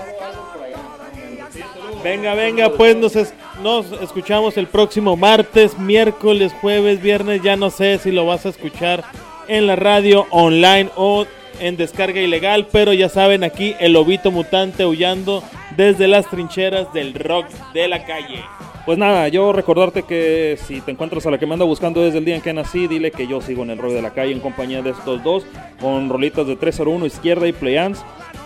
Venga, 2.03 2.33
venga, 2.33 2.69
pues 2.69 2.95
nos, 2.95 3.15
es- 3.15 3.33
nos 3.61 3.91
escuchamos 4.01 4.57
el 4.57 4.67
próximo 4.67 5.17
martes, 5.17 5.77
miércoles, 5.77 6.53
jueves, 6.61 7.01
viernes. 7.01 7.41
Ya 7.41 7.55
no 7.55 7.69
sé 7.69 7.97
si 7.97 8.11
lo 8.11 8.25
vas 8.25 8.45
a 8.45 8.49
escuchar 8.49 9.03
en 9.47 9.67
la 9.67 9.75
radio 9.75 10.25
online 10.29 10.89
o 10.95 11.25
en 11.59 11.77
descarga 11.77 12.21
ilegal, 12.21 12.67
pero 12.71 12.93
ya 12.93 13.09
saben, 13.09 13.43
aquí 13.43 13.75
el 13.79 13.93
lobito 13.93 14.31
mutante 14.31 14.85
huyendo 14.85 15.43
desde 15.75 16.07
las 16.07 16.29
trincheras 16.29 16.91
del 16.93 17.13
rock 17.13 17.47
de 17.73 17.87
la 17.87 18.05
calle. 18.05 18.43
Pues 18.85 18.97
nada, 18.97 19.27
yo 19.27 19.53
recordarte 19.53 20.03
que 20.03 20.57
si 20.65 20.81
te 20.81 20.91
encuentras 20.91 21.25
a 21.25 21.31
la 21.31 21.37
que 21.37 21.45
me 21.45 21.53
anda 21.53 21.65
buscando 21.65 22.01
desde 22.01 22.17
el 22.17 22.25
día 22.25 22.35
en 22.35 22.41
que 22.41 22.53
nací, 22.53 22.87
dile 22.87 23.11
que 23.11 23.27
yo 23.27 23.39
sigo 23.39 23.63
en 23.63 23.69
el 23.69 23.77
rock 23.77 23.93
de 23.93 24.01
la 24.01 24.13
calle 24.13 24.31
en 24.31 24.39
compañía 24.39 24.81
de 24.81 24.91
estos 24.91 25.23
dos, 25.23 25.45
con 25.79 26.09
rolitas 26.09 26.47
de 26.47 26.55
301 26.55 27.05
izquierda 27.05 27.47
y 27.47 27.51
Playans. 27.51 28.03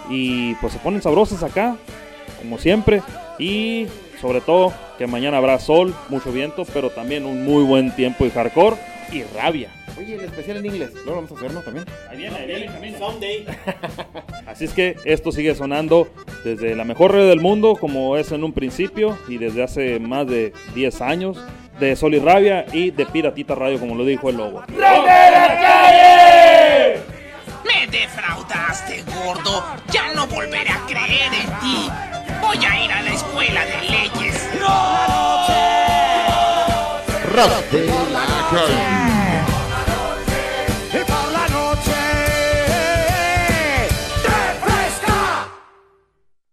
Y 0.10 0.56
pues 0.56 0.74
se 0.74 0.80
ponen 0.80 1.02
sabrosas 1.02 1.44
acá, 1.44 1.78
como 2.40 2.58
siempre. 2.58 3.02
Y 3.40 3.88
sobre 4.20 4.42
todo 4.42 4.74
que 4.98 5.08
mañana 5.08 5.38
habrá 5.38 5.60
sol, 5.60 5.94
mucho 6.10 6.32
viento, 6.32 6.66
pero 6.74 6.90
también 6.90 7.26
un 7.26 7.46
muy 7.46 7.64
buen 7.64 7.96
tiempo 7.96 8.26
y 8.26 8.30
hardcore 8.30 8.76
y 9.12 9.24
rabia. 9.24 9.70
Oye, 9.98 10.16
el 10.16 10.22
especial 10.22 10.58
en 10.58 10.66
inglés, 10.66 10.92
¿lo 11.06 11.16
vamos 11.16 11.32
a 11.32 11.36
hacer, 11.36 11.54
no? 11.54 11.62
También. 11.62 11.86
Ahí 12.10 12.18
viene, 12.18 12.36
ahí 12.36 12.48
viene 12.48 12.68
también. 12.98 13.46
Así 14.48 14.66
es 14.66 14.74
que 14.74 14.96
esto 15.06 15.32
sigue 15.32 15.54
sonando 15.56 16.08
desde 16.44 16.76
la 16.76 16.84
mejor 16.84 17.12
radio 17.12 17.28
del 17.28 17.40
mundo, 17.40 17.76
como 17.80 18.18
es 18.18 18.32
en 18.32 18.44
un 18.44 18.54
principio, 18.54 19.18
y 19.28 19.38
desde 19.38 19.64
hace 19.64 20.00
más 20.00 20.28
de 20.28 20.52
10 20.74 21.02
años, 21.02 21.38
de 21.80 21.96
Sol 21.96 22.14
y 22.16 22.20
Rabia 22.20 22.66
y 22.72 22.92
de 22.92 23.06
Piratita 23.06 23.56
Radio, 23.56 23.80
como 23.80 23.96
lo 23.96 24.06
dijo 24.06 24.30
el 24.30 24.38
lobo. 24.38 24.64
Me 27.66 27.88
defraudaste, 27.88 29.04
gordo. 29.04 29.64
Ya 29.92 30.14
no 30.14 30.28
volveré 30.28 30.70
a 30.70 30.86
creer 30.88 31.34
en 31.34 31.60
ti. 31.60 31.90
Voy 32.42 32.58
a 32.66 32.84
ir 32.84 32.92
a 32.92 33.02
la 33.02 33.14
escuela 33.14 33.66
de 33.66 33.82
leyes. 33.90 34.50
Rock 37.34 37.72
de 37.72 37.88
la 37.88 38.26
calle. 38.52 39.23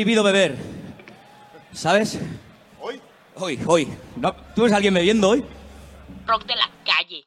prohibido 0.00 0.22
beber. 0.22 0.56
¿Sabes? 1.74 2.18
¿Hoy? 2.80 2.98
Hoy, 3.36 3.58
hoy. 3.66 3.88
No, 4.16 4.34
¿Tú 4.54 4.62
ves 4.62 4.72
a 4.72 4.76
alguien 4.76 4.94
bebiendo 4.94 5.28
hoy? 5.28 5.44
Rock 6.26 6.46
de 6.46 6.56
la 6.56 6.70
calle. 6.86 7.26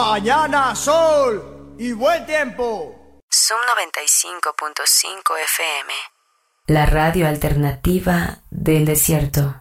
Mañana 0.00 0.76
sol 0.76 1.74
y 1.76 1.90
buen 1.90 2.24
tiempo. 2.24 3.20
Zoom 3.28 3.58
95.5 3.90 5.34
FM. 5.44 5.92
La 6.68 6.86
radio 6.86 7.26
alternativa 7.26 8.38
del 8.48 8.84
desierto. 8.84 9.60